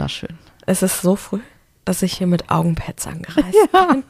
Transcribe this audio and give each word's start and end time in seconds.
wunderschön. 0.00 0.38
Es 0.66 0.82
ist 0.82 1.02
so 1.02 1.16
früh, 1.16 1.40
dass 1.84 2.02
ich 2.02 2.12
hier 2.16 2.26
mit 2.26 2.50
Augenpads 2.50 3.06
angereist 3.06 3.56
bin. 3.72 4.04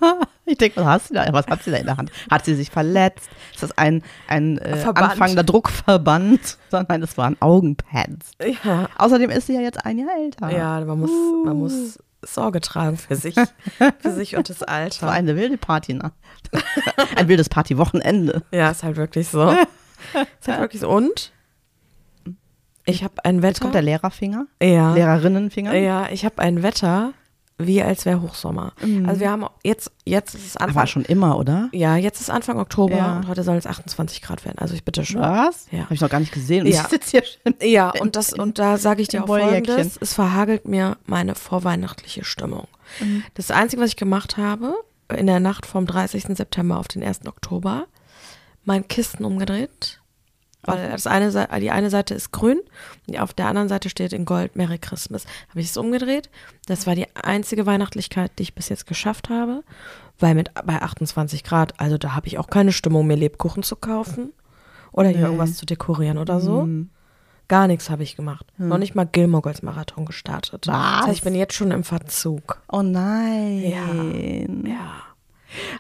Ich 0.45 0.59
denke, 0.59 0.80
was 0.80 0.87
hast 0.87 1.11
du 1.11 1.14
da? 1.14 1.32
Was 1.32 1.46
hat 1.46 1.62
sie 1.62 1.71
da 1.71 1.77
in 1.77 1.87
der 1.87 1.96
Hand? 1.96 2.11
Hat 2.30 2.45
sie 2.45 2.54
sich 2.54 2.71
verletzt? 2.71 3.29
Ist 3.54 3.62
das 3.62 3.77
ein, 3.79 4.03
ein 4.27 4.59
äh, 4.59 4.77
Verband. 4.77 5.12
anfangender 5.12 5.45
Druckverband? 5.45 6.59
Nein, 6.88 7.01
das 7.01 7.16
waren 7.16 7.37
Augenpads. 7.41 8.32
Ja, 8.64 8.88
Außerdem 8.98 9.30
ist 9.30 9.46
sie 9.46 9.55
ja 9.55 9.61
jetzt 9.61 9.84
ein 9.84 9.98
Jahr 9.98 10.11
älter. 10.19 10.51
ja 10.51 10.80
man, 10.84 11.01
muss, 11.01 11.11
man 11.45 11.56
muss 11.56 11.98
Sorge 12.23 12.61
tragen 12.61 12.96
für 12.96 13.14
sich, 13.14 13.36
für 14.00 14.11
sich 14.12 14.36
und 14.36 14.48
das 14.50 14.59
Das 14.59 14.68
war 14.68 14.75
Alter. 14.75 15.11
eine 15.11 15.36
wilde 15.36 15.57
Party, 15.57 15.95
ne? 15.95 16.11
ein 17.16 17.29
wildes 17.29 17.48
Partywochenende. 17.48 18.43
Ja, 18.50 18.70
ist 18.70 18.82
halt 18.82 18.96
wirklich 18.96 19.29
so. 19.29 19.50
Ist 20.41 20.48
halt 20.48 20.61
wirklich 20.61 20.80
so. 20.80 20.89
Und 20.89 21.30
ich 22.88 23.05
habe 23.05 23.24
ein 23.24 23.42
Jetzt 23.42 23.60
kommt 23.60 23.74
der 23.74 23.83
Wetter. 23.83 23.91
Lehrerfinger, 23.92 24.47
Ja. 24.62 24.95
Lehrerinnenfinger. 24.95 25.74
Ja, 25.74 26.09
ich 26.10 26.24
habe 26.24 26.38
ein 26.41 26.62
Wetter, 26.62 27.12
wie 27.61 27.83
als 27.83 28.05
wäre 28.06 28.23
Hochsommer. 28.23 28.73
Also 29.06 29.20
wir 29.20 29.30
haben 29.30 29.45
jetzt, 29.64 29.91
jetzt 30.05 30.34
ist 30.37 30.47
es 30.47 30.56
Aber 30.56 30.69
Anfang. 30.69 30.87
schon 30.87 31.05
immer, 31.05 31.37
oder? 31.38 31.69
Ja, 31.73 31.97
jetzt 31.97 32.20
ist 32.20 32.30
Anfang 32.30 32.59
Oktober 32.61 32.97
Ja. 32.97 33.16
und 33.16 33.27
heute 33.27 33.42
soll 33.42 33.56
es 33.56 33.66
28 33.66 34.23
Grad 34.23 34.45
werden. 34.45 34.59
Also 34.59 34.74
ich 34.74 34.84
bitte 34.84 35.05
schon. 35.05 35.20
Was? 35.20 35.66
Ja. 35.73 35.80
Habe 35.84 35.95
ich 35.95 36.01
noch 36.01 36.09
gar 36.09 36.20
nicht 36.20 36.33
gesehen. 36.33 36.66
Und 36.66 36.73
Ja. 36.73 36.83
ich 36.83 36.87
sitze 36.88 37.11
hier 37.11 37.24
schon. 37.24 37.55
Ja, 37.69 37.91
und 38.01 38.14
das 38.14 38.33
und 38.33 38.59
da 38.61 38.77
sage 38.78 39.02
ich 39.02 39.09
dir 39.09 39.25
auch 39.25 39.27
folgendes, 39.27 39.97
es 40.00 40.14
verhagelt 40.14 40.69
mir 40.69 40.97
meine 41.06 41.34
vorweihnachtliche 41.34 42.25
Stimmung. 42.25 42.69
Mhm. 43.00 43.25
Das 43.34 43.50
Einzige, 43.50 43.83
was 43.83 43.91
ich 43.91 43.97
gemacht 43.97 44.36
habe, 44.36 44.75
in 45.16 45.27
der 45.27 45.41
Nacht 45.41 45.66
vom 45.66 45.84
30. 45.86 46.36
September 46.36 46.78
auf 46.78 46.86
den 46.86 47.02
1. 47.02 47.27
Oktober, 47.27 47.86
mein 48.64 48.86
Kissen 48.86 49.25
umgedreht, 49.25 49.98
weil 50.68 50.90
das 50.90 51.06
eine, 51.06 51.30
Sei- 51.30 51.60
die 51.60 51.70
eine 51.70 51.90
Seite 51.90 52.14
ist 52.14 52.32
grün 52.32 52.60
und 53.06 53.19
auf 53.19 53.33
der 53.34 53.47
anderen 53.47 53.69
Seite 53.69 53.88
steht 53.91 54.12
in 54.12 54.24
Gold 54.24 54.56
Merry 54.56 54.78
Christmas. 54.78 55.25
Habe 55.48 55.60
ich 55.60 55.66
es 55.69 55.77
umgedreht. 55.77 56.30
Das 56.66 56.86
war 56.86 56.94
die 56.94 57.06
einzige 57.14 57.66
Weihnachtlichkeit, 57.66 58.33
die 58.38 58.42
ich 58.44 58.55
bis 58.55 58.69
jetzt 58.69 58.86
geschafft 58.86 59.28
habe, 59.30 59.62
weil 60.19 60.34
mit 60.34 60.52
bei 60.64 60.80
28 60.80 61.44
Grad, 61.44 61.78
also 61.80 61.98
da 61.98 62.14
habe 62.14 62.27
ich 62.27 62.38
auch 62.38 62.48
keine 62.48 62.72
Stimmung, 62.72 63.06
mir 63.06 63.16
Lebkuchen 63.16 63.62
zu 63.62 63.77
kaufen 63.77 64.33
oder 64.92 65.08
hier 65.08 65.19
Nee. 65.19 65.25
irgendwas 65.25 65.55
zu 65.56 65.66
dekorieren 65.66 66.19
oder 66.19 66.41
so. 66.41 66.62
Mhm. 66.62 66.91
Gar 67.48 67.66
nichts 67.66 67.88
habe 67.88 68.03
ich 68.03 68.14
gemacht. 68.14 68.44
Noch 68.58 68.77
nicht 68.77 68.94
mal 68.94 69.06
Gilmore 69.06 69.48
als 69.48 69.62
Marathon 69.62 70.05
gestartet. 70.05 70.66
Was? 70.66 70.75
Das 70.75 71.06
heißt, 71.06 71.12
ich 71.16 71.22
bin 71.22 71.34
jetzt 71.34 71.55
schon 71.55 71.70
im 71.70 71.82
Verzug. 71.82 72.60
Oh 72.70 72.82
nein. 72.82 73.62
Ja. 74.66 75.03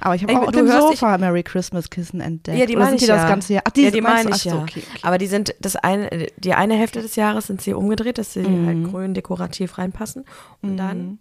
Aber 0.00 0.14
ich 0.14 0.22
habe 0.22 0.38
auch 0.38 0.46
auf 0.46 0.52
dem 0.52 0.66
hörst, 0.66 0.88
Sofa 0.88 1.18
Merry 1.18 1.42
Christmas 1.42 1.90
Kissen 1.90 2.20
entdeckt. 2.20 2.58
Ja, 2.58 2.66
die 2.66 2.76
meine 2.76 2.96
ich 2.96 3.02
die 3.02 3.08
ja. 3.08 3.16
das 3.16 3.26
ganze 3.28 3.54
Jahr? 3.54 3.62
Ach, 3.66 3.70
die, 3.70 3.82
ja, 3.82 3.90
die 3.90 4.00
meine 4.00 4.30
ich 4.30 4.34
Ach 4.36 4.38
so, 4.38 4.48
ja. 4.50 4.62
okay, 4.62 4.82
okay. 4.88 5.00
Aber 5.02 5.18
die 5.18 5.26
sind 5.26 5.54
das 5.60 5.76
eine, 5.76 6.28
die 6.36 6.54
eine 6.54 6.74
Hälfte 6.74 7.02
des 7.02 7.16
Jahres 7.16 7.46
sind 7.46 7.60
sie 7.60 7.74
umgedreht, 7.74 8.18
dass 8.18 8.32
sie 8.32 8.40
Mhm. 8.40 8.66
halt 8.66 8.84
grün 8.84 9.14
dekorativ 9.14 9.78
reinpassen. 9.78 10.24
Und 10.62 10.76
dann 10.76 11.18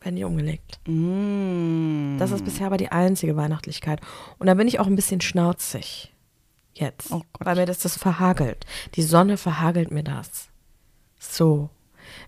werden 0.00 0.16
die 0.16 0.24
umgelegt. 0.24 0.78
Mm. 0.86 2.16
Das 2.18 2.30
ist 2.30 2.44
bisher 2.44 2.66
aber 2.66 2.76
die 2.76 2.90
einzige 2.90 3.36
Weihnachtlichkeit. 3.36 4.00
Und 4.38 4.46
da 4.46 4.54
bin 4.54 4.68
ich 4.68 4.78
auch 4.78 4.86
ein 4.86 4.96
bisschen 4.96 5.20
schnauzig. 5.20 6.12
Jetzt. 6.74 7.10
Oh 7.10 7.22
weil 7.38 7.56
mir 7.56 7.66
das 7.66 7.78
das 7.78 7.96
verhagelt. 7.96 8.66
Die 8.94 9.02
Sonne 9.02 9.36
verhagelt 9.36 9.90
mir 9.90 10.04
das. 10.04 10.48
So. 11.18 11.70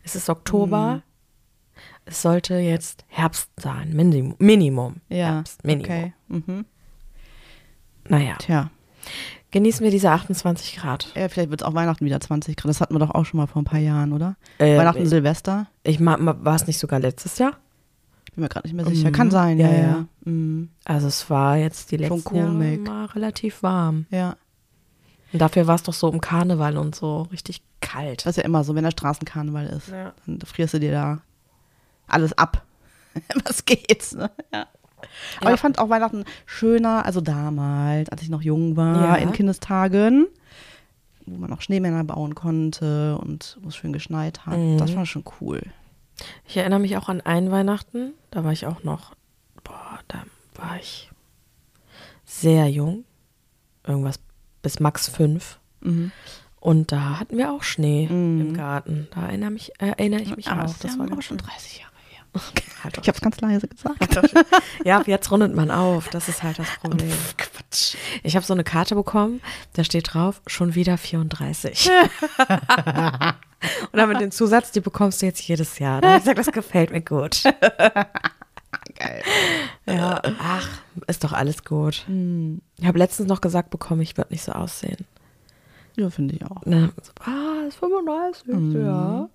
Es 0.02 0.16
ist 0.16 0.28
Oktober. 0.28 1.02
Es 2.08 2.22
sollte 2.22 2.54
jetzt 2.56 3.04
Herbst 3.08 3.50
sein. 3.56 3.92
Minimum. 3.94 4.34
Minimum. 4.38 4.96
Ja, 5.08 5.34
Herbst. 5.34 5.64
Minimum. 5.64 5.84
okay. 5.84 6.12
Mhm. 6.28 6.64
Naja. 8.08 8.36
Tja, 8.38 8.70
Genießen 9.50 9.82
wir 9.82 9.90
diese 9.90 10.10
28 10.10 10.76
Grad. 10.76 11.10
ja, 11.16 11.26
vielleicht 11.30 11.48
wird 11.50 11.62
es 11.62 11.66
auch 11.66 11.72
Weihnachten 11.72 12.04
wieder 12.04 12.20
20 12.20 12.54
Grad. 12.56 12.68
Das 12.68 12.82
hatten 12.82 12.94
wir 12.94 12.98
doch 12.98 13.10
auch 13.12 13.24
schon 13.24 13.38
mal 13.38 13.46
vor 13.46 13.62
ein 13.62 13.64
paar 13.64 13.78
Jahren, 13.80 14.12
oder? 14.12 14.36
Äh, 14.58 14.76
Weihnachten, 14.76 15.02
ich- 15.04 15.08
Silvester? 15.08 15.68
Ich 15.84 16.04
war 16.04 16.54
es 16.54 16.66
nicht 16.66 16.78
sogar 16.78 17.00
letztes 17.00 17.38
Jahr? 17.38 17.52
Bin 18.34 18.42
mir 18.42 18.48
gerade 18.50 18.66
nicht 18.68 18.74
mehr 18.76 18.84
sicher. 18.84 19.08
Mhm. 19.08 19.12
Kann 19.14 19.30
sein, 19.30 19.58
ja, 19.58 19.68
Ja, 19.70 19.78
ja. 19.78 20.06
Mhm. 20.24 20.68
Also 20.84 21.06
es 21.06 21.30
war 21.30 21.56
jetzt 21.56 21.90
die 21.92 21.96
letzten 21.96 22.36
Jahre 22.84 23.14
relativ 23.14 23.62
warm. 23.62 24.04
Ja, 24.10 24.36
Und 25.32 25.40
dafür 25.40 25.66
war 25.66 25.76
es 25.76 25.82
doch 25.82 25.94
so 25.94 26.08
um 26.08 26.20
Karneval 26.20 26.76
und 26.76 26.94
so 26.94 27.22
richtig 27.32 27.62
kalt. 27.80 28.26
das 28.26 28.32
ist 28.32 28.36
ja 28.36 28.44
immer 28.44 28.64
so, 28.64 28.74
wenn 28.74 28.84
der 28.84 28.90
Straßenkarneval 28.90 29.66
ist. 29.68 29.88
Ja. 29.88 30.12
Dann 30.26 30.40
frierst 30.40 30.74
du 30.74 30.78
dir 30.80 30.92
da 30.92 31.20
alles 32.08 32.32
ab. 32.36 32.64
Was 33.44 33.64
geht's, 33.64 34.12
ne? 34.14 34.30
Ja. 34.52 34.66
Aber 35.40 35.50
Ja. 35.50 35.54
ich 35.54 35.60
fand 35.60 35.78
auch 35.78 35.88
Weihnachten 35.90 36.24
schöner, 36.46 37.04
also 37.04 37.20
damals, 37.20 38.08
als 38.10 38.22
ich 38.22 38.28
noch 38.28 38.42
jung 38.42 38.76
war, 38.76 39.00
Ja. 39.00 39.14
in 39.16 39.32
Kindestagen, 39.32 40.26
wo 41.26 41.36
man 41.38 41.50
noch 41.50 41.60
Schneemänner 41.62 42.02
bauen 42.04 42.34
konnte 42.34 43.16
und 43.18 43.58
wo 43.62 43.68
es 43.68 43.76
schön 43.76 43.92
geschneit 43.92 44.46
hat. 44.46 44.58
Mhm. 44.58 44.78
Das 44.78 44.94
war 44.96 45.06
schon 45.06 45.24
cool. 45.40 45.62
Ich 46.46 46.56
erinnere 46.56 46.80
mich 46.80 46.96
auch 46.96 47.08
an 47.08 47.20
ein 47.20 47.50
Weihnachten, 47.50 48.12
da 48.30 48.42
war 48.44 48.52
ich 48.52 48.66
auch 48.66 48.82
noch, 48.82 49.14
boah, 49.62 50.00
da 50.08 50.24
war 50.56 50.76
ich 50.80 51.10
sehr 52.24 52.68
jung, 52.68 53.04
irgendwas 53.86 54.18
bis 54.62 54.80
max 54.80 55.08
fünf. 55.08 55.58
Mhm. 55.80 56.10
Und 56.60 56.90
da 56.90 57.20
hatten 57.20 57.36
wir 57.38 57.52
auch 57.52 57.62
Schnee 57.62 58.08
Mhm. 58.08 58.40
im 58.40 58.54
Garten. 58.54 59.06
Da 59.14 59.26
erinnere, 59.26 59.52
mich, 59.52 59.70
äh, 59.80 59.90
erinnere 59.96 60.22
ich 60.22 60.34
mich 60.36 60.48
Aber 60.48 60.62
auch. 60.62 60.66
das, 60.66 60.78
Das 60.80 60.90
ist 60.92 60.98
war 60.98 61.06
ja 61.08 61.12
auch 61.16 61.22
schon 61.22 61.38
schön. 61.38 61.46
30 61.46 61.78
Jahre 61.78 61.87
Halt. 62.84 62.98
Ich 63.02 63.08
habe 63.08 63.16
es 63.16 63.20
ganz 63.20 63.40
leise 63.40 63.66
gesagt. 63.68 64.20
Ja, 64.84 65.02
jetzt 65.06 65.30
rundet 65.32 65.54
man 65.54 65.70
auf. 65.70 66.08
Das 66.10 66.28
ist 66.28 66.42
halt 66.42 66.58
das 66.58 66.68
Problem. 66.80 67.12
Quatsch. 67.36 67.96
Ich 68.22 68.36
habe 68.36 68.46
so 68.46 68.52
eine 68.54 68.62
Karte 68.64 68.94
bekommen, 68.94 69.40
da 69.72 69.82
steht 69.82 70.14
drauf, 70.14 70.40
schon 70.46 70.74
wieder 70.76 70.96
34. 70.98 71.90
Und 73.90 73.98
dann 73.98 74.08
mit 74.08 74.20
dem 74.20 74.30
Zusatz, 74.30 74.70
die 74.70 74.80
bekommst 74.80 75.20
du 75.22 75.26
jetzt 75.26 75.40
jedes 75.42 75.78
Jahr. 75.80 76.00
Da 76.00 76.08
habe 76.08 76.18
ich 76.18 76.22
gesagt, 76.24 76.38
das 76.38 76.52
gefällt 76.52 76.90
mir 76.92 77.00
gut. 77.00 77.42
Geil. 78.94 79.22
Ja, 79.86 80.22
ach, 80.40 80.68
ist 81.06 81.24
doch 81.24 81.32
alles 81.32 81.64
gut. 81.64 82.04
Hm. 82.06 82.60
Ich 82.78 82.86
habe 82.86 82.98
letztens 82.98 83.28
noch 83.28 83.40
gesagt 83.40 83.70
bekommen, 83.70 84.00
ich 84.02 84.16
würde 84.16 84.32
nicht 84.32 84.44
so 84.44 84.52
aussehen. 84.52 85.06
Ja, 85.96 86.10
finde 86.10 86.36
ich 86.36 86.44
auch. 86.44 86.64
Ne? 86.64 86.92
So, 87.02 87.10
ah, 87.28 87.66
ist 87.66 87.78
35, 87.78 88.46
Mhm. 88.46 88.84
ja. 88.86 89.28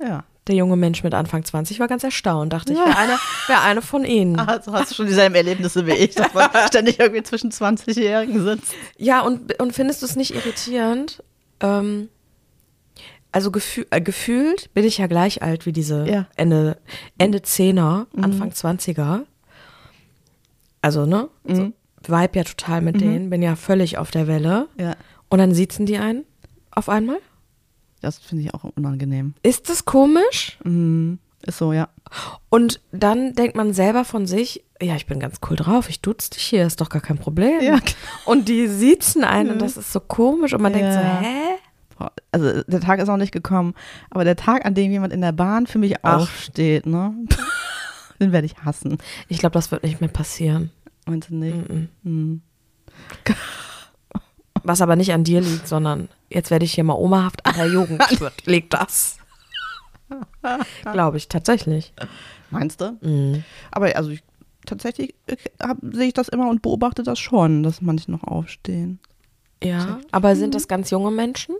Ja. 0.00 0.24
Der 0.46 0.54
junge 0.54 0.76
Mensch 0.76 1.02
mit 1.02 1.14
Anfang 1.14 1.44
20 1.44 1.80
war 1.80 1.86
ganz 1.86 2.02
erstaunt, 2.02 2.52
dachte 2.52 2.72
ich, 2.72 2.78
wäre 2.78 2.96
eine, 2.96 3.18
wär 3.46 3.62
eine 3.62 3.82
von 3.82 4.04
ihnen. 4.04 4.38
Also 4.38 4.72
hast 4.72 4.90
du 4.90 4.94
schon 4.94 5.06
dieselben 5.06 5.34
Erlebnisse 5.34 5.86
wie 5.86 5.92
ich, 5.92 6.14
dass 6.14 6.32
man 6.32 6.48
ständig 6.66 6.98
irgendwie 6.98 7.22
zwischen 7.22 7.50
20-Jährigen 7.50 8.42
sitzt. 8.42 8.72
Ja, 8.96 9.20
und, 9.20 9.60
und 9.60 9.74
findest 9.74 10.00
du 10.02 10.06
es 10.06 10.16
nicht 10.16 10.34
irritierend? 10.34 11.22
Ähm, 11.60 12.08
also 13.32 13.50
gefühl, 13.50 13.86
äh, 13.90 14.00
gefühlt 14.00 14.72
bin 14.74 14.84
ich 14.84 14.98
ja 14.98 15.06
gleich 15.06 15.42
alt 15.42 15.66
wie 15.66 15.72
diese 15.72 16.08
Ja. 16.08 16.26
Ende, 16.36 16.78
Ende 17.18 17.42
Zehner, 17.42 18.06
Anfang 18.20 18.50
20er. 18.50 19.20
Also, 20.82 21.06
ne? 21.06 21.28
So, 21.44 21.72
vibe 22.06 22.38
ja 22.38 22.44
total 22.44 22.80
mit 22.80 23.00
denen, 23.00 23.30
bin 23.30 23.42
ja 23.42 23.56
völlig 23.56 23.98
auf 23.98 24.10
der 24.10 24.26
Welle. 24.26 24.68
Ja. 24.78 24.96
Und 25.28 25.38
dann 25.38 25.54
siezen 25.54 25.86
die 25.86 25.98
einen 25.98 26.24
auf 26.70 26.88
einmal. 26.88 27.18
Das 28.00 28.18
finde 28.18 28.44
ich 28.44 28.54
auch 28.54 28.64
unangenehm. 28.64 29.34
Ist 29.42 29.68
das 29.68 29.84
komisch? 29.84 30.58
Mhm. 30.64 31.18
Ist 31.46 31.58
so, 31.58 31.72
ja. 31.72 31.88
Und 32.50 32.80
dann 32.92 33.34
denkt 33.34 33.56
man 33.56 33.72
selber 33.72 34.04
von 34.04 34.26
sich, 34.26 34.64
ja, 34.80 34.94
ich 34.96 35.06
bin 35.06 35.20
ganz 35.20 35.38
cool 35.48 35.56
drauf, 35.56 35.88
ich 35.88 36.00
dutz 36.02 36.28
dich 36.30 36.42
hier, 36.42 36.66
ist 36.66 36.80
doch 36.80 36.88
gar 36.90 37.00
kein 37.02 37.18
Problem. 37.18 37.60
Ja. 37.62 37.78
Und 38.26 38.48
die 38.48 38.66
siezen 38.68 39.24
einen 39.24 39.50
und 39.50 39.62
das 39.62 39.76
ist 39.76 39.92
so 39.92 40.00
komisch 40.00 40.52
und 40.54 40.62
man 40.62 40.72
denkt 40.72 40.92
so, 40.92 40.98
Ja. 40.98 41.20
hä? 41.20 42.08
Also 42.32 42.62
der 42.62 42.80
Tag 42.80 42.98
ist 43.00 43.08
noch 43.08 43.18
nicht 43.18 43.32
gekommen, 43.32 43.74
aber 44.10 44.24
der 44.24 44.36
Tag, 44.36 44.64
an 44.64 44.74
dem 44.74 44.90
jemand 44.90 45.12
in 45.12 45.20
der 45.20 45.32
Bahn 45.32 45.66
für 45.66 45.78
mich 45.78 46.02
Ach. 46.02 46.22
aufsteht, 46.22 46.86
ne? 46.86 47.14
Den 48.20 48.32
werde 48.32 48.46
ich 48.46 48.56
hassen. 48.64 48.98
Ich 49.28 49.38
glaube, 49.38 49.52
das 49.54 49.70
wird 49.70 49.82
nicht 49.82 50.00
mehr 50.00 50.08
passieren. 50.10 50.70
Meinst 51.06 51.28
du 51.30 51.34
nicht? 51.36 51.68
Mhm. 51.68 51.88
Mhm. 52.02 52.42
Was 54.62 54.80
aber 54.80 54.96
nicht 54.96 55.12
an 55.12 55.24
dir 55.24 55.40
liegt, 55.40 55.68
sondern 55.68 56.08
jetzt 56.28 56.50
werde 56.50 56.64
ich 56.64 56.74
hier 56.74 56.84
mal 56.84 56.94
omahaft 56.94 57.44
an 57.46 57.54
der 57.56 57.66
Jugend 57.66 58.02
wird, 58.20 58.46
liegt 58.46 58.74
das. 58.74 59.18
Glaube 60.82 61.16
ich, 61.16 61.28
tatsächlich. 61.28 61.92
Meinst 62.50 62.80
du? 62.80 62.96
Mhm. 63.00 63.44
Aber 63.70 63.94
also 63.96 64.10
ich, 64.10 64.22
tatsächlich 64.66 65.14
sehe 65.92 66.08
ich 66.08 66.14
das 66.14 66.28
immer 66.28 66.48
und 66.48 66.62
beobachte 66.62 67.02
das 67.02 67.18
schon, 67.18 67.62
dass 67.62 67.80
manche 67.80 68.10
noch 68.10 68.24
aufstehen. 68.24 68.98
Ja, 69.62 70.00
aber 70.10 70.36
sind 70.36 70.54
das 70.54 70.68
ganz 70.68 70.90
junge 70.90 71.10
Menschen? 71.10 71.54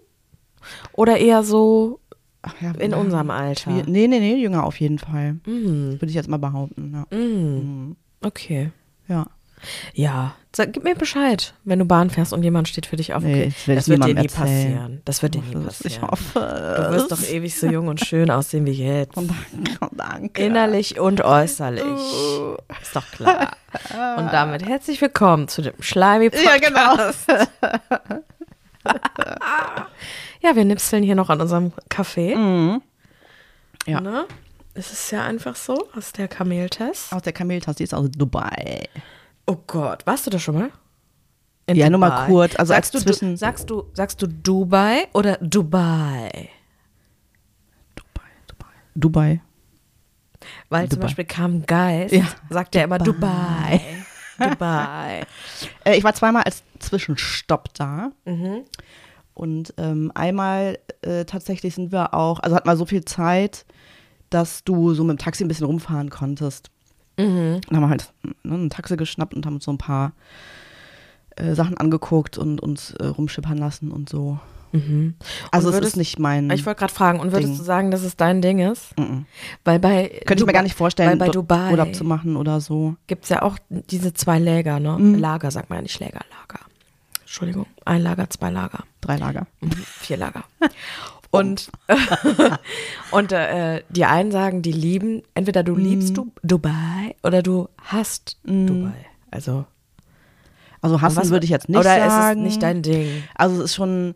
Oder 0.93 1.19
eher 1.19 1.43
so 1.44 2.00
ja, 2.61 2.73
in 2.73 2.93
ja, 2.93 2.96
unserem 2.96 3.31
Alter? 3.31 3.70
schwierig. 3.70 3.87
Nee, 3.87 4.08
nee, 4.08 4.20
nee, 4.20 4.37
jünger 4.37 4.64
auf 4.64 4.81
jeden 4.81 4.99
Fall. 4.99 5.35
Mhm. 5.46 6.00
Würde 6.00 6.06
ich 6.06 6.14
jetzt 6.14 6.29
mal 6.29 6.38
behaupten. 6.38 6.93
Ja. 6.94 7.17
Mhm. 7.17 7.55
Mhm. 7.55 7.96
Okay. 8.23 8.70
ja. 9.08 9.26
Ja, 9.94 10.34
sag, 10.54 10.72
gib 10.72 10.84
mir 10.84 10.94
Bescheid, 10.94 11.54
wenn 11.64 11.78
du 11.78 11.84
Bahn 11.84 12.10
fährst 12.10 12.32
und 12.32 12.42
jemand 12.42 12.68
steht 12.68 12.86
für 12.86 12.96
dich 12.96 13.12
auf. 13.14 13.22
Nee, 13.22 13.32
Okay. 13.32 13.44
ich 13.48 13.68
will 13.68 13.74
das 13.76 13.84
das 13.86 13.88
wird 13.98 14.04
dir 14.08 14.14
nie 14.14 14.22
erzählen. 14.22 14.46
passieren. 14.46 15.02
Das 15.04 15.22
wird 15.22 15.34
dir 15.34 15.42
nie 15.42 15.56
Ich 15.60 15.66
passieren. 15.66 16.10
hoffe. 16.10 16.74
Du 16.88 16.90
wirst 16.96 17.12
doch 17.12 17.22
ewig 17.22 17.54
so 17.58 17.66
jung 17.66 17.88
und 17.88 18.00
schön 18.04 18.30
aussehen 18.30 18.64
wie 18.66 18.70
jetzt. 18.72 19.16
Oh, 19.16 19.22
danke, 19.22 19.78
oh, 19.82 19.88
danke. 19.92 20.42
Innerlich 20.44 20.98
und 20.98 21.20
äußerlich. 21.22 21.82
Uh. 21.84 22.56
Ist 22.80 22.94
doch 22.96 23.08
klar. 23.12 23.50
Und 24.16 24.32
damit 24.32 24.64
herzlich 24.66 25.00
willkommen 25.00 25.48
zu 25.48 25.62
dem 25.62 25.74
Schleimi 25.80 26.30
Ja, 26.32 26.56
genau. 26.58 26.96
Podcast. 26.96 27.26
Ja, 30.42 30.56
wir 30.56 30.64
nipseln 30.64 31.02
hier 31.02 31.14
noch 31.14 31.28
an 31.28 31.40
unserem 31.40 31.72
Kaffee. 31.90 32.34
Mhm. 32.34 32.80
Ja. 33.86 34.00
Ne? 34.00 34.24
Es 34.72 34.90
ist 34.92 35.10
ja 35.10 35.22
einfach 35.24 35.54
so, 35.54 35.88
aus 35.94 36.12
der 36.12 36.28
Kameltest. 36.28 37.12
Aus 37.12 37.20
der 37.22 37.34
Kameltasse, 37.34 37.76
die 37.78 37.84
ist 37.84 37.92
aus 37.94 38.08
Dubai. 38.10 38.88
Oh 39.50 39.58
Gott, 39.67 40.06
warst 40.06 40.26
du 40.26 40.31
da 40.31 40.38
schon 40.38 40.55
mal? 40.55 40.70
In 41.67 41.75
Ja, 41.76 41.91
nur 41.91 41.99
mal 41.99 42.11
Dubai? 42.11 42.26
kurz, 42.26 42.55
also 42.56 42.73
sagst, 42.73 42.94
als 42.94 43.05
du, 43.05 43.11
zwischen- 43.11 43.31
du, 43.32 43.37
sagst, 43.37 43.69
du, 43.69 43.85
sagst 43.94 44.23
du 44.23 44.29
Dubai 44.29 45.08
oder 45.12 45.38
Dubai? 45.38 46.49
Dubai, 47.97 48.31
Dubai. 48.47 48.69
Dubai. 48.94 49.41
Weil 50.69 50.88
zum 50.88 50.97
Dubai. 50.99 51.06
Beispiel 51.06 51.25
kam 51.25 51.67
Geist, 51.67 52.14
Ja, 52.14 52.26
sagt 52.49 52.76
er 52.76 52.85
immer 52.85 52.99
Dubai. 52.99 53.81
Dubai. 54.38 54.49
Dubai. 54.50 55.26
Äh, 55.85 55.96
ich 55.99 56.05
war 56.05 56.14
zweimal 56.14 56.44
als 56.44 56.62
Zwischenstopp 56.79 57.75
da. 57.75 58.12
Mhm. 58.26 58.64
Und 59.35 59.75
ähm, 59.79 60.12
einmal 60.14 60.79
äh, 61.03 61.25
tatsächlich 61.25 61.75
sind 61.75 61.91
wir 61.93 62.14
auch, 62.14 62.38
also 62.41 62.55
hat 62.55 62.67
mal 62.67 62.76
so 62.76 62.87
viel 62.87 63.05
Zeit, 63.05 63.67
dass 64.31 64.62
du 64.64 64.94
so 64.94 65.03
mit 65.03 65.19
dem 65.19 65.23
Taxi 65.23 65.44
ein 65.44 65.49
bisschen 65.49 65.67
rumfahren 65.67 66.08
konntest. 66.08 66.70
Mhm. 67.18 67.60
Dann 67.68 67.76
haben 67.76 67.82
wir 67.84 67.88
halt 67.90 68.12
ne, 68.42 68.54
ein 68.54 68.70
Taxi 68.70 68.96
geschnappt 68.96 69.34
und 69.34 69.44
haben 69.46 69.54
uns 69.56 69.64
so 69.64 69.72
ein 69.72 69.78
paar 69.78 70.12
äh, 71.36 71.54
Sachen 71.54 71.76
angeguckt 71.76 72.38
und 72.38 72.60
uns 72.60 72.92
äh, 72.92 73.06
rumschippern 73.06 73.58
lassen 73.58 73.90
und 73.92 74.08
so. 74.08 74.38
Mhm. 74.72 75.14
Also 75.50 75.68
Und 75.68 75.74
es 75.74 75.76
würdest- 75.78 75.92
ist 75.94 75.96
nicht 75.96 76.18
mein. 76.20 76.48
Ich 76.50 76.64
wollte 76.64 76.78
gerade 76.78 76.92
fragen, 76.94 77.18
und 77.18 77.32
würdest 77.32 77.50
Ding. 77.52 77.58
du 77.58 77.64
sagen, 77.64 77.90
dass 77.90 78.02
es 78.02 78.16
dein 78.16 78.40
Ding 78.40 78.60
ist? 78.60 78.96
Mhm. 78.98 79.26
Weil 79.64 79.80
bei 79.80 80.08
Könnte 80.26 80.42
ich 80.44 80.46
mir 80.46 80.52
gar 80.52 80.62
nicht 80.62 80.76
vorstellen, 80.76 81.18
bei 81.18 81.28
Dubai 81.28 81.72
Urlaub 81.72 81.92
zu 81.94 82.04
machen 82.04 82.36
oder 82.36 82.60
so. 82.60 82.94
gibt 83.08 83.24
es 83.24 83.30
ja 83.30 83.42
auch 83.42 83.58
diese 83.68 84.14
zwei 84.14 84.38
Lager, 84.38 84.78
ne? 84.78 84.96
Mhm. 84.98 85.16
Lager, 85.16 85.50
sagt 85.50 85.70
man 85.70 85.78
ja 85.78 85.82
nicht 85.82 85.94
Schläger, 85.94 86.20
Lager. 86.30 86.64
Entschuldigung, 87.22 87.66
ein 87.84 88.00
Lager, 88.02 88.30
zwei 88.30 88.50
Lager. 88.50 88.84
Drei 89.00 89.16
Lager. 89.16 89.46
Mhm, 89.60 89.70
Vier 89.72 90.16
Lager. 90.16 90.44
Und, 91.32 91.71
und 93.12 93.31
äh, 93.32 93.82
die 93.88 94.05
einen 94.05 94.32
sagen, 94.32 94.62
die 94.62 94.73
lieben, 94.73 95.23
entweder 95.35 95.62
du 95.62 95.75
liebst 95.77 96.17
du 96.17 96.32
Dubai 96.43 97.15
oder 97.23 97.43
du 97.43 97.69
hasst 97.85 98.37
Dubai. 98.44 98.93
Also, 99.31 99.65
Also 100.81 101.00
hassen 101.00 101.17
was- 101.19 101.31
würde 101.31 101.44
ich 101.44 101.50
jetzt 101.50 101.69
nicht 101.69 101.79
oder 101.79 101.94
sagen. 101.97 102.41
ist 102.41 102.47
es 102.47 102.53
nicht 102.55 102.62
dein 102.62 102.82
Ding? 102.82 103.23
Also 103.37 103.59
es 103.59 103.67
ist 103.67 103.75
schon, 103.77 104.15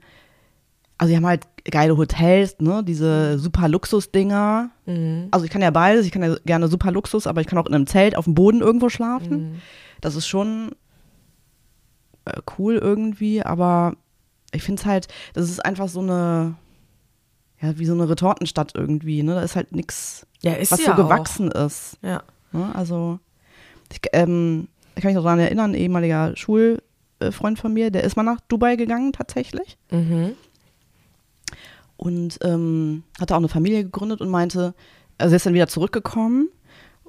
also 0.99 1.11
die 1.11 1.17
haben 1.17 1.27
halt 1.27 1.47
geile 1.71 1.97
Hotels, 1.97 2.57
ne, 2.59 2.83
diese 2.85 3.39
super 3.39 3.69
Luxus-Dinger. 3.69 4.71
Mhm. 4.87 5.29
Also 5.31 5.45
ich 5.47 5.53
kann 5.53 5.63
ja 5.63 5.71
beides, 5.71 6.07
ich 6.07 6.13
kann 6.13 6.23
ja 6.25 6.35
gerne 6.45 6.67
super 6.69 6.91
Luxus, 6.91 7.27
aber 7.29 7.41
ich 7.41 7.47
kann 7.47 7.59
auch 7.59 7.67
in 7.67 7.75
einem 7.75 7.87
Zelt 7.87 8.17
auf 8.17 8.25
dem 8.25 8.35
Boden 8.35 8.61
irgendwo 8.61 8.89
schlafen. 8.89 9.53
Mhm. 9.53 9.61
Das 10.01 10.17
ist 10.17 10.27
schon 10.27 10.73
äh, 12.25 12.41
cool 12.59 12.75
irgendwie, 12.77 13.43
aber 13.43 13.95
ich 14.53 14.63
finde 14.63 14.81
es 14.81 14.87
halt, 14.87 15.09
das 15.33 15.49
ist 15.49 15.65
einfach 15.65 15.89
so 15.89 16.01
eine, 16.01 16.55
ja, 17.65 17.79
wie 17.79 17.87
so 17.87 17.93
eine 17.95 18.09
Retortenstadt 18.09 18.73
irgendwie, 18.75 19.23
ne? 19.23 19.35
Da 19.35 19.43
ist 19.43 19.57
halt 19.57 19.73
nichts, 19.75 20.27
Ja, 20.43 20.53
ist 20.55 20.71
was 20.73 20.85
so 20.85 20.95
gewachsen 20.95 21.51
ist. 21.51 21.97
Auch. 22.03 22.07
Ja. 22.09 22.23
Ne? 22.53 22.75
Also, 22.75 23.19
ich, 23.93 24.01
ähm, 24.13 24.69
ich 24.95 25.03
kann 25.03 25.09
mich 25.11 25.17
noch 25.17 25.25
daran 25.25 25.39
erinnern, 25.39 25.73
ein 25.73 25.75
ehemaliger 25.77 26.37
Schulfreund 26.37 27.59
von 27.59 27.73
mir, 27.73 27.91
der 27.91 28.05
ist 28.05 28.17
mal 28.17 28.23
nach 28.23 28.41
Dubai 28.49 28.77
gegangen 28.77 29.13
tatsächlich 29.13 29.77
Mhm. 29.91 30.33
und 31.97 32.39
ähm, 32.43 33.05
hatte 33.21 33.35
auch 33.35 33.39
eine 33.39 33.49
Familie 33.49 33.85
gegründet 33.85 34.21
und 34.21 34.29
meinte, 34.29 34.75
also 35.19 35.33
er 35.33 35.37
ist 35.37 35.47
dann 35.47 35.55
wieder 35.55 35.69
zurückgekommen 35.69 36.49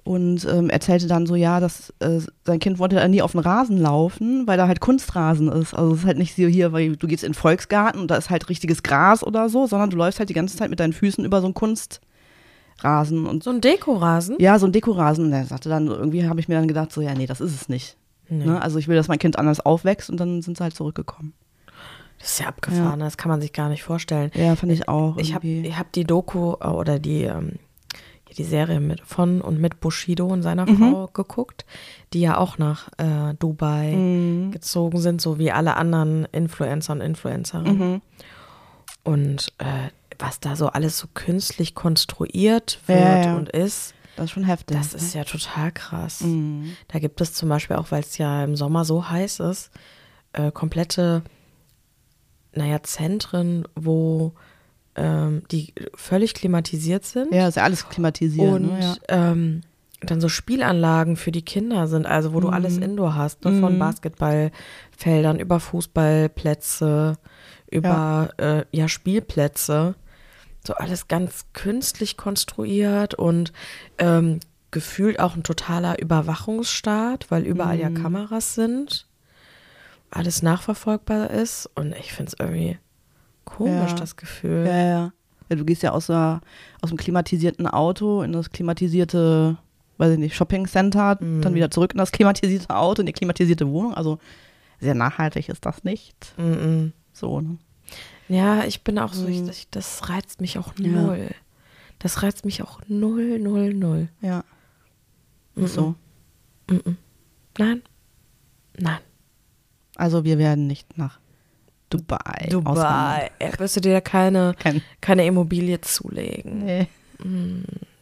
und 0.06 0.46
ähm, 0.46 0.70
erzählte 0.70 1.08
dann 1.08 1.26
so, 1.26 1.36
ja, 1.36 1.60
dass 1.60 1.92
äh, 2.00 2.20
sein 2.46 2.60
Kind 2.60 2.78
wollte 2.80 2.96
da 2.96 3.08
nie 3.08 3.24
auf 3.24 3.32
den 3.32 3.42
Rasen 3.42 3.78
laufen, 3.78 4.46
weil 4.46 4.56
da 4.56 4.68
halt 4.68 4.80
Kunstrasen 4.80 5.52
ist. 5.52 5.74
Also 5.74 5.94
es 5.94 6.00
ist 6.02 6.06
halt 6.06 6.20
nicht 6.20 6.36
so 6.36 6.44
hier, 6.44 6.72
weil 6.72 6.96
du 6.96 7.08
gehst 7.08 7.24
in 7.24 7.32
den 7.32 7.36
Volksgarten 7.36 8.00
und 8.00 8.12
da 8.12 8.16
ist 8.16 8.30
halt 8.30 8.48
richtiges 8.48 8.84
Gras 8.84 9.24
oder 9.24 9.50
so, 9.50 9.66
sondern 9.66 9.90
du 9.90 9.98
läufst 9.98 10.20
halt 10.20 10.30
die 10.30 10.36
ganze 10.36 10.56
Zeit 10.56 10.70
mit 10.70 10.80
deinen 10.80 10.94
Füßen 10.94 11.26
über 11.26 11.42
so 11.42 11.48
einen 11.48 11.56
Kunstrasen 11.56 13.26
und 13.26 13.44
So 13.44 13.50
ein 13.50 13.62
Dekorasen? 13.62 14.36
ja, 14.40 14.60
so 14.60 14.68
ein 14.68 14.72
Dekorasen. 14.72 15.26
Und 15.26 15.34
er 15.34 15.46
sagte 15.46 15.70
dann, 15.70 15.88
irgendwie 15.88 16.28
habe 16.30 16.40
ich 16.40 16.48
mir 16.48 16.56
dann 16.56 16.68
gedacht, 16.68 16.92
so, 16.92 17.02
ja, 17.02 17.16
nee, 17.16 17.26
das 17.26 17.42
ist 17.42 17.56
es 17.56 17.68
nicht. 17.68 17.98
Nee. 18.30 18.46
Ne? 18.46 18.62
Also 18.62 18.78
ich 18.80 18.88
will, 18.88 18.96
dass 18.96 19.08
mein 19.08 19.20
Kind 19.20 19.40
anders 19.40 19.60
aufwächst 19.60 20.10
und 20.12 20.20
dann 20.20 20.42
sind 20.44 20.58
sie 20.58 20.64
halt 20.64 20.76
zurückgekommen. 20.76 21.34
Das 22.20 22.32
ist 22.32 22.40
ja 22.40 22.48
abgefahren, 22.48 23.00
das 23.00 23.18
kann 23.18 23.30
man 23.30 23.42
sich 23.42 23.54
gar 23.54 23.70
nicht 23.70 23.84
vorstellen. 23.84 24.32
Ja, 24.36 24.56
fand 24.56 24.72
ich 24.72 24.88
auch. 24.88 25.18
Ich 25.18 25.34
habe 25.34 25.48
hab 25.78 25.92
die 25.92 26.06
Doku 26.06 26.54
äh, 26.62 26.68
oder 26.68 26.98
die, 26.98 27.24
ähm, 27.24 27.54
die 28.38 28.44
Serie 28.44 28.80
mit, 28.80 29.02
von 29.02 29.42
und 29.42 29.60
mit 29.60 29.80
Bushido 29.80 30.28
und 30.28 30.42
seiner 30.44 30.66
Mhm. 30.70 30.78
Frau 30.78 31.08
geguckt, 31.08 31.66
die 32.14 32.22
ja 32.22 32.38
auch 32.38 32.58
nach 32.58 32.90
äh, 32.98 33.34
Dubai 33.40 33.94
Mhm. 33.96 34.52
gezogen 34.52 35.00
sind, 35.00 35.22
so 35.22 35.40
wie 35.40 35.52
alle 35.52 35.76
anderen 35.76 36.26
Influencer 36.32 36.94
und 36.94 37.02
Influencerinnen. 37.02 37.78
Mhm. 37.78 38.02
Und 39.04 39.54
äh, 39.60 39.90
was 40.20 40.40
da 40.40 40.56
so 40.56 40.68
alles 40.68 40.98
so 40.98 41.08
künstlich 41.14 41.76
konstruiert 41.76 42.80
wird 42.88 43.00
Ja, 43.00 43.32
ja. 43.32 43.36
und 43.38 43.50
ist, 43.50 43.94
Das 44.16 44.26
ist 44.26 44.32
schon 44.32 44.44
heftig. 44.46 44.78
das 44.78 44.94
ist 44.94 45.14
ja 45.14 45.24
total 45.26 45.72
krass. 45.72 46.22
Mhm. 46.22 46.76
Da 46.88 47.00
gibt 47.00 47.20
es 47.22 47.34
zum 47.34 47.50
Beispiel 47.50 47.76
auch, 47.76 47.92
weil 47.92 48.00
es 48.02 48.18
ja 48.18 48.44
im 48.44 48.56
Sommer 48.56 48.86
so 48.86 49.10
heiß 49.10 49.42
ist, 49.42 49.72
äh, 50.34 50.52
komplette, 50.52 51.22
naja, 52.54 52.82
Zentren, 52.84 53.68
wo 53.76 54.34
ähm, 54.96 55.44
die 55.52 55.74
völlig 55.94 56.34
klimatisiert 56.34 57.06
sind. 57.06 57.34
Ja, 57.34 57.48
ist 57.48 57.56
ja 57.58 57.64
alles 57.64 57.88
klimatisiert. 57.90 58.54
und 58.54 58.68
ne? 58.68 58.80
ja. 58.80 58.96
ähm, 59.32 59.62
dann 60.02 60.22
so 60.22 60.30
Spielanlagen 60.30 61.16
für 61.16 61.32
die 61.32 61.42
Kinder 61.42 61.88
sind, 61.88 62.06
also 62.06 62.34
wo 62.34 62.40
du 62.40 62.50
alles 62.50 62.78
Indoor 62.78 63.16
hast, 63.16 63.44
ne? 63.46 63.60
von 63.60 63.76
Mhm. 63.76 63.80
Basketballfeldern 63.80 65.40
über 65.40 65.60
Fußballplätze, 65.60 67.18
über 67.72 68.30
ja. 68.40 68.60
Äh, 68.60 68.66
ja 68.72 68.88
Spielplätze. 68.88 69.96
So 70.66 70.74
alles 70.74 71.08
ganz 71.08 71.46
künstlich 71.54 72.18
konstruiert 72.18 73.14
und 73.14 73.54
ähm, 74.00 74.40
gefühlt 74.72 75.20
auch 75.20 75.36
ein 75.36 75.44
totaler 75.44 76.00
Überwachungsstaat, 76.02 77.30
weil 77.30 77.44
überall 77.44 77.80
ja 77.80 77.90
Mhm. 77.90 78.02
Kameras 78.02 78.56
sind, 78.56 79.08
alles 80.10 80.42
nachverfolgbar 80.42 81.30
ist 81.30 81.70
und 81.76 81.94
ich 81.96 82.14
finde 82.14 82.32
es 82.34 82.40
irgendwie 82.40 82.78
komisch, 83.46 83.92
Ja. 83.92 83.96
das 83.96 84.16
Gefühl. 84.16 84.66
Ja, 84.68 84.78
ja. 84.78 85.14
ja, 85.50 85.56
du 85.56 85.64
gehst 85.66 85.84
ja 85.84 85.92
aus, 85.92 86.08
der, 86.08 86.42
aus 86.82 86.90
dem 86.90 86.98
klimatisierten 86.98 87.68
Auto 87.68 88.22
in 88.24 88.32
das 88.34 88.50
klimatisierte, 88.52 89.58
weiß 89.98 90.14
ich 90.14 90.20
nicht, 90.20 90.36
Shopping-Center, 90.36 91.18
Mhm. 91.22 91.42
dann 91.42 91.54
wieder 91.54 91.72
zurück 91.72 91.94
in 91.94 91.98
das 92.00 92.12
klimatisierte 92.12 92.76
Auto, 92.76 93.02
in 93.02 93.06
die 93.06 93.14
klimatisierte 93.14 93.68
Wohnung. 93.70 93.94
Also 93.94 94.20
sehr 94.80 94.96
nachhaltig 94.96 95.48
ist 95.50 95.66
das 95.66 95.84
nicht. 95.84 96.34
Mhm. 96.38 96.92
So, 97.14 97.40
ne? 97.42 97.58
Ja, 98.28 98.64
ich 98.66 98.84
bin 98.84 98.98
auch 99.00 99.14
so, 99.14 99.28
Mhm. 99.28 99.50
ich, 99.50 99.70
das 99.70 100.10
reizt 100.10 100.42
mich 100.42 100.58
auch 100.58 100.74
Ja. 100.80 100.88
null. 100.90 101.30
Das 102.00 102.24
reizt 102.24 102.44
mich 102.44 102.62
auch 102.62 102.82
null, 102.88 103.40
null, 103.40 103.74
null. 103.74 104.10
Ja. 104.22 104.44
Mhm. 105.56 105.68
So. 105.68 105.96
Mhm. 106.70 106.98
Nein. 107.58 107.82
Nein. 108.78 109.00
Also 109.96 110.26
wir 110.26 110.38
werden 110.38 110.68
nicht 110.68 110.98
nach 110.98 111.20
Dubai. 111.90 112.48
Dubai. 112.50 113.32
Ja, 113.42 113.60
wirst 113.60 113.76
du 113.76 113.82
dir 113.82 113.94
da 113.94 114.02
keine, 114.02 114.54
Kein, 114.60 114.82
keine 115.02 115.26
Immobilie 115.26 115.80
zulegen. 115.82 116.66
nee. 116.66 116.88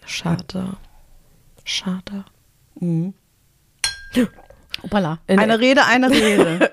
Schade. 0.05 0.75
Schade. 1.63 2.25
Mhm. 2.79 3.13
Hoppala. 4.81 5.19
In- 5.27 5.39
Eine 5.39 5.59
Rede, 5.59 5.85
eine 5.85 6.09
Rede. 6.09 6.71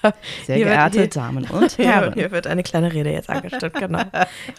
Sehr 0.46 0.56
Hier 0.56 0.66
wird- 0.66 0.74
geehrte 0.76 0.98
hier- 1.00 1.08
Damen 1.08 1.44
und 1.50 1.76
Herren. 1.78 2.14
hier 2.14 2.30
wird 2.30 2.46
eine 2.46 2.62
kleine 2.62 2.92
Rede 2.92 3.10
jetzt 3.10 3.28
angestellt, 3.28 3.74
genau. 3.74 4.02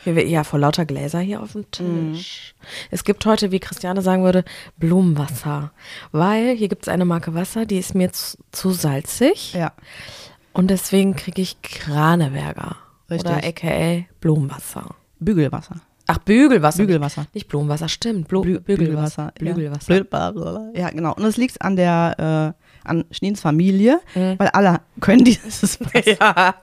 Wird, 0.03 0.27
ja, 0.27 0.43
vor 0.43 0.59
lauter 0.59 0.85
Gläser 0.85 1.19
hier 1.21 1.41
auf 1.41 1.53
dem. 1.53 1.65
Tisch. 1.71 2.53
Es 2.91 3.03
gibt 3.05 3.25
heute, 3.25 3.51
wie 3.51 3.59
Christiane 3.61 4.01
sagen 4.01 4.23
würde, 4.23 4.43
Blumenwasser. 4.77 5.71
Weil 6.11 6.55
hier 6.57 6.67
gibt 6.67 6.83
es 6.83 6.89
eine 6.89 7.05
Marke 7.05 7.33
Wasser, 7.33 7.65
die 7.65 7.77
ist 7.79 7.95
mir 7.95 8.11
zu, 8.11 8.37
zu 8.51 8.71
salzig. 8.71 9.53
Ja. 9.53 9.71
Und 10.53 10.69
deswegen 10.69 11.15
kriege 11.15 11.41
ich 11.41 11.61
Kraneberger. 11.61 12.75
Richtig. 13.09 13.31
Oder 13.31 13.47
aka 13.47 14.03
Blumenwasser. 14.19 14.95
Bügelwasser. 15.19 15.75
Ach, 16.07 16.17
Bügelwasser. 16.19 16.77
Bügelwasser. 16.79 17.25
Nicht 17.33 17.47
Blumenwasser, 17.47 17.87
stimmt. 17.87 18.27
Blu 18.27 18.41
Bü- 18.41 18.59
Bügelwasser. 18.59 19.31
Bügelwasser. 19.37 19.93
Ja. 19.93 20.03
Bügelwasser. 20.31 20.71
Ja, 20.75 20.89
genau. 20.89 21.13
Und 21.13 21.23
es 21.23 21.37
liegt 21.37 21.61
an 21.61 21.75
der, 21.75 22.55
äh, 22.85 22.87
an 22.87 23.05
Schneens 23.11 23.41
Familie, 23.41 23.99
Mhm. 24.15 24.35
weil 24.39 24.47
alle 24.49 24.81
können 25.01 25.23
dieses 25.23 25.79
Wasser. 25.93 26.17
Ja, 26.19 26.55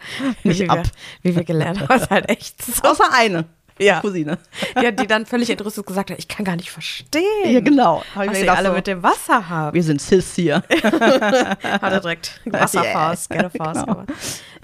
Nicht 0.43 0.61
wie 0.61 0.69
ab. 0.69 0.83
Wie 1.23 1.37
wir 1.37 1.45
gelernt 1.45 1.81
haben, 1.89 2.01
ist 2.01 2.11
halt 2.11 2.29
echt 2.29 2.61
so. 2.65 2.83
Außer 2.83 3.05
eine 3.13 3.45
Ja. 3.79 4.01
Cousine. 4.01 4.39
Ja, 4.83 4.91
die 4.91 5.07
dann 5.07 5.27
völlig 5.27 5.49
entrüstet 5.51 5.87
gesagt 5.87 6.11
hat, 6.11 6.19
ich 6.19 6.29
kann 6.29 6.45
gar 6.45 6.57
nicht 6.57 6.71
verstehen, 6.71 7.23
Ja, 7.45 7.61
genau. 7.61 8.03
Hab 8.15 8.27
was 8.27 8.39
gedacht, 8.41 8.59
alle 8.59 8.69
so, 8.69 8.75
mit 8.75 8.87
dem 8.87 9.03
Wasser 9.03 9.49
habt. 9.49 9.75
wir 9.75 9.83
sind 9.83 10.01
Cis 10.01 10.35
hier. 10.35 10.57
Hat 10.83 11.93
er 11.93 12.01
direkt 12.01 12.41
Wasserfaust, 12.47 13.31
Yeah. 13.31 13.43
Ghettofaust 13.43 13.87
Genau. 13.87 14.05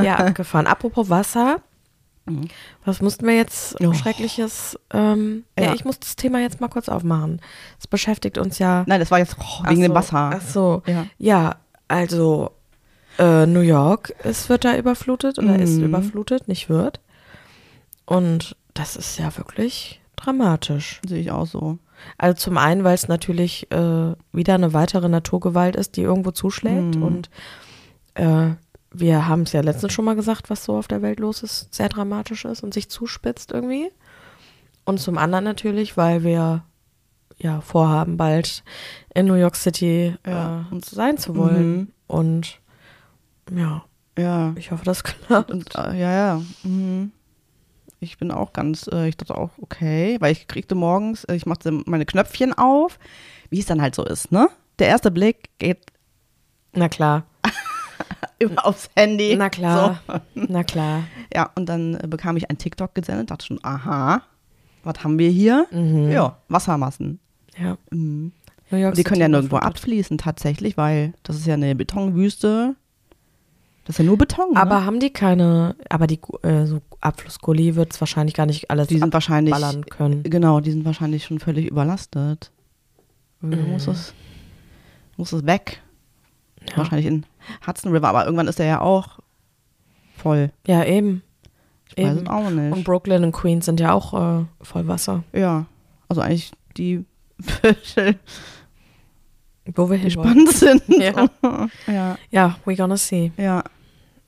Ja, 0.03 0.17
abgefahren. 0.17 0.67
Apropos 0.67 1.09
Wasser, 1.11 1.61
was 2.85 3.01
mussten 3.03 3.27
wir 3.27 3.35
jetzt 3.37 3.81
Oh. 3.81 3.93
Schreckliches, 3.95 4.79
ähm, 4.93 5.45
ja. 5.59 5.67
Ja. 5.67 5.75
ich 5.75 5.85
muss 5.85 5.99
das 5.99 6.15
Thema 6.17 6.41
jetzt 6.41 6.61
mal 6.61 6.69
kurz 6.69 6.89
aufmachen. 6.89 7.41
Es 7.81 7.87
beschäftigt 7.87 8.39
uns 8.39 8.59
ja. 8.59 8.85
Nein, 8.87 9.01
das 9.01 9.11
war 9.11 9.19
jetzt 9.19 9.37
oh, 9.41 9.69
wegen 9.69 9.81
dem 9.83 9.91
so, 9.91 9.95
Wasser. 9.97 10.31
Ach 10.37 10.41
so. 10.41 10.83
Ja. 10.87 11.07
Ja, 11.19 11.57
also 11.89 12.53
äh, 13.19 13.45
New 13.47 13.61
York, 13.61 14.15
es 14.23 14.49
wird 14.49 14.65
da 14.65 14.77
überflutet 14.77 15.39
oder 15.39 15.59
ist 15.59 15.79
Mhm. 15.79 15.85
überflutet, 15.85 16.49
nicht 16.49 16.69
wird. 16.69 17.01
Und 18.07 18.57
das 18.75 18.97
ist 18.97 19.19
ja 19.19 19.37
wirklich 19.37 20.01
dramatisch. 20.17 21.01
Sehe 21.07 21.21
ich 21.21 21.31
auch 21.31 21.47
so. 21.47 21.79
Also 22.19 22.37
zum 22.37 22.59
einen, 22.59 22.85
weil 22.85 22.95
es 22.95 23.09
natürlich 23.09 23.71
äh, 23.71 24.15
wieder 24.33 24.55
eine 24.55 24.73
weitere 24.73 25.09
Naturgewalt 25.09 25.77
ist, 25.77 25.97
die 25.97 26.03
irgendwo 26.03 26.31
zuschlägt. 26.33 26.97
Mhm. 26.97 27.03
Und 27.03 27.31
äh, 28.15 28.51
wir 28.93 29.27
haben 29.29 29.43
es 29.43 29.53
ja 29.53 29.61
letztens 29.63 29.93
schon 29.93 30.05
mal 30.05 30.17
gesagt, 30.17 30.51
was 30.51 30.65
so 30.65 30.77
auf 30.77 30.89
der 30.89 31.01
Welt 31.03 31.21
los 31.21 31.43
ist, 31.43 31.73
sehr 31.73 31.89
dramatisch 31.89 32.45
ist 32.45 32.63
und 32.63 32.75
sich 32.75 32.89
zuspitzt 32.91 33.53
irgendwie. 33.53 33.91
Und 34.85 34.99
zum 35.01 35.17
anderen 35.17 35.45
natürlich, 35.45 35.97
weil 35.97 36.25
wir 36.25 36.65
ja 37.39 37.61
vorhaben, 37.61 38.17
bald 38.17 38.63
in 39.15 39.27
New 39.27 39.35
York 39.35 39.57
City 39.57 40.17
Ja. 40.27 40.67
äh, 40.73 40.79
sein 40.85 41.19
zu 41.19 41.37
wollen. 41.37 41.77
Mhm. 41.77 41.89
Und 42.07 42.59
ja, 43.55 43.85
Ja. 44.19 44.53
ich 44.57 44.71
hoffe, 44.73 44.85
das 44.85 45.05
klappt. 45.05 45.51
Und, 45.51 45.75
äh, 45.77 45.99
ja, 45.99 46.13
ja. 46.13 46.43
Mhm. 46.65 47.13
Ich 48.03 48.19
bin 48.19 48.31
auch 48.33 48.53
ganz, 48.53 48.89
äh, 48.93 49.09
ich 49.09 49.17
dachte 49.17 49.37
auch, 49.39 49.51
okay, 49.61 50.17
weil 50.21 50.33
ich 50.33 50.49
kriegte 50.49 50.75
morgens, 50.75 51.23
äh, 51.25 51.35
ich 51.37 51.47
machte 51.47 51.71
meine 51.87 52.05
Knöpfchen 52.05 52.53
auf, 52.53 52.99
wie 53.49 53.61
es 53.61 53.67
dann 53.67 53.81
halt 53.81 53.95
so 53.95 54.05
ist, 54.05 54.33
ne? 54.33 54.49
Der 54.81 54.89
erste 54.89 55.11
Blick 55.13 55.51
geht 55.59 55.79
Na 56.75 56.89
klar, 56.89 57.25
immer 58.41 58.67
aufs 58.67 58.91
Handy. 58.97 59.37
na 59.37 59.49
klar, 59.51 60.01
So. 60.07 60.21
na 60.35 60.65
klar. 60.65 61.05
Ja, 61.35 61.51
und 61.55 61.67
dann 61.67 61.95
äh, 61.95 62.07
bekam 62.09 62.37
ich 62.37 62.51
ein 62.51 62.59
TikTok 62.59 62.95
gesendet, 62.95 63.31
dachte 63.31 63.47
schon, 63.47 63.61
aha, 63.63 64.23
was 64.83 65.03
haben 65.05 65.19
wir 65.19 65.31
hier? 65.31 65.67
Mhm. 65.71 66.11
Ja, 66.11 66.37
Wassermassen. 66.49 67.21
Ja. 67.57 67.79
Mhm. 67.91 68.33
Und 68.71 68.97
die 68.99 69.05
können 69.05 69.21
ja 69.21 69.29
nirgendwo 69.29 69.57
abfließen 69.59 70.19
tatsächlich, 70.19 70.77
weil 70.77 71.13
das 71.23 71.37
ist 71.37 71.47
ja 71.47 71.55
eine 71.55 71.75
Betonwüste. 71.77 72.75
Das 73.85 73.95
ist 73.95 73.99
ja 73.99 74.05
nur 74.05 74.19
Beton. 74.19 74.57
Aber 74.57 74.81
ne? 74.81 74.87
haben 74.87 75.01
die 75.01 75.11
keine, 75.11 75.75
aber 75.89 76.07
die 76.07 76.21
äh, 76.43 76.67
so 76.67 76.81
Abflussgully 77.01 77.75
wird 77.75 77.93
es 77.93 78.01
wahrscheinlich 78.01 78.35
gar 78.35 78.47
nicht 78.47 78.71
alles 78.71 78.87
die 78.87 78.99
sind 78.99 79.13
wahrscheinlich, 79.13 79.55
können. 79.91 80.23
genau, 80.23 80.61
die 80.61 80.71
sind 80.71 80.85
wahrscheinlich 80.85 81.25
schon 81.25 81.41
völlig 81.41 81.67
überlastet. 81.67 82.53
Mhm. 83.41 83.73
muss 83.73 83.89
es, 83.89 84.15
muss 85.17 85.33
es 85.33 85.45
weg. 85.45 85.83
Ja. 86.71 86.77
Wahrscheinlich 86.77 87.07
in 87.07 87.27
Hudson 87.67 87.91
River, 87.93 88.09
aber 88.09 88.25
irgendwann 88.25 88.47
ist 88.47 88.61
der 88.61 88.67
ja 88.67 88.81
auch 88.81 89.19
voll. 90.17 90.51
Ja, 90.67 90.85
eben. 90.85 91.23
Ich 91.89 92.03
weiß 92.03 92.17
Eben. 92.17 92.27
es 92.27 92.31
auch 92.31 92.51
nicht. 92.51 92.73
Und 92.73 92.85
Brooklyn 92.85 93.25
und 93.25 93.33
Queens 93.33 93.67
sind 93.67 93.81
ja 93.81 93.93
auch 93.93 94.15
äh, 94.15 94.45
voll 94.63 94.87
Wasser. 94.87 95.25
ja, 95.33 95.67
also 96.09 96.21
eigentlich 96.21 96.53
die 96.77 97.05
Viertel 97.41 98.19
Wo 99.75 99.89
wir 99.91 99.99
gespannt 99.99 100.49
sind. 100.51 100.83
Ja. 100.89 101.29
ja, 101.87 102.19
Ja, 102.31 102.57
we 102.65 102.75
gonna 102.77 102.97
see. 102.97 103.33
ja. 103.37 103.63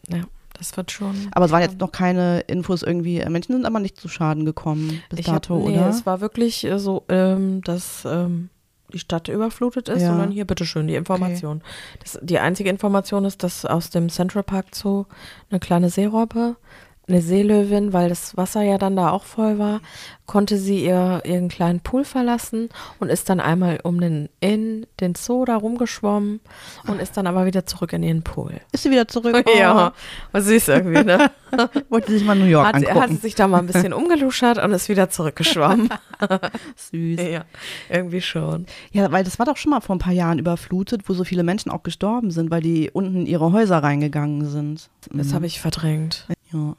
Ja, 0.08 0.20
das 0.52 0.76
wird 0.76 0.90
schon. 0.90 1.14
Aber 1.32 1.46
es 1.46 1.50
waren 1.50 1.62
jetzt 1.62 1.78
noch 1.80 1.90
keine 1.90 2.40
Infos 2.40 2.82
irgendwie. 2.82 3.18
äh, 3.20 3.30
Menschen 3.30 3.52
sind 3.54 3.64
aber 3.66 3.80
nicht 3.80 3.96
zu 3.98 4.08
Schaden 4.08 4.44
gekommen 4.44 5.02
bis 5.08 5.20
ich 5.20 5.26
hab, 5.28 5.36
dato, 5.42 5.56
nee, 5.68 5.76
oder? 5.78 5.88
es 5.88 6.04
war 6.04 6.20
wirklich 6.20 6.64
äh, 6.64 6.78
so, 6.78 7.04
ähm, 7.08 7.62
dass 7.62 8.04
ähm, 8.04 8.50
die 8.92 8.98
Stadt 8.98 9.28
überflutet 9.28 9.88
ist, 9.88 10.02
Ja. 10.02 10.08
sondern 10.08 10.30
hier 10.30 10.44
bitteschön 10.44 10.86
die 10.86 10.94
Information. 10.94 11.62
Das, 12.00 12.18
die 12.22 12.38
einzige 12.38 12.68
Information 12.70 13.24
ist, 13.24 13.42
dass 13.42 13.64
aus 13.64 13.90
dem 13.90 14.08
Central 14.10 14.42
Park 14.44 14.66
Zoo 14.74 15.06
eine 15.50 15.58
kleine 15.58 15.88
Seerobbe, 15.90 16.56
eine 17.06 17.20
Seelöwin, 17.20 17.92
weil 17.92 18.08
das 18.08 18.36
Wasser 18.36 18.62
ja 18.62 18.78
dann 18.78 18.96
da 18.96 19.10
auch 19.10 19.24
voll 19.24 19.58
war, 19.58 19.80
konnte 20.26 20.56
sie 20.56 20.84
ihr 20.84 21.22
ihren 21.24 21.48
kleinen 21.48 21.80
Pool 21.80 22.04
verlassen 22.04 22.70
und 22.98 23.10
ist 23.10 23.28
dann 23.28 23.40
einmal 23.40 23.80
um 23.82 24.00
den 24.00 24.30
in 24.40 24.86
den 25.00 25.14
Zoo 25.14 25.44
da 25.44 25.56
rumgeschwommen 25.56 26.40
und 26.86 27.00
ist 27.00 27.16
dann 27.16 27.26
aber 27.26 27.44
wieder 27.44 27.66
zurück 27.66 27.92
in 27.92 28.02
ihren 28.02 28.22
Pool. 28.22 28.54
Ist 28.72 28.84
sie 28.84 28.90
wieder 28.90 29.08
zurück? 29.08 29.34
Ja, 29.54 29.92
was 30.32 30.46
süß 30.46 30.68
irgendwie, 30.68 31.04
ne? 31.04 31.30
Oh, 31.52 31.66
wollte 31.90 32.10
sich 32.12 32.24
mal 32.24 32.34
New 32.34 32.46
York 32.46 32.66
Hat, 32.66 32.74
angucken. 32.76 33.00
hat 33.00 33.10
sie 33.10 33.16
sich 33.16 33.34
da 33.34 33.46
mal 33.46 33.58
ein 33.58 33.66
bisschen 33.66 33.92
umgeluschert 33.92 34.58
und 34.58 34.72
ist 34.72 34.88
wieder 34.88 35.10
zurückgeschwommen. 35.10 35.90
Süß. 36.76 37.20
ja, 37.20 37.44
irgendwie 37.88 38.20
schon. 38.20 38.66
Ja, 38.90 39.12
weil 39.12 39.22
das 39.22 39.38
war 39.38 39.46
doch 39.46 39.56
schon 39.56 39.70
mal 39.70 39.80
vor 39.80 39.94
ein 39.94 40.00
paar 40.00 40.12
Jahren 40.12 40.38
überflutet, 40.38 41.08
wo 41.08 41.14
so 41.14 41.24
viele 41.24 41.44
Menschen 41.44 41.70
auch 41.70 41.82
gestorben 41.84 42.30
sind, 42.30 42.50
weil 42.50 42.62
die 42.62 42.90
unten 42.90 43.20
in 43.20 43.26
ihre 43.26 43.52
Häuser 43.52 43.78
reingegangen 43.78 44.46
sind. 44.46 44.88
Das 45.12 45.32
habe 45.32 45.46
ich 45.46 45.60
verdrängt. 45.60 46.26
Ja, 46.52 46.74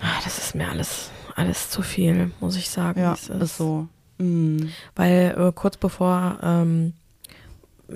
Ah, 0.00 0.20
Das 0.24 0.38
ist 0.38 0.54
mir 0.54 0.68
alles, 0.68 1.10
alles 1.34 1.70
zu 1.70 1.82
viel, 1.82 2.30
muss 2.40 2.56
ich 2.56 2.70
sagen. 2.70 3.00
ja 3.00 3.12
es 3.14 3.28
ist 3.28 3.56
so. 3.56 3.86
Mhm. 4.18 4.70
Weil 4.96 5.34
äh, 5.38 5.52
kurz 5.54 5.76
bevor, 5.76 6.38
ähm, 6.42 6.92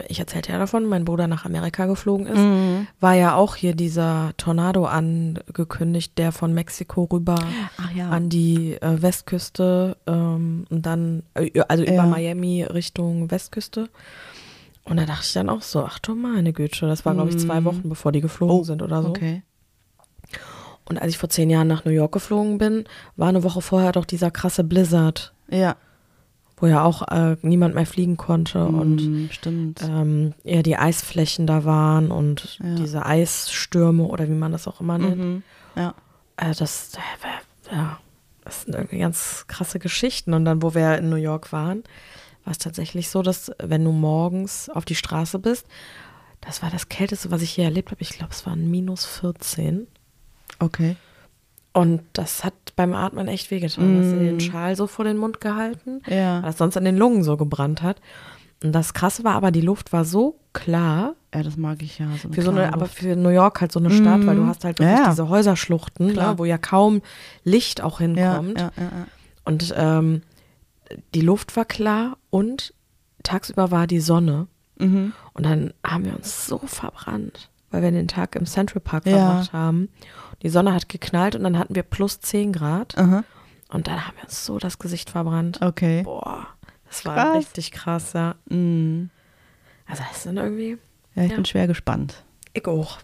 ich 0.09 0.19
erzählte 0.21 0.53
ja 0.53 0.59
davon, 0.59 0.87
mein 0.87 1.05
Bruder 1.05 1.27
nach 1.27 1.45
Amerika 1.45 1.85
geflogen 1.87 2.27
ist, 2.27 2.39
Mhm. 2.39 2.87
war 3.01 3.15
ja 3.15 3.35
auch 3.35 3.57
hier 3.57 3.75
dieser 3.75 4.33
Tornado 4.39 4.87
angekündigt, 4.87 6.17
der 6.17 6.33
von 6.33 6.55
Mexiko 6.55 7.05
rüber 7.13 7.35
Ach 7.77 7.91
ja. 7.93 8.09
an 8.09 8.29
die 8.31 8.75
äh, 8.81 9.03
Westküste 9.03 9.97
ähm, 10.07 10.65
und 10.71 10.87
dann, 10.87 11.25
äh, 11.35 11.61
also 11.69 11.83
über 11.85 11.93
Ja. 11.95 12.07
Miami 12.07 12.63
Richtung 12.63 13.31
Westküste. 13.31 13.89
Und 14.85 14.97
da 14.97 15.05
dachte 15.05 15.25
ich 15.27 15.33
dann 15.35 15.49
auch 15.49 15.63
so, 15.63 15.85
ach 15.85 15.99
du 16.01 16.15
meine 16.17 16.53
Güte, 16.53 16.87
das 16.89 17.05
war 17.05 17.15
glaube 17.15 17.31
ich 17.31 17.39
zwei 17.39 17.61
Mhm. 17.61 17.65
Wochen, 17.67 17.89
bevor 17.89 18.11
die 18.13 18.21
geflogen 18.21 18.57
Oh, 18.57 18.65
sind 18.65 18.83
oder 18.83 19.03
so. 19.03 19.11
Okay. 19.11 19.43
Und 20.87 21.01
als 21.01 21.13
ich 21.13 21.19
vor 21.19 21.29
zehn 21.29 21.49
Jahren 21.51 21.69
nach 21.69 21.85
New 21.85 21.91
York 21.93 22.13
geflogen 22.13 22.59
bin, 22.59 22.85
war 23.17 23.29
eine 23.29 23.45
Woche 23.45 23.61
vorher 23.63 23.93
doch 23.93 24.05
dieser 24.05 24.31
krasse 24.31 24.65
Blizzard, 24.65 25.33
Ja. 25.49 25.77
wo 26.57 26.67
ja 26.67 26.83
auch 26.85 27.03
äh, 27.09 27.37
niemand 27.43 27.75
mehr 27.75 27.87
fliegen 27.87 28.17
konnte 28.17 28.65
und 28.65 28.97
Mhm, 28.97 29.29
stimmt. 29.33 29.81
ähm, 29.83 30.35
ja 30.45 30.63
die 30.63 30.77
Eisflächen 30.77 31.47
da 31.47 31.65
waren 31.65 32.11
und 32.11 32.59
Ja. 32.63 32.75
diese 32.75 33.07
Eisstürme 33.07 34.05
oder 34.05 34.29
wie 34.29 34.33
man 34.35 34.53
das 34.53 34.67
auch 34.69 34.81
immer 34.81 34.99
nennt. 34.99 35.19
Mhm. 35.19 35.43
Ja. 35.77 35.95
Äh, 36.37 36.55
das, 36.55 36.93
äh, 36.95 37.75
ja, 37.75 37.99
das 38.45 38.63
sind 38.63 38.75
irgendwie 38.75 38.99
ganz 38.99 39.45
krasse 39.49 39.79
Geschichten. 39.79 40.35
Und 40.35 40.45
dann, 40.45 40.63
wo 40.63 40.75
wir 40.75 40.99
in 40.99 41.09
New 41.11 41.17
York 41.17 41.53
waren, 41.53 41.85
war 42.45 42.51
es 42.51 42.59
tatsächlich 42.59 43.09
so, 43.09 43.23
dass 43.23 43.53
wenn 43.63 43.85
du 43.85 43.93
morgens 43.93 44.69
auf 44.69 44.85
die 44.85 44.97
Straße 44.97 45.39
bist, 45.39 45.67
das 46.41 46.61
war 46.61 46.71
das 46.71 46.89
Kälteste, 46.89 47.31
was 47.31 47.41
ich 47.43 47.53
hier 47.53 47.65
erlebt 47.65 47.93
habe. 47.93 48.03
Ich 48.03 48.11
glaube, 48.11 48.33
es 48.33 48.45
waren 48.47 48.69
minus 48.69 49.05
14. 49.05 49.87
Okay. 50.59 50.97
Und 51.73 52.03
das 52.13 52.45
hat 52.45 52.53
beim 52.77 52.95
Atmen 52.95 53.29
echt 53.29 53.51
wehgetan. 53.51 53.95
Du 53.95 54.01
hast 54.03 54.13
dir 54.13 54.19
den 54.19 54.37
Mm. 54.37 54.41
Schal 54.41 54.77
so 54.77 54.87
vor 54.87 55.05
den 55.07 55.17
Mund 55.17 55.41
gehalten, 55.41 56.03
weil 56.07 56.17
Ja. 56.19 56.41
das 56.43 56.59
sonst 56.59 56.77
an 56.77 56.85
den 56.85 56.97
Lungen 56.99 57.23
so 57.25 57.37
gebrannt 57.39 57.81
hat. 57.83 58.01
Und 58.63 58.73
das 58.73 58.93
Krasse 58.95 59.25
war 59.25 59.35
aber, 59.35 59.51
die 59.51 59.61
Luft 59.63 59.93
war 59.93 60.05
so 60.05 60.39
klar, 60.53 61.15
Ja, 61.35 61.43
das 61.43 61.57
mag 61.57 61.83
ich 61.83 61.99
ja. 61.99 62.09
So 62.23 62.29
für 62.31 62.43
so 62.43 62.51
eine, 62.51 62.75
aber 62.75 62.85
für 62.85 63.17
New 63.17 63.31
York 63.31 63.63
halt 63.63 63.73
so 63.73 63.81
eine 63.81 63.91
Stadt, 63.91 64.27
weil 64.27 64.37
du 64.37 64.45
hast 64.47 64.65
halt 64.65 64.79
wirklich 64.79 64.99
Ja. 64.99 65.09
diese 65.09 65.31
Häuserschluchten, 65.31 66.13
Klar. 66.13 66.33
ne, 66.33 66.39
wo 66.39 66.45
ja 66.45 66.59
kaum 66.59 67.01
Licht 67.43 67.81
auch 67.81 68.01
hinkommt. 68.01 68.59
ja, 68.61 68.71
ja. 68.77 69.07
Und 69.47 69.73
ähm, 69.77 70.21
die 71.15 71.23
Luft 71.23 71.57
war 71.57 71.65
klar 71.65 72.19
und 72.29 72.75
tagsüber 73.23 73.71
war 73.71 73.87
die 73.87 74.01
Sonne. 74.01 74.47
Mhm. 74.79 75.15
Und 75.33 75.47
dann 75.47 75.73
haben 75.83 76.05
wir 76.05 76.15
uns 76.15 76.47
so 76.47 76.59
verbrannt, 76.59 77.49
weil 77.73 77.83
wir 77.83 77.91
den 77.91 78.07
Tag 78.09 78.37
im 78.37 78.47
Central 78.47 78.81
Park 78.81 79.07
Ja. 79.07 79.17
verbracht 79.19 79.53
haben. 79.53 79.89
Die 80.43 80.49
Sonne 80.49 80.73
hat 80.75 80.89
geknallt 80.89 81.35
und 81.35 81.43
dann 81.43 81.59
hatten 81.59 81.75
wir 81.75 81.83
plus 81.83 82.21
10 82.21 82.53
Grad. 82.53 82.97
Aha. 82.97 83.25
Und 83.71 83.87
dann 83.89 84.07
haben 84.07 84.17
wir 84.17 84.25
uns 84.25 84.45
so 84.45 84.59
das 84.59 84.79
Gesicht 84.79 85.11
verbrannt. 85.11 85.61
Okay. 85.63 86.03
Boah, 86.05 86.47
das 86.89 87.05
war 87.05 87.15
Krass. 87.17 87.37
richtig 87.39 87.73
krass, 87.73 88.13
ja. 88.13 88.35
Mhm. 88.49 89.11
Also 89.87 90.03
das 90.09 90.19
ist 90.19 90.27
dann 90.27 90.37
irgendwie, 90.37 90.79
Ja, 91.15 91.25
ich 91.25 91.31
Ja. 91.31 91.37
bin 91.37 91.45
schwer 91.45 91.67
gespannt. 91.67 92.25
ich 92.55 92.67
auch. 92.67 92.99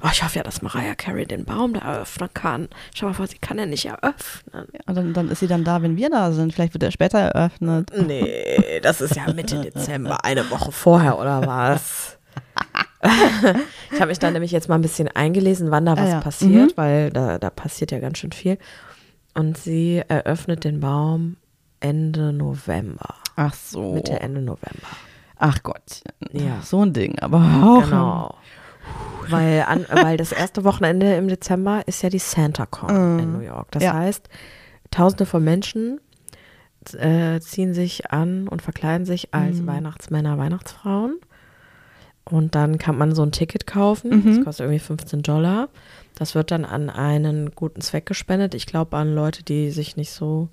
Oh, 0.00 0.08
ich 0.12 0.22
hoffe 0.22 0.36
ja, 0.36 0.44
dass 0.44 0.62
Mariah 0.62 0.94
Carey 0.94 1.26
den 1.26 1.44
Baum 1.44 1.74
da 1.74 1.80
eröffnen 1.80 2.28
kann. 2.32 2.68
Schau 2.94 3.06
mal 3.06 3.14
vor, 3.14 3.26
sie 3.26 3.38
kann 3.38 3.58
ja 3.58 3.66
nicht 3.66 3.86
eröffnen. 3.86 4.66
Und 4.86 4.94
dann, 4.94 5.12
dann 5.12 5.28
ist 5.28 5.40
sie 5.40 5.48
dann 5.48 5.64
da, 5.64 5.82
wenn 5.82 5.96
wir 5.96 6.08
da 6.08 6.30
sind. 6.30 6.54
Vielleicht 6.54 6.72
wird 6.74 6.84
er 6.84 6.92
später 6.92 7.18
eröffnet. 7.18 7.90
Nee, 8.06 8.78
das 8.80 9.00
ist 9.00 9.16
ja 9.16 9.32
Mitte 9.32 9.60
Dezember, 9.62 10.24
eine 10.24 10.48
Woche 10.50 10.70
vorher 10.70 11.18
oder 11.18 11.44
was? 11.46 12.17
ich 13.92 14.00
habe 14.00 14.08
mich 14.08 14.18
da 14.18 14.30
nämlich 14.30 14.50
jetzt 14.50 14.68
mal 14.68 14.74
ein 14.74 14.82
bisschen 14.82 15.08
eingelesen, 15.08 15.70
wann 15.70 15.86
da 15.86 15.92
was 15.92 16.06
Ah 16.06 16.08
ja. 16.08 16.20
passiert, 16.20 16.70
Mhm. 16.72 16.76
weil 16.76 17.10
da, 17.10 17.38
da 17.38 17.50
passiert 17.50 17.90
ja 17.92 17.98
ganz 18.00 18.18
schön 18.18 18.32
viel. 18.32 18.58
Und 19.34 19.56
sie 19.56 20.02
eröffnet 20.08 20.64
den 20.64 20.80
Baum 20.80 21.36
Ende 21.80 22.32
November. 22.32 23.14
Ach 23.36 23.54
so. 23.54 23.94
Mitte, 23.94 24.18
Ende 24.20 24.40
November. 24.42 24.88
Ach 25.36 25.62
Gott. 25.62 26.02
Ja. 26.32 26.60
So 26.62 26.82
ein 26.84 26.92
Ding, 26.92 27.18
aber 27.20 27.38
auch. 27.38 27.84
Genau. 27.84 28.34
Weil, 29.28 29.62
an, 29.68 29.86
weil 29.92 30.16
das 30.16 30.32
erste 30.32 30.64
Wochenende 30.64 31.14
im 31.14 31.28
Dezember 31.28 31.82
ist 31.86 32.02
ja 32.02 32.08
die 32.08 32.18
SantaCon 32.18 33.18
in 33.20 33.32
New 33.34 33.40
York. 33.40 33.70
Das 33.70 33.82
Ja. 33.84 33.92
heißt, 33.94 34.28
tausende 34.90 35.24
von 35.26 35.44
Menschen 35.44 36.00
äh, 36.98 37.38
ziehen 37.40 37.74
sich 37.74 38.10
an 38.10 38.48
und 38.48 38.62
verkleiden 38.62 39.04
sich 39.06 39.32
als 39.34 39.66
Weihnachtsmänner, 39.66 40.38
Weihnachtsfrauen. 40.38 41.16
Und 42.30 42.54
dann 42.54 42.76
kann 42.78 42.98
man 42.98 43.14
so 43.14 43.22
ein 43.22 43.32
Ticket 43.32 43.66
kaufen. 43.66 44.22
Das 44.24 44.44
kostet 44.44 44.64
irgendwie 44.66 44.80
15 44.80 45.22
Dollar. 45.22 45.68
Das 46.14 46.34
wird 46.34 46.50
dann 46.50 46.64
an 46.64 46.90
einen 46.90 47.52
guten 47.54 47.80
Zweck 47.80 48.04
gespendet. 48.06 48.54
Ich 48.54 48.66
glaube 48.66 48.96
an 48.96 49.14
Leute, 49.14 49.42
die 49.42 49.70
sich 49.70 49.96
nicht 49.96 50.10
so 50.12 50.48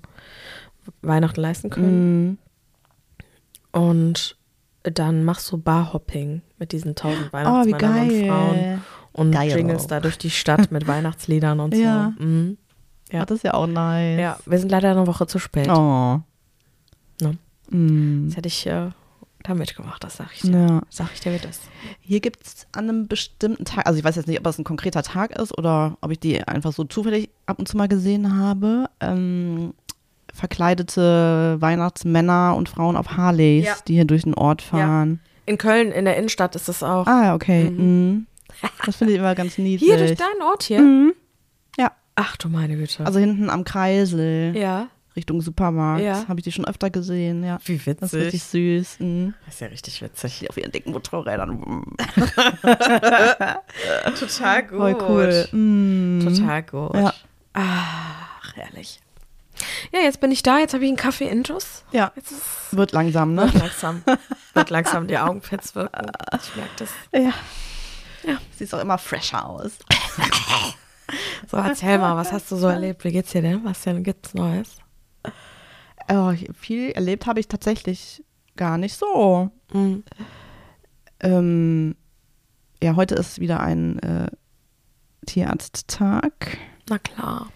Weihnachten 1.02 1.40
leisten 1.40 1.68
können. 1.70 2.24
Mhm. 2.24 2.38
Und 3.72 4.36
dann 4.84 5.24
machst 5.24 5.50
du 5.50 5.58
Barhopping 5.58 6.42
mit 6.58 6.72
diesen 6.72 6.94
tausend 6.94 7.26
Oh, 7.32 7.36
wie 7.66 7.72
Weihnachtsmännern 7.72 8.08
und 8.08 8.28
Frauen 8.28 8.80
und 9.12 9.32
Geil. 9.32 9.56
jingelst 9.56 9.90
da 9.90 10.00
durch 10.00 10.16
die 10.18 10.30
Stadt 10.30 10.70
mit 10.70 10.86
Weihnachtsliedern 10.86 11.60
und 11.60 11.74
Ja. 11.74 12.12
so. 12.16 12.24
Mhm. 12.24 12.58
Ja. 13.10 13.20
Ach, 13.22 13.26
das 13.26 13.36
ist 13.38 13.42
ja 13.42 13.54
auch 13.54 13.66
nice. 13.66 14.18
Ja, 14.20 14.38
wir 14.46 14.58
sind 14.58 14.70
leider 14.70 14.90
eine 14.92 15.06
Woche 15.06 15.26
zu 15.26 15.38
spät. 15.38 15.68
Oh. 15.68 16.20
Ne? 17.20 17.36
Mm. 17.70 18.26
Das 18.28 18.36
hätte 18.36 18.48
ich 18.48 18.66
äh, 18.66 18.90
da 19.48 19.54
mitgemacht, 19.54 20.02
das 20.04 20.16
sag 20.16 20.28
ich 20.34 20.42
dir. 20.42 20.50
Ja. 20.58 20.82
Sag 20.90 21.08
ich 21.14 21.20
dir, 21.20 21.32
wie 21.32 21.38
das. 21.38 21.60
Hier 22.00 22.20
gibt 22.20 22.44
es 22.46 22.66
an 22.72 22.88
einem 22.88 23.08
bestimmten 23.08 23.64
Tag, 23.64 23.86
also 23.86 23.98
ich 23.98 24.04
weiß 24.04 24.16
jetzt 24.16 24.26
nicht, 24.28 24.38
ob 24.38 24.44
das 24.44 24.58
ein 24.58 24.64
konkreter 24.64 25.02
Tag 25.02 25.38
ist 25.38 25.56
oder 25.56 25.96
ob 26.00 26.10
ich 26.10 26.18
die 26.20 26.42
einfach 26.46 26.72
so 26.72 26.84
zufällig 26.84 27.30
ab 27.46 27.58
und 27.58 27.66
zu 27.68 27.76
mal 27.76 27.88
gesehen 27.88 28.36
habe, 28.38 28.88
ähm, 29.00 29.74
verkleidete 30.32 31.56
Weihnachtsmänner 31.60 32.54
und 32.56 32.68
Frauen 32.68 32.96
auf 32.96 33.16
Harleys, 33.16 33.64
Ja. 33.66 33.74
die 33.86 33.94
hier 33.94 34.04
durch 34.04 34.22
den 34.22 34.34
Ort 34.34 34.62
fahren. 34.62 35.20
In 35.44 35.58
Köln, 35.58 35.92
in 35.92 36.04
der 36.04 36.16
Innenstadt 36.16 36.56
ist 36.56 36.68
das 36.68 36.82
auch. 36.82 37.06
Ah, 37.06 37.24
ja, 37.26 37.34
okay. 37.34 37.70
Mhm. 37.70 38.26
Das 38.84 38.96
finde 38.96 39.12
ich 39.12 39.18
immer 39.18 39.34
ganz 39.34 39.58
niedlich. 39.58 39.88
Hier, 39.88 39.98
durch 39.98 40.14
deinen 40.16 40.42
Ort 40.42 40.62
hier? 40.64 40.80
Mhm. 40.80 41.12
Ja, 41.78 41.92
Ach 42.14 42.36
du 42.36 42.48
meine 42.48 42.76
Güte. 42.76 43.04
also 43.04 43.18
hinten 43.18 43.50
am 43.50 43.64
Kreisel, 43.64 44.56
ja. 44.56 44.88
Richtung 45.16 45.40
Supermarkt, 45.40 46.02
Ja. 46.04 46.28
habe 46.28 46.38
ich 46.40 46.44
die 46.44 46.52
schon 46.52 46.66
öfter 46.66 46.90
gesehen, 46.90 47.42
ja. 47.42 47.58
Wie 47.64 47.78
Das 47.78 48.12
ist 48.12 48.14
richtig 48.14 48.42
süß. 48.44 49.00
Mhm. 49.00 49.34
Das 49.46 49.54
ist 49.54 49.60
ja 49.60 49.66
richtig 49.68 50.02
witzig. 50.02 50.38
Die 50.40 50.50
auf 50.50 50.56
ihren 50.58 50.70
dicken 50.72 50.92
Motorrädern. 50.92 51.58
Total 54.18 54.62
gut. 54.66 54.78
Voll 54.78 54.96
cool. 55.08 55.48
Mhm. 55.52 56.20
Total 56.36 56.62
gut. 56.62 56.94
Ja. 56.94 57.14
Ach, 57.54 58.54
herrlich. 58.54 59.00
Ja, 59.92 60.00
jetzt 60.00 60.20
bin 60.20 60.30
ich 60.30 60.42
da, 60.42 60.58
jetzt 60.58 60.74
habe 60.74 60.84
ich 60.84 60.88
einen 60.90 60.98
Kaffee 60.98 61.28
Intus. 61.28 61.82
Ja, 61.90 62.12
wird 62.72 62.92
langsam, 62.92 63.34
ne? 63.34 63.44
wird 63.44 63.54
langsam, 63.62 64.02
wird 64.52 64.70
langsam 64.70 65.06
die 65.06 65.16
Augenpads 65.18 65.74
wirken. 65.74 66.10
Ich 66.42 66.54
merke 66.56 66.70
das. 66.78 66.90
Ja. 67.12 67.32
Ja. 68.30 68.38
Sieht 68.56 68.74
auch 68.74 68.80
immer 68.80 68.98
fresher 68.98 69.46
aus. 69.48 69.72
So, 71.48 71.56
erzähl 71.58 71.98
mal, 71.98 72.16
was 72.16 72.32
hast 72.32 72.50
du 72.50 72.56
so 72.56 72.66
erlebt? 72.66 73.04
Wie 73.04 73.12
geht's 73.12 73.30
dir 73.30 73.40
denn? 73.40 73.64
Was 73.64 73.82
denn 73.82 74.02
gibt's 74.02 74.34
Neues? 74.34 74.78
Oh, 76.08 76.32
viel 76.54 76.90
erlebt 76.90 77.26
habe 77.26 77.40
ich 77.40 77.48
tatsächlich 77.48 78.22
gar 78.56 78.78
nicht 78.78 78.96
so. 78.96 79.50
Mhm. 79.72 80.04
Ähm, 81.20 81.96
ja, 82.82 82.96
heute 82.96 83.14
ist 83.14 83.40
wieder 83.40 83.60
ein 83.60 83.98
äh, 84.00 84.28
Tierarzttag. 85.26 86.58
Na 86.88 86.98
klar. 86.98 87.50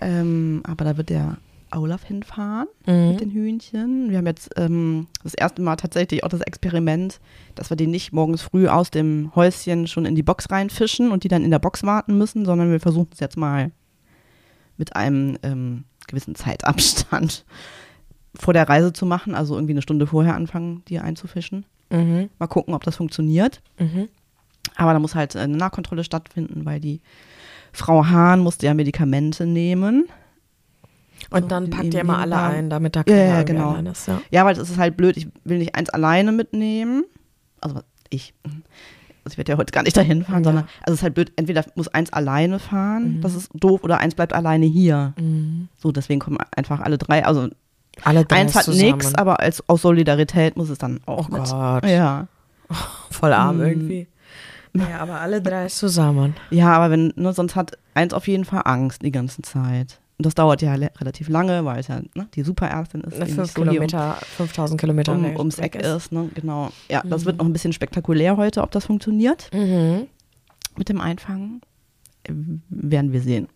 Ähm, 0.00 0.62
aber 0.64 0.84
da 0.84 0.96
wird 0.96 1.10
der 1.10 1.38
Olaf 1.74 2.04
hinfahren 2.04 2.68
Mhm. 2.86 3.08
mit 3.08 3.20
den 3.20 3.30
Hühnchen. 3.30 4.10
Wir 4.10 4.18
haben 4.18 4.26
jetzt 4.26 4.50
ähm, 4.56 5.06
das 5.22 5.34
erste 5.34 5.60
Mal 5.60 5.76
tatsächlich 5.76 6.24
auch 6.24 6.28
das 6.28 6.40
Experiment, 6.40 7.20
dass 7.56 7.70
wir 7.70 7.76
die 7.76 7.86
nicht 7.86 8.12
morgens 8.12 8.40
früh 8.42 8.68
aus 8.68 8.90
dem 8.90 9.32
Häuschen 9.34 9.86
schon 9.86 10.06
in 10.06 10.14
die 10.14 10.22
Box 10.22 10.50
reinfischen 10.50 11.10
und 11.10 11.24
die 11.24 11.28
dann 11.28 11.44
in 11.44 11.50
der 11.50 11.58
Box 11.58 11.82
warten 11.82 12.16
müssen, 12.16 12.44
sondern 12.46 12.70
wir 12.70 12.80
versuchen 12.80 13.10
es 13.12 13.20
jetzt 13.20 13.36
mal 13.36 13.70
mit 14.78 14.96
einem 14.96 15.38
ähm, 15.42 15.84
gewissen 16.06 16.34
Zeitabstand 16.34 17.44
vor 18.34 18.54
der 18.54 18.68
Reise 18.68 18.92
zu 18.92 19.04
machen, 19.04 19.34
also 19.34 19.54
irgendwie 19.54 19.74
eine 19.74 19.82
Stunde 19.82 20.06
vorher 20.06 20.34
anfangen, 20.34 20.82
die 20.88 20.98
einzufischen. 20.98 21.66
Mhm. 21.90 22.30
Mal 22.38 22.46
gucken, 22.46 22.74
ob 22.74 22.84
das 22.84 22.96
funktioniert. 22.96 23.60
Mhm. 23.78 24.08
Aber 24.76 24.92
da 24.92 24.98
muss 24.98 25.14
halt 25.14 25.36
eine 25.36 25.56
Nachkontrolle 25.56 26.04
stattfinden, 26.04 26.64
weil 26.64 26.80
die 26.80 27.00
Frau 27.72 28.06
Hahn 28.06 28.40
musste 28.40 28.66
ja 28.66 28.74
Medikamente 28.74 29.46
nehmen. 29.46 30.08
Und 31.30 31.50
dann 31.50 31.64
in 31.66 31.70
packt 31.70 31.94
ihr 31.94 32.00
immer 32.00 32.18
alle 32.18 32.38
ein, 32.38 32.70
damit 32.70 32.96
da 32.96 33.00
Ja, 33.00 33.04
keiner 33.04 33.18
ja, 33.18 33.38
irgendwie 33.40 33.52
genau. 33.54 33.70
allein 33.70 33.86
ist. 33.86 34.06
Ja. 34.06 34.22
Ja, 34.30 34.44
weil 34.44 34.56
es 34.56 34.70
ist 34.70 34.78
halt 34.78 34.96
blöd, 34.96 35.16
ich 35.16 35.28
will 35.44 35.58
nicht 35.58 35.74
eins 35.74 35.90
alleine 35.90 36.32
mitnehmen. 36.32 37.04
Also 37.60 37.80
ich. 38.10 38.34
Also 39.28 39.34
ich 39.34 39.38
werde 39.38 39.52
ja 39.52 39.58
heute 39.58 39.72
gar 39.72 39.82
nicht 39.82 39.96
dahin 39.96 40.24
fahren, 40.24 40.42
Ja. 40.42 40.44
sondern 40.44 40.64
also 40.80 40.92
es 40.92 40.94
ist 40.94 41.02
halt 41.02 41.14
blöd, 41.14 41.32
entweder 41.36 41.64
muss 41.74 41.88
eins 41.88 42.12
alleine 42.12 42.58
fahren, 42.58 43.16
Mhm. 43.16 43.20
das 43.20 43.34
ist 43.34 43.50
doof, 43.54 43.84
oder 43.84 43.98
eins 43.98 44.14
bleibt 44.14 44.32
alleine 44.32 44.64
hier. 44.66 45.12
Mhm. 45.20 45.68
So, 45.76 45.92
deswegen 45.92 46.20
kommen 46.20 46.38
einfach 46.56 46.80
alle 46.80 46.96
drei. 46.98 47.24
Also 47.26 47.48
Alle 48.04 48.24
drei 48.24 48.36
eins 48.36 48.54
hat 48.54 48.68
nichts, 48.68 49.14
aber 49.16 49.40
als, 49.40 49.62
aus 49.68 49.82
Solidarität 49.82 50.56
muss 50.56 50.70
es 50.70 50.78
dann 50.78 51.00
auch 51.06 51.28
Oh 51.28 51.32
mit. 51.34 51.44
Gott. 51.44 51.84
Ja. 51.84 52.28
Voll 53.10 53.32
arm 53.32 53.56
Mhm. 53.58 53.62
irgendwie. 53.64 54.06
Ja, 54.74 55.00
aber 55.00 55.20
alle 55.20 55.42
drei 55.42 55.66
zusammen. 55.66 56.34
Ja, 56.50 56.72
aber 56.74 56.90
wenn, 56.90 57.12
ne, 57.16 57.32
sonst 57.32 57.56
hat 57.56 57.72
eins 57.94 58.12
auf 58.14 58.28
jeden 58.28 58.44
Fall 58.44 58.62
Angst 58.64 59.02
die 59.02 59.10
ganze 59.10 59.42
Zeit. 59.42 59.98
Und 60.18 60.26
das 60.26 60.34
dauert 60.34 60.62
ja 60.62 60.74
relativ 60.74 61.28
lange, 61.28 61.64
weil 61.64 61.78
es 61.78 61.86
ja 61.86 62.00
ne, 62.16 62.26
die 62.34 62.42
Superärztin 62.42 63.02
ist, 63.02 63.22
die 63.22 63.30
Fünf 63.32 63.54
Kilometer, 63.54 64.14
5000 64.36 64.80
Kilometer 64.80 65.12
um, 65.14 65.24
ums 65.36 65.58
Eck 65.60 65.76
ist. 65.76 66.10
Ne? 66.10 66.28
Genau. 66.34 66.70
Ja, 66.90 67.02
das 67.04 67.24
wird 67.24 67.38
noch 67.38 67.46
ein 67.46 67.52
bisschen 67.52 67.72
spektakulär 67.72 68.36
heute, 68.36 68.62
ob 68.62 68.72
das 68.72 68.84
funktioniert 68.86 69.48
Mhm. 69.54 70.08
mit 70.76 70.88
dem 70.88 71.00
Einfangen. 71.00 71.60
Äh, 72.24 72.32
Werden 72.68 73.12
wir 73.12 73.20
sehen. 73.20 73.46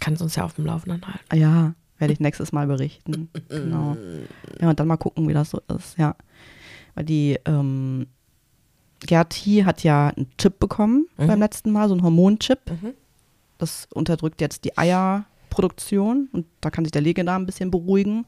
Kannst 0.00 0.22
uns 0.22 0.34
ja 0.34 0.44
auf 0.44 0.54
dem 0.54 0.66
Laufenden 0.66 1.02
halten. 1.06 1.36
Ja, 1.40 1.74
werde 1.98 2.12
ich 2.12 2.18
nächstes 2.18 2.50
Mal 2.50 2.66
berichten. 2.66 3.28
genau. 3.48 3.96
Ja, 4.60 4.70
und 4.70 4.80
dann 4.80 4.88
mal 4.88 4.96
gucken, 4.96 5.28
wie 5.28 5.34
das 5.34 5.50
so 5.50 5.60
ist, 5.76 5.98
ja. 5.98 6.16
Weil 6.96 7.04
die 7.04 7.38
ähm, 7.44 8.08
Gerti 9.06 9.62
hat 9.64 9.84
ja 9.84 10.08
einen 10.08 10.26
Chip 10.36 10.58
bekommen 10.58 11.06
Mhm. 11.16 11.26
beim 11.28 11.38
letzten 11.38 11.70
Mal, 11.70 11.86
so 11.88 11.94
einen 11.94 12.02
Hormonchip. 12.02 12.58
Mhm. 12.70 12.94
Das 13.58 13.86
unterdrückt 13.94 14.40
jetzt 14.40 14.64
die 14.64 14.76
Eierproduktion 15.52 16.28
und 16.32 16.46
da 16.60 16.70
kann 16.70 16.84
sich 16.84 16.92
der 16.92 17.02
Legedarm 17.02 17.42
ein 17.42 17.46
bisschen 17.46 17.70
beruhigen. 17.70 18.26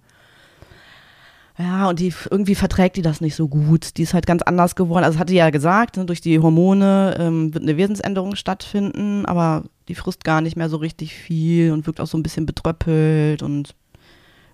Ja, 1.57 1.89
und 1.89 2.01
die 2.01 2.13
irgendwie 2.31 2.57
verträgt 2.57 2.97
die 2.97 3.03
das 3.03 3.21
nicht 3.21 3.37
so 3.37 3.47
gut. 3.47 3.97
Die 3.97 4.03
ist 4.03 4.13
halt 4.13 4.27
ganz 4.27 4.43
anders 4.43 4.75
geworden. 4.75 5.05
Also 5.05 5.21
hatte 5.21 5.33
die 5.33 5.39
ja 5.39 5.51
gesagt, 5.51 5.97
ne, 5.97 6.05
durch 6.05 6.21
die 6.21 6.41
Hormone 6.41 7.17
ähm, 7.19 7.55
wird 7.55 7.63
eine 7.63 7.77
Wesensänderung 7.77 8.35
stattfinden, 8.35 9.25
aber 9.25 9.63
die 9.87 9.95
frisst 9.95 10.25
gar 10.25 10.41
nicht 10.41 10.57
mehr 10.57 10.69
so 10.69 10.79
richtig 10.79 11.15
viel 11.15 11.71
und 11.71 11.87
wirkt 11.87 12.01
auch 12.01 12.09
so 12.09 12.19
ein 12.19 12.25
bisschen 12.25 12.45
betröppelt 12.45 13.45
und 13.45 13.77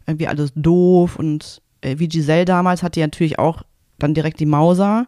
irgendwie 0.07 0.27
alles 0.29 0.53
doof. 0.55 1.17
Und 1.17 1.63
äh, 1.81 1.99
wie 1.99 2.09
Giselle 2.09 2.45
damals 2.45 2.83
hat 2.83 2.97
die 2.97 3.01
natürlich 3.01 3.39
auch 3.39 3.63
dann 3.99 4.13
direkt 4.13 4.39
die 4.39 4.47
Mauser 4.47 5.07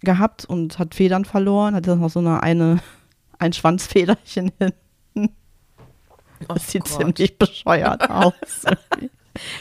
gehabt 0.00 0.46
und 0.46 0.78
hat 0.78 0.94
Federn 0.94 1.26
verloren, 1.26 1.74
hat 1.74 1.86
dann 1.86 2.00
noch 2.00 2.10
so 2.10 2.20
eine, 2.20 2.42
eine 2.42 2.78
ein 3.38 3.52
Schwanzfederchen 3.52 4.50
hinten. 6.38 6.54
Das 6.54 6.70
sieht 6.70 6.82
Oh 6.86 6.98
Gott. 6.98 7.16
ziemlich 7.16 7.38
bescheuert 7.38 8.10
aus. 8.10 8.32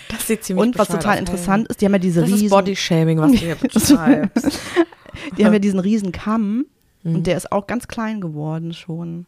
Das 0.10 0.26
sieht 0.28 0.44
ziemlich 0.44 0.66
und 0.66 0.78
was 0.80 0.88
total 0.88 1.14
aus. 1.16 1.20
interessant 1.20 1.68
ist, 1.68 1.82
die 1.82 1.86
haben 1.86 1.94
ja 1.94 2.00
diese 2.00 2.22
Das 2.22 2.30
ist 2.30 2.36
riesen, 2.42 2.50
Bodyshaming, 2.50 3.20
was 3.20 3.32
du 3.32 3.38
hier 3.38 3.56
beschreibst. 3.74 4.60
die 5.38 5.46
haben 5.46 5.54
ja 5.54 5.60
diesen 5.60 5.80
riesen 5.80 6.12
Kamm 6.12 6.66
Mhm. 7.04 7.16
und 7.18 7.28
der 7.28 7.38
ist 7.38 7.52
auch 7.52 7.68
ganz 7.68 7.88
klein 7.88 8.22
geworden 8.22 8.74
schon. 8.74 9.28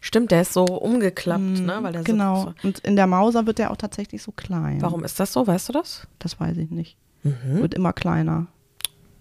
Stimmt, 0.00 0.32
der 0.32 0.42
ist 0.42 0.52
so 0.52 0.64
umgeklappt, 0.64 1.40
Mhm, 1.40 1.64
ne? 1.66 1.78
Weil 1.80 1.92
der 1.92 2.02
genau. 2.02 2.52
So, 2.60 2.68
Und 2.68 2.80
in 2.80 2.96
der 2.96 3.06
Mauser 3.06 3.46
wird 3.46 3.58
der 3.58 3.70
auch 3.70 3.76
tatsächlich 3.76 4.20
so 4.22 4.32
klein. 4.32 4.82
warum 4.82 5.04
ist 5.04 5.20
das 5.20 5.32
so? 5.32 5.46
Weißt 5.46 5.68
du 5.68 5.72
das? 5.72 6.08
Das 6.18 6.38
weiß 6.40 6.56
ich 6.56 6.70
nicht. 6.70 6.96
Mhm. 7.22 7.34
Wird 7.60 7.74
immer 7.74 7.92
kleiner. 7.92 8.48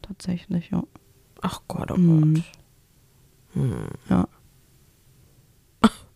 Tatsächlich, 0.02 0.70
ja. 0.72 0.84
Ach 1.42 1.62
Gott, 1.68 1.92
oh 1.92 1.98
Mhm. 1.98 2.34
Gott. 2.34 2.44
Hm. 3.54 3.74
ja. 4.10 4.28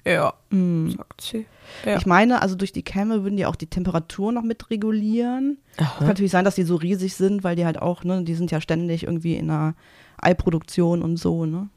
Ja, 0.08 0.34
Mhm. 0.50 0.92
sagt 0.92 1.22
sie. 1.22 1.46
Ja. 1.86 1.98
Ich 1.98 2.06
meine, 2.06 2.42
also 2.42 2.56
durch 2.56 2.72
die 2.72 2.84
Kämme 2.84 3.24
würden 3.24 3.36
die 3.38 3.46
auch 3.46 3.56
die 3.58 3.68
Temperatur 3.68 4.32
noch 4.32 4.44
mit 4.44 4.70
regulieren. 4.70 5.58
Es 5.72 5.78
kann 5.78 5.88
Aha. 5.88 6.06
natürlich 6.06 6.32
sein, 6.32 6.46
dass 6.46 6.56
die 6.56 6.64
so 6.64 6.76
riesig 6.76 7.16
sind, 7.16 7.44
weil 7.44 7.56
die 7.56 7.66
halt 7.66 7.82
auch, 7.82 8.04
ne, 8.04 8.24
die 8.24 8.36
sind 8.36 8.52
ja 8.52 8.62
ständig 8.62 9.04
irgendwie 9.04 9.36
in 9.36 9.50
einer 9.50 9.76
Eiproduktion 10.18 11.02
und 11.02 11.18
so, 11.18 11.46
ne? 11.46 11.70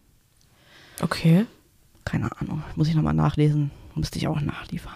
Okay. 1.03 1.47
Keine 2.05 2.31
Ahnung, 2.41 2.63
muss 2.77 2.89
ich 2.89 2.95
nochmal 2.95 3.15
nachlesen. 3.15 3.71
Müsste 3.95 4.19
ich 4.19 4.29
auch 4.29 4.41
nachliefern. 4.41 4.95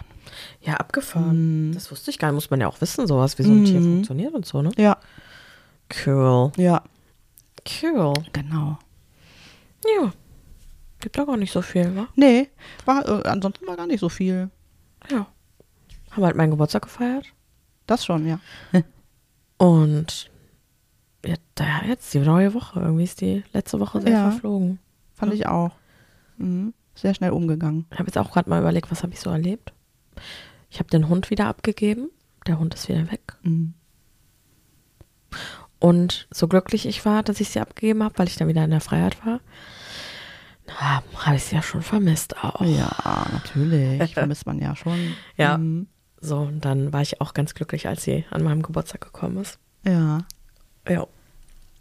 Ja, 0.61 0.75
abgefahren. 0.75 1.67
Mhm. 1.69 1.73
Das 1.73 1.91
wusste 1.91 2.09
ich 2.11 2.17
gar 2.19 2.29
nicht. 2.29 2.35
Muss 2.35 2.49
man 2.49 2.61
ja 2.61 2.67
auch 2.67 2.79
wissen, 2.81 3.05
sowas, 3.07 3.37
wie 3.37 3.43
so 3.43 3.51
ein 3.51 3.65
Tier 3.65 3.79
Mhm. 3.81 3.93
funktioniert 3.95 4.33
und 4.33 4.45
so, 4.45 4.61
ne? 4.61 4.71
Ja, 4.77 4.97
Cool. 6.05 6.51
ja, 6.57 6.81
Cool. 7.81 8.13
genau. 8.33 8.77
Ja. 9.85 10.11
Gibt 11.05 11.19
da 11.19 11.23
gar 11.25 11.37
nicht 11.37 11.51
so 11.51 11.61
viel, 11.61 11.95
wa? 11.95 12.07
Nee, 12.15 12.49
war, 12.85 13.07
äh, 13.07 13.27
ansonsten 13.29 13.67
war 13.67 13.75
gar 13.77 13.85
nicht 13.85 13.99
so 13.99 14.09
viel. 14.09 14.49
Ja. 15.11 15.27
Haben 16.09 16.23
halt 16.23 16.35
meinen 16.35 16.49
Geburtstag 16.49 16.81
gefeiert. 16.81 17.27
Das 17.85 18.03
schon, 18.03 18.25
ja. 18.27 18.39
Und 19.57 20.31
ja, 21.23 21.35
da 21.53 21.83
jetzt 21.87 22.11
die 22.15 22.19
neue 22.21 22.55
Woche. 22.55 22.79
Irgendwie 22.79 23.03
ist 23.03 23.21
die 23.21 23.43
letzte 23.53 23.79
Woche 23.79 24.01
sehr 24.01 24.11
Ja. 24.13 24.31
verflogen. 24.31 24.79
Fand 25.13 25.31
Ja. 25.33 25.37
ich 25.37 25.45
auch. 25.45 25.75
Mhm. 26.37 26.73
Sehr 26.95 27.13
schnell 27.13 27.29
umgegangen. 27.29 27.85
Ich 27.91 27.99
habe 27.99 28.07
jetzt 28.07 28.17
auch 28.17 28.31
gerade 28.31 28.49
mal 28.49 28.59
überlegt, 28.59 28.89
was 28.89 29.03
habe 29.03 29.13
ich 29.13 29.19
so 29.19 29.29
erlebt. 29.29 29.73
Ich 30.71 30.79
habe 30.79 30.89
den 30.89 31.07
Hund 31.07 31.29
wieder 31.29 31.45
abgegeben. 31.45 32.09
Der 32.47 32.57
Hund 32.57 32.73
ist 32.73 32.89
wieder 32.89 33.11
weg. 33.11 33.35
Mhm. 33.43 33.75
Und 35.77 36.27
so 36.31 36.47
glücklich 36.47 36.87
ich 36.87 37.05
war, 37.05 37.21
dass 37.21 37.39
ich 37.41 37.49
sie 37.49 37.59
abgegeben 37.59 38.01
habe, 38.03 38.17
weil 38.17 38.27
ich 38.27 38.37
dann 38.37 38.47
wieder 38.47 38.63
in 38.63 38.71
der 38.71 38.81
Freiheit 38.81 39.23
war, 39.23 39.39
na, 40.67 41.03
habe 41.25 41.35
ich 41.35 41.43
sie 41.43 41.55
ja 41.55 41.61
schon 41.61 41.81
vermisst 41.81 42.35
auch. 42.43 42.61
Ja, 42.61 43.25
natürlich. 43.31 44.13
Vermisst 44.13 44.45
man 44.45 44.59
ja 44.59 44.75
schon. 44.75 45.13
Ja. 45.37 45.57
Mhm. 45.57 45.87
So, 46.21 46.37
und 46.39 46.65
dann 46.65 46.91
war 46.91 47.01
ich 47.01 47.21
auch 47.21 47.33
ganz 47.33 47.53
glücklich, 47.53 47.87
als 47.87 48.03
sie 48.03 48.25
an 48.31 48.43
meinem 48.43 48.61
Geburtstag 48.63 49.01
gekommen 49.01 49.37
ist. 49.37 49.59
Ja. 49.85 50.19
Ja. 50.89 51.05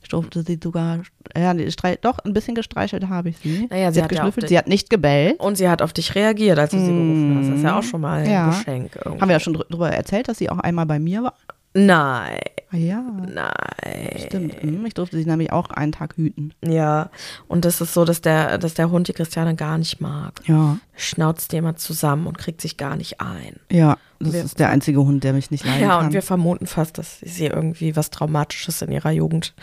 Ich 0.02 0.08
durfte 0.10 0.42
sie 0.42 0.60
sogar, 0.62 0.98
ja, 1.34 1.54
doch, 2.02 2.18
ein 2.18 2.34
bisschen 2.34 2.54
gestreichelt 2.54 3.08
habe 3.08 3.30
ich 3.30 3.38
sie. 3.38 3.66
Naja, 3.70 3.90
sie 3.90 3.94
sie 3.94 4.02
hat 4.02 4.10
hat 4.10 4.12
ja 4.12 4.18
geschnüffelt, 4.18 4.42
den- 4.44 4.48
sie 4.50 4.58
hat 4.58 4.66
nicht 4.68 4.90
gebellt. 4.90 5.40
Und 5.40 5.56
sie 5.56 5.66
hat 5.66 5.80
auf 5.80 5.94
dich 5.94 6.14
reagiert, 6.14 6.58
als 6.58 6.72
du 6.72 6.78
sie 6.78 6.84
gerufen 6.92 7.36
hast. 7.38 7.48
Das 7.48 7.56
ist 7.56 7.62
ja 7.64 7.78
auch 7.78 7.82
schon 7.82 8.02
mal 8.02 8.18
ein 8.22 8.30
Ja. 8.30 8.48
Geschenk. 8.50 8.96
Irgendwie. 8.96 9.20
Haben 9.22 9.28
wir 9.30 9.32
ja 9.36 9.40
schon 9.40 9.54
dr- 9.54 9.66
drüber 9.70 9.88
erzählt, 9.90 10.28
dass 10.28 10.36
sie 10.36 10.50
auch 10.50 10.58
einmal 10.58 10.84
bei 10.84 10.98
mir 10.98 11.22
war? 11.22 11.34
Nein, 11.76 12.38
Ah, 12.70 12.76
ja, 12.76 13.02
nein. 13.02 14.18
stimmt. 14.26 14.62
Mhm, 14.64 14.86
Ich 14.86 14.94
durfte 14.94 15.16
sie 15.16 15.26
nämlich 15.26 15.52
auch 15.52 15.70
einen 15.70 15.92
Tag 15.92 16.16
hüten. 16.16 16.52
Ja, 16.64 17.10
und 17.48 17.64
das 17.64 17.80
ist 17.80 17.94
so, 17.94 18.04
dass 18.04 18.20
der, 18.20 18.58
dass 18.58 18.74
der 18.74 18.90
Hund 18.90 19.06
die 19.08 19.12
Christiane 19.12 19.54
gar 19.56 19.76
nicht 19.78 20.00
mag. 20.00 20.40
Ja, 20.46 20.78
Schnauzt 20.96 21.52
die 21.52 21.56
immer 21.56 21.74
zusammen 21.76 22.26
und 22.28 22.38
kriegt 22.38 22.60
sich 22.60 22.76
gar 22.76 22.96
nicht 22.96 23.20
ein. 23.20 23.56
ja. 23.70 23.96
Das 24.20 24.32
Wir- 24.32 24.44
ist 24.44 24.58
der 24.60 24.70
einzige 24.70 25.00
Hund, 25.00 25.22
der 25.24 25.34
mich 25.34 25.50
nicht 25.50 25.66
leiden 25.66 25.82
Ja, 25.82 25.96
kann. 25.98 26.06
und 26.06 26.12
wir 26.14 26.22
vermuten 26.22 26.66
fast, 26.66 26.96
dass 26.96 27.18
sie 27.20 27.46
irgendwie 27.46 27.94
was 27.94 28.08
Traumatisches 28.10 28.80
in 28.80 28.90
ihrer 28.90 29.10
Jugend, 29.10 29.54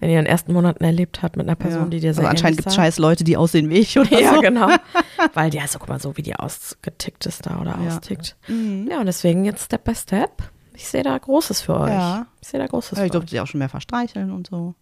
in 0.00 0.08
ihren 0.08 0.24
ersten 0.24 0.54
Monaten 0.54 0.84
erlebt 0.84 1.20
hat 1.22 1.36
mit 1.36 1.46
einer 1.46 1.56
Person, 1.56 1.82
ja. 1.82 1.88
die 1.90 2.00
dir 2.00 2.14
sehr 2.14 2.22
also 2.22 2.30
anscheinend 2.30 2.58
gibt 2.58 2.68
es 2.68 2.74
scheiß 2.76 2.98
Leute, 2.98 3.24
die 3.24 3.36
aussehen 3.36 3.68
wie 3.68 3.74
ich 3.74 3.98
oder 3.98 4.08
Ja, 4.20 4.34
so. 4.36 4.40
genau. 4.40 4.68
Weil 5.34 5.50
die, 5.50 5.60
also 5.60 5.78
guck 5.80 5.88
mal, 5.88 6.00
so 6.00 6.16
wie 6.16 6.22
die 6.22 6.34
ausgetickt 6.36 7.26
ist 7.26 7.44
da 7.44 7.60
oder 7.60 7.76
Ja. 7.84 7.88
austickt. 7.96 8.36
Mhm. 8.48 8.88
Ja, 8.90 9.00
und 9.00 9.06
deswegen 9.06 9.44
jetzt 9.44 9.64
Step 9.64 9.84
by 9.84 9.94
Step. 9.94 10.30
Ich 10.76 10.86
sehe 10.88 11.02
da 11.02 11.16
Großes 11.16 11.60
für 11.62 11.78
euch. 11.80 11.90
Ja. 11.90 12.26
Ich 12.40 12.48
sehe 12.48 12.60
da 12.60 12.66
Großes 12.66 12.90
Ja, 12.92 12.96
ich 12.96 12.98
für 12.98 13.04
euch. 13.06 13.10
durfte 13.12 13.30
sie 13.30 13.40
auch 13.40 13.46
schon 13.46 13.58
mehr 13.58 13.68
verstreicheln 13.68 14.30
und 14.30 14.46
so. 14.48 14.74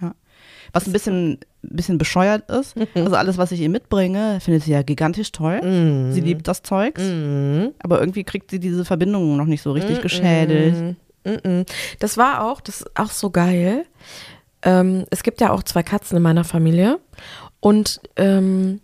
Ja. 0.00 0.14
Was 0.72 0.86
ein 0.86 0.92
bisschen, 0.92 1.38
bisschen 1.62 1.98
bescheuert 1.98 2.48
ist, 2.50 2.74
also 2.94 3.16
alles, 3.16 3.38
was 3.38 3.50
ich 3.52 3.60
ihr 3.60 3.68
mitbringe, 3.68 4.38
findet 4.40 4.62
sie 4.64 4.72
ja 4.72 4.82
gigantisch 4.82 5.32
toll. 5.32 5.60
Mhm. 5.62 6.12
Sie 6.12 6.20
liebt 6.20 6.46
das 6.46 6.62
Zeugs, 6.62 7.02
Mhm. 7.02 7.72
aber 7.82 8.00
irgendwie 8.00 8.24
kriegt 8.24 8.50
sie 8.50 8.60
diese 8.60 8.84
Verbindung 8.84 9.36
noch 9.36 9.46
nicht 9.46 9.62
so 9.62 9.72
richtig 9.72 10.00
geschädelt. 10.02 10.96
Mm, 11.24 11.30
mm. 11.48 11.64
Das 11.98 12.16
war 12.16 12.44
auch, 12.44 12.60
das 12.60 12.82
ist 12.82 12.96
auch 12.98 13.10
so 13.10 13.30
geil. 13.30 13.84
Ähm, 14.62 15.04
es 15.10 15.22
gibt 15.22 15.40
ja 15.40 15.50
auch 15.50 15.62
zwei 15.62 15.82
Katzen 15.82 16.16
in 16.16 16.22
meiner 16.22 16.44
Familie 16.44 16.98
und 17.60 18.00
ähm, 18.16 18.80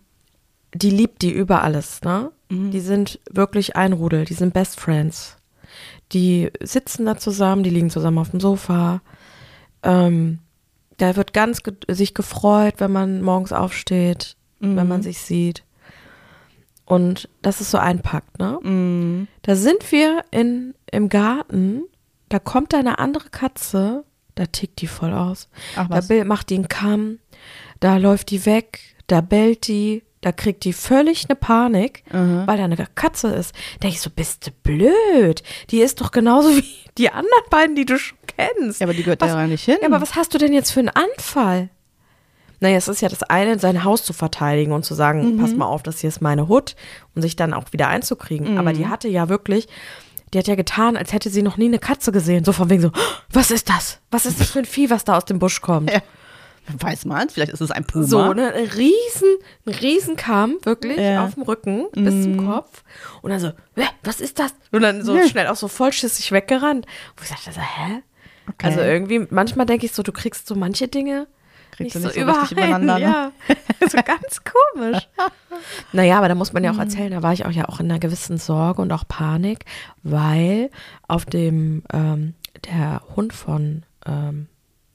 die 0.73 0.89
liebt 0.89 1.21
die 1.21 1.31
über 1.31 1.63
alles, 1.63 2.01
ne? 2.01 2.31
Die 2.51 2.79
sind 2.79 3.19
wirklich 3.31 3.75
ein 3.75 3.91
Rudel, 3.93 4.23
die 4.25 4.35
sind 4.35 4.53
Best 4.53 4.79
Friends. 4.79 5.37
Die 6.11 6.51
sitzen 6.61 7.05
da 7.05 7.17
zusammen, 7.17 7.63
die 7.63 7.69
liegen 7.69 7.89
zusammen 7.89 8.19
auf 8.19 8.31
dem 8.31 8.39
Sofa. 8.39 9.01
Ähm, 9.83 10.39
da 10.97 11.15
wird 11.15 11.33
ganz 11.33 11.63
ge 11.63 11.73
sich 11.89 12.13
gefreut, 12.13 12.75
wenn 12.77 12.91
man 12.91 13.21
morgens 13.21 13.51
aufsteht, 13.51 14.37
wenn 14.59 14.87
man 14.87 15.01
sich 15.01 15.19
sieht. 15.19 15.63
Und 16.85 17.29
das 17.41 17.61
ist 17.61 17.71
so 17.71 17.77
ein 17.77 18.01
Pakt, 18.01 18.39
ne? 18.39 18.59
Mhm. 18.61 19.27
Da 19.41 19.55
sind 19.55 19.91
wir 19.91 20.23
in, 20.31 20.75
im 20.91 21.09
Garten, 21.09 21.83
da 22.29 22.39
kommt 22.39 22.73
da 22.73 22.79
eine 22.79 22.99
andere 22.99 23.29
Katze, 23.29 24.03
da 24.35 24.45
tickt 24.45 24.81
die 24.81 24.87
voll 24.87 25.13
aus. 25.13 25.49
Ach 25.75 25.87
Da 25.89 26.23
macht 26.25 26.49
die 26.49 26.55
einen 26.55 26.67
Kamm, 26.67 27.19
da 27.79 27.97
läuft 27.97 28.29
die 28.29 28.45
weg, 28.45 28.79
da 29.07 29.21
bellt 29.21 29.67
die, 29.67 30.03
da 30.25 30.31
kriegt 30.31 30.63
die 30.63 30.73
völlig 30.73 31.25
eine 31.29 31.35
Panik, 31.35 32.03
Mhm. 32.11 32.47
weil 32.47 32.57
da 32.57 32.63
eine 32.63 32.75
Katze 32.95 33.27
ist. 33.27 33.53
Denke 33.83 33.95
ich 33.95 34.01
so, 34.01 34.09
bist 34.09 34.47
du 34.47 34.51
blöd? 34.63 35.43
Die 35.69 35.81
ist 35.81 36.01
doch 36.01 36.09
genauso 36.09 36.49
wie 36.57 36.65
die 36.97 37.11
anderen 37.11 37.43
beiden, 37.51 37.75
die 37.75 37.85
du 37.85 37.99
schon 37.99 38.17
kennst. 38.25 38.79
Ja, 38.81 38.87
aber 38.87 38.95
die 38.95 39.03
gehört 39.03 39.21
Was- 39.21 39.31
da 39.33 39.41
ja 39.41 39.47
nicht 39.47 39.63
hin. 39.65 39.77
Ja, 39.81 39.87
aber 39.87 40.01
was 40.01 40.15
hast 40.15 40.33
du 40.33 40.39
denn 40.39 40.51
jetzt 40.51 40.71
für 40.71 40.79
einen 40.79 40.89
Anfall? 40.89 41.69
Naja, 42.59 42.77
es 42.77 42.87
ist 42.87 43.01
ja 43.01 43.09
das 43.09 43.21
eine, 43.21 43.59
sein 43.59 43.83
Haus 43.83 44.03
zu 44.03 44.13
verteidigen 44.13 44.71
und 44.71 44.83
zu 44.83 44.95
sagen, 44.95 45.35
Mhm. 45.35 45.39
pass 45.41 45.53
mal 45.53 45.65
auf, 45.67 45.83
das 45.83 45.99
hier 45.99 46.07
ist 46.07 46.21
meine 46.21 46.47
Hut 46.47 46.75
und 47.13 47.21
sich 47.21 47.35
dann 47.35 47.53
auch 47.53 47.71
wieder 47.71 47.87
einzukriegen. 47.89 48.57
Aber 48.57 48.71
Mhm. 48.71 48.77
die 48.77 48.87
hatte 48.87 49.07
ja 49.09 49.29
wirklich, 49.29 49.67
die 50.33 50.39
hat 50.39 50.47
ja 50.47 50.55
getan, 50.55 50.97
als 50.97 51.13
hätte 51.13 51.29
sie 51.29 51.43
noch 51.43 51.57
nie 51.57 51.65
eine 51.67 51.77
Katze 51.79 52.11
gesehen. 52.11 52.43
So 52.45 52.51
von 52.51 52.69
wegen 52.71 52.81
so, 52.81 52.87
"Oh, 52.87 52.99
was 53.29 53.51
ist 53.51 53.69
das? 53.69 53.99
Was 54.09 54.25
ist 54.25 54.39
das 54.39 54.49
für 54.49 54.59
ein 54.59 54.65
Vieh, 54.65 54.89
was 54.89 55.03
da 55.03 55.17
aus 55.17 55.25
dem 55.25 55.37
Busch 55.37 55.61
kommt? 55.61 55.91
Ja. 55.91 56.01
Weiß 56.79 57.05
man, 57.05 57.29
vielleicht 57.29 57.51
ist 57.51 57.61
es 57.61 57.69
ein 57.71 57.85
Puma. 57.85 58.05
So, 58.07 58.33
ne, 58.33 58.51
ein 58.53 58.65
riesen, 58.65 59.37
ein 59.65 59.73
riesen 59.73 60.15
Kamm, 60.15 60.57
wirklich. 60.63 60.97
Mhm. 60.97 61.17
auf 61.19 61.33
dem 61.35 61.43
Rücken 61.43 61.85
bis 61.93 62.23
zum 62.23 62.45
Kopf. 62.47 62.83
Und 63.21 63.29
dann 63.31 63.39
so, 63.39 63.49
"Hä, 63.75 63.85
was 64.03 64.19
ist 64.19 64.39
das? 64.39 64.53
Und 64.71 64.81
dann 64.81 65.03
so 65.03 65.15
Ja. 65.15 65.27
schnell 65.27 65.47
auch 65.47 65.55
so 65.55 65.67
vollschissig 65.67 66.31
weggerannt. 66.31 66.85
Wo 67.17 67.23
ich 67.23 67.29
dachte 67.29 67.51
so, 67.51 67.61
hä? 67.61 68.01
Okay. 68.49 68.67
Also 68.67 68.79
irgendwie, 68.81 69.27
manchmal 69.29 69.65
denke 69.65 69.85
ich 69.85 69.91
so, 69.91 70.01
du 70.03 70.11
kriegst 70.11 70.47
so 70.47 70.55
manche 70.55 70.87
Dinge 70.87 71.27
Kriegst 71.71 71.95
nicht 71.95 71.95
du 71.95 71.99
so, 71.99 72.07
nicht 72.07 72.15
so 72.19 72.39
richtig 72.39 72.51
überein. 72.53 72.83
übereinander, 72.83 72.99
ne? 72.99 73.31
Ja, 73.49 73.87
so 73.89 73.97
ganz 73.97 74.41
komisch. 74.73 75.07
naja, 75.91 76.17
aber 76.17 76.29
da 76.29 76.35
muss 76.35 76.53
man 76.53 76.63
ja 76.63 76.71
auch 76.71 76.77
erzählen, 76.79 77.11
da 77.11 77.21
war 77.21 77.33
ich 77.33 77.45
auch 77.45 77.51
ja 77.51 77.67
auch 77.67 77.79
in 77.79 77.89
einer 77.91 77.99
gewissen 77.99 78.37
Sorge 78.37 78.81
und 78.81 78.91
auch 78.93 79.03
Panik, 79.07 79.65
weil 80.03 80.69
auf 81.07 81.25
dem, 81.25 81.83
ähm, 81.91 82.33
der 82.71 83.01
Hund 83.15 83.33
von, 83.33 83.83
ähm, 84.05 84.47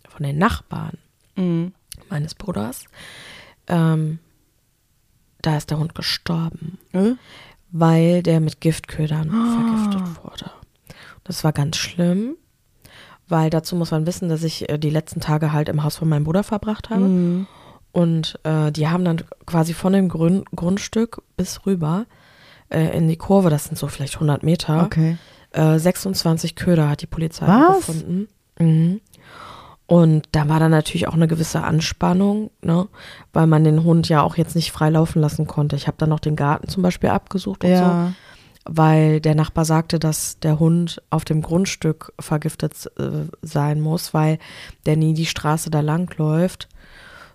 von 0.08 0.22
den 0.24 0.38
Nachbarn 0.38 0.96
Mhm. 1.40 1.72
meines 2.08 2.34
Bruders, 2.34 2.84
ähm, 3.66 4.18
da 5.42 5.56
ist 5.56 5.70
der 5.70 5.78
Hund 5.78 5.94
gestorben, 5.94 6.78
Äh? 6.92 7.12
weil 7.70 8.22
der 8.22 8.40
mit 8.40 8.60
Giftködern 8.60 9.30
vergiftet 9.30 10.24
wurde. 10.24 10.50
Das 11.24 11.44
war 11.44 11.52
ganz 11.52 11.76
schlimm, 11.76 12.36
weil 13.28 13.48
dazu 13.50 13.76
muss 13.76 13.90
man 13.92 14.06
wissen, 14.06 14.28
dass 14.28 14.42
ich 14.42 14.68
äh, 14.68 14.78
die 14.78 14.90
letzten 14.90 15.20
Tage 15.20 15.52
halt 15.52 15.68
im 15.68 15.84
Haus 15.84 15.96
von 15.96 16.08
meinem 16.08 16.24
Bruder 16.24 16.42
verbracht 16.42 16.90
habe. 16.90 17.02
Mhm. 17.02 17.46
Und 17.92 18.38
äh, 18.44 18.70
die 18.72 18.88
haben 18.88 19.04
dann 19.04 19.22
quasi 19.46 19.72
von 19.74 19.92
dem 19.92 20.08
Grün 20.08 20.44
Grundstück 20.54 21.22
bis 21.36 21.64
rüber 21.66 22.06
äh, 22.70 22.96
in 22.96 23.08
die 23.08 23.16
Kurve, 23.16 23.50
das 23.50 23.64
sind 23.64 23.76
so 23.78 23.88
vielleicht 23.88 24.14
100 24.14 24.42
Meter, 24.42 24.84
Okay. 24.84 25.16
äh, 25.52 25.78
26 25.78 26.54
Köder 26.54 26.88
hat 26.88 27.02
die 27.02 27.06
Polizei 27.06 27.46
Was? 27.46 27.78
gefunden. 27.86 28.28
Mhm. 28.58 29.00
Und 29.90 30.28
da 30.30 30.48
war 30.48 30.60
dann 30.60 30.70
natürlich 30.70 31.08
auch 31.08 31.14
eine 31.14 31.26
gewisse 31.26 31.64
Anspannung, 31.64 32.52
ne? 32.62 32.86
weil 33.32 33.48
man 33.48 33.64
den 33.64 33.82
Hund 33.82 34.08
ja 34.08 34.22
auch 34.22 34.36
jetzt 34.36 34.54
nicht 34.54 34.70
frei 34.70 34.88
laufen 34.88 35.20
lassen 35.20 35.48
konnte. 35.48 35.74
Ich 35.74 35.88
habe 35.88 35.96
dann 35.98 36.10
noch 36.10 36.20
den 36.20 36.36
Garten 36.36 36.68
zum 36.68 36.84
Beispiel 36.84 37.10
abgesucht 37.10 37.64
und 37.64 37.70
so, 37.76 37.82
Ja. 37.82 38.12
weil 38.64 39.20
der 39.20 39.34
Nachbar 39.34 39.64
sagte, 39.64 39.98
dass 39.98 40.38
der 40.38 40.60
Hund 40.60 41.02
auf 41.10 41.24
dem 41.24 41.42
Grundstück 41.42 42.12
vergiftet 42.20 42.88
äh, 43.00 43.26
sein 43.42 43.80
muss, 43.80 44.14
weil 44.14 44.38
der 44.86 44.96
nie 44.96 45.12
die 45.12 45.26
Straße 45.26 45.70
da 45.70 45.80
lang 45.80 46.16
läuft, 46.18 46.68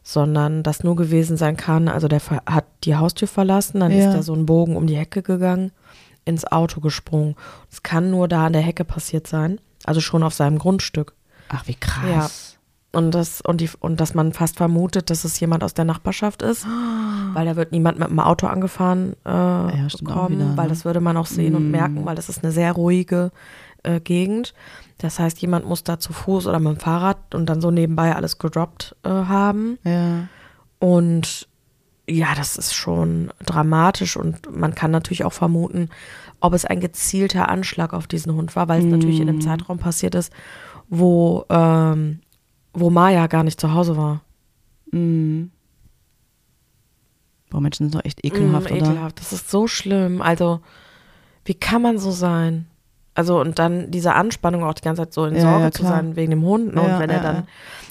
sondern 0.01 0.63
das 0.63 0.81
nur 0.81 0.95
gewesen 0.95 1.35
sein 1.35 1.57
kann. 1.57 1.89
Also 1.89 2.07
der 2.07 2.21
hat 2.45 2.65
die 2.85 2.95
Haustür 2.95 3.27
verlassen, 3.27 3.81
dann 3.81 3.91
Ja. 3.91 4.07
ist 4.07 4.15
er 4.15 4.23
so 4.23 4.31
einen 4.33 4.45
Bogen 4.45 4.77
um 4.77 4.87
die 4.87 4.95
Hecke 4.95 5.23
gegangen, 5.23 5.73
ins 6.23 6.49
Auto 6.49 6.79
gesprungen. 6.79 7.35
Es 7.69 7.83
kann 7.83 8.11
nur 8.11 8.29
da 8.29 8.45
an 8.45 8.53
der 8.53 8.61
Hecke 8.61 8.85
passiert 8.85 9.27
sein, 9.27 9.59
also 9.83 9.99
schon 9.99 10.23
auf 10.23 10.33
seinem 10.33 10.57
Grundstück. 10.57 11.13
Ach, 11.49 11.67
wie 11.67 11.75
krass. 11.75 12.57
Und 12.91 13.11
das, 13.11 13.41
und 13.41 13.59
die, 13.59 13.69
und 13.81 13.99
dass 13.99 14.13
man 14.13 14.31
fast 14.31 14.55
vermutet, 14.55 15.09
dass 15.09 15.25
es 15.25 15.37
jemand 15.39 15.65
aus 15.65 15.73
der 15.73 15.83
Nachbarschaft 15.83 16.41
ist, 16.41 16.65
weil 17.33 17.45
da 17.45 17.55
wird 17.57 17.71
niemand 17.73 17.99
mit 17.99 18.09
dem 18.09 18.19
Auto 18.21 18.47
angefahren 18.47 19.15
äh, 19.25 19.29
auch 19.29 20.03
kommen, 20.05 20.35
wieder, 20.37 20.45
ne? 20.45 20.53
weil 20.57 20.69
das 20.69 20.85
würde 20.85 21.01
man 21.01 21.17
auch 21.17 21.25
sehen 21.25 21.55
und 21.55 21.67
Mm. 21.67 21.71
merken, 21.71 22.05
weil 22.05 22.15
das 22.15 22.29
ist 22.29 22.43
eine 22.43 22.53
sehr 22.53 22.71
ruhige 22.71 23.31
äh, 23.83 23.99
Gegend. 23.99 24.53
Das 24.97 25.19
heißt, 25.19 25.39
jemand 25.39 25.65
muss 25.65 25.83
da 25.83 25.99
zu 25.99 26.13
Fuß 26.13 26.47
oder 26.47 26.59
mit 26.59 26.71
dem 26.71 26.79
Fahrrad 26.79 27.35
und 27.35 27.47
dann 27.47 27.59
so 27.59 27.69
nebenbei 27.69 28.15
alles 28.15 28.37
gedroppt 28.37 28.95
äh, 29.03 29.09
haben. 29.09 29.77
Ja. 29.83 30.27
Und 30.79 31.49
ja, 32.07 32.35
das 32.35 32.55
ist 32.55 32.73
schon 32.73 33.31
dramatisch 33.45 34.15
und 34.15 34.55
man 34.55 34.75
kann 34.75 34.91
natürlich 34.91 35.25
auch 35.25 35.33
vermuten, 35.33 35.89
ob 36.39 36.53
es 36.53 36.63
ein 36.63 36.79
gezielter 36.79 37.49
Anschlag 37.49 37.93
auf 37.93 38.07
diesen 38.07 38.33
Hund 38.35 38.55
war, 38.55 38.67
weil 38.67 38.79
es 38.79 38.85
natürlich 38.85 39.19
in 39.19 39.27
einem 39.27 39.41
Zeitraum 39.41 39.79
passiert 39.79 40.15
ist, 40.15 40.31
wo, 40.89 41.45
ähm, 41.49 42.19
wo 42.73 42.89
Maya 42.89 43.27
gar 43.27 43.43
nicht 43.43 43.59
zu 43.59 43.73
Hause 43.73 43.97
war. 43.97 44.21
Mhm. 44.91 45.51
Boah, 47.49 47.61
Menschen 47.61 47.89
sind 47.89 47.95
doch 47.99 48.05
echt 48.05 48.25
ekelhaft, 48.25 48.69
Mm, 48.69 48.73
oder? 48.73 48.85
ekelhaft. 48.87 49.19
Das 49.19 49.31
ist 49.33 49.49
so 49.49 49.67
schlimm. 49.67 50.21
Also, 50.21 50.61
wie 51.45 51.53
kann 51.53 51.81
man 51.81 51.97
so 51.97 52.11
sein? 52.11 52.67
Also, 53.13 53.39
und 53.39 53.59
dann 53.59 53.91
diese 53.91 54.13
Anspannung 54.13 54.63
auch 54.63 54.73
die 54.73 54.81
ganze 54.81 55.03
Zeit 55.03 55.13
so 55.13 55.25
in 55.25 55.35
Ja, 55.35 55.41
Sorge 55.41 55.63
ja, 55.65 55.71
zu 55.71 55.83
sein 55.83 56.15
wegen 56.15 56.31
dem 56.31 56.43
Hund. 56.43 56.75
Ne? 56.75 56.81
Ja, 56.85 56.95
und 56.95 57.01
wenn 57.01 57.09
er 57.09 57.21
dann, 57.21 57.47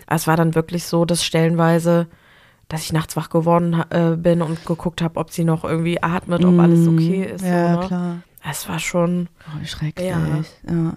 es 0.06 0.26
war 0.26 0.36
dann 0.36 0.54
wirklich 0.54 0.84
so, 0.84 1.04
dass 1.06 1.24
stellenweise, 1.24 2.08
dass 2.68 2.82
ich 2.82 2.92
nachts 2.92 3.16
wach 3.16 3.30
geworden 3.30 3.82
äh, 3.90 4.16
bin 4.16 4.42
und 4.42 4.66
geguckt 4.66 5.00
habe, 5.00 5.18
ob 5.18 5.30
sie 5.30 5.44
noch 5.44 5.64
irgendwie 5.64 6.02
atmet, 6.02 6.44
ob 6.44 6.58
alles 6.58 6.86
okay 6.86 7.24
ist. 7.24 7.42
Mhm. 7.42 7.48
Ja, 7.48 7.74
so, 7.74 7.80
ne? 7.80 7.86
klar. 7.86 8.16
Es 8.50 8.68
war 8.68 8.78
schon, 8.78 9.28
Oh, 9.46 9.64
schrecklich. 9.64 10.08
Ja. 10.10 10.94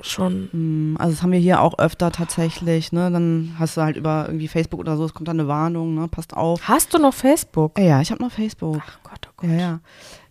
Schon, 0.00 0.48
Mm, 0.52 0.96
Also 0.98 1.14
das 1.14 1.22
haben 1.22 1.32
wir 1.32 1.38
hier 1.38 1.60
auch 1.60 1.78
öfter 1.78 2.10
tatsächlich, 2.12 2.92
ne? 2.92 3.10
Dann 3.10 3.54
hast 3.58 3.76
du 3.76 3.82
halt 3.82 3.96
über 3.96 4.24
irgendwie 4.26 4.48
Facebook 4.48 4.80
oder 4.80 4.96
so, 4.96 5.04
es 5.04 5.14
kommt 5.14 5.28
dann 5.28 5.38
eine 5.40 5.48
Warnung, 5.48 5.94
ne? 5.94 6.08
Passt 6.08 6.34
auf. 6.36 6.66
Hast 6.68 6.92
du 6.94 6.98
noch 6.98 7.14
Facebook? 7.14 7.78
Ja, 7.78 7.84
ja, 7.84 8.00
ich 8.00 8.10
habe 8.10 8.22
noch 8.22 8.32
Facebook. 8.32 8.82
Ach 8.84 8.98
Gott, 9.02 9.28
oh 9.30 9.32
Gott. 9.36 9.50
Ja, 9.50 9.56
ja. 9.56 9.80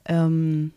Ähm, 0.05 0.71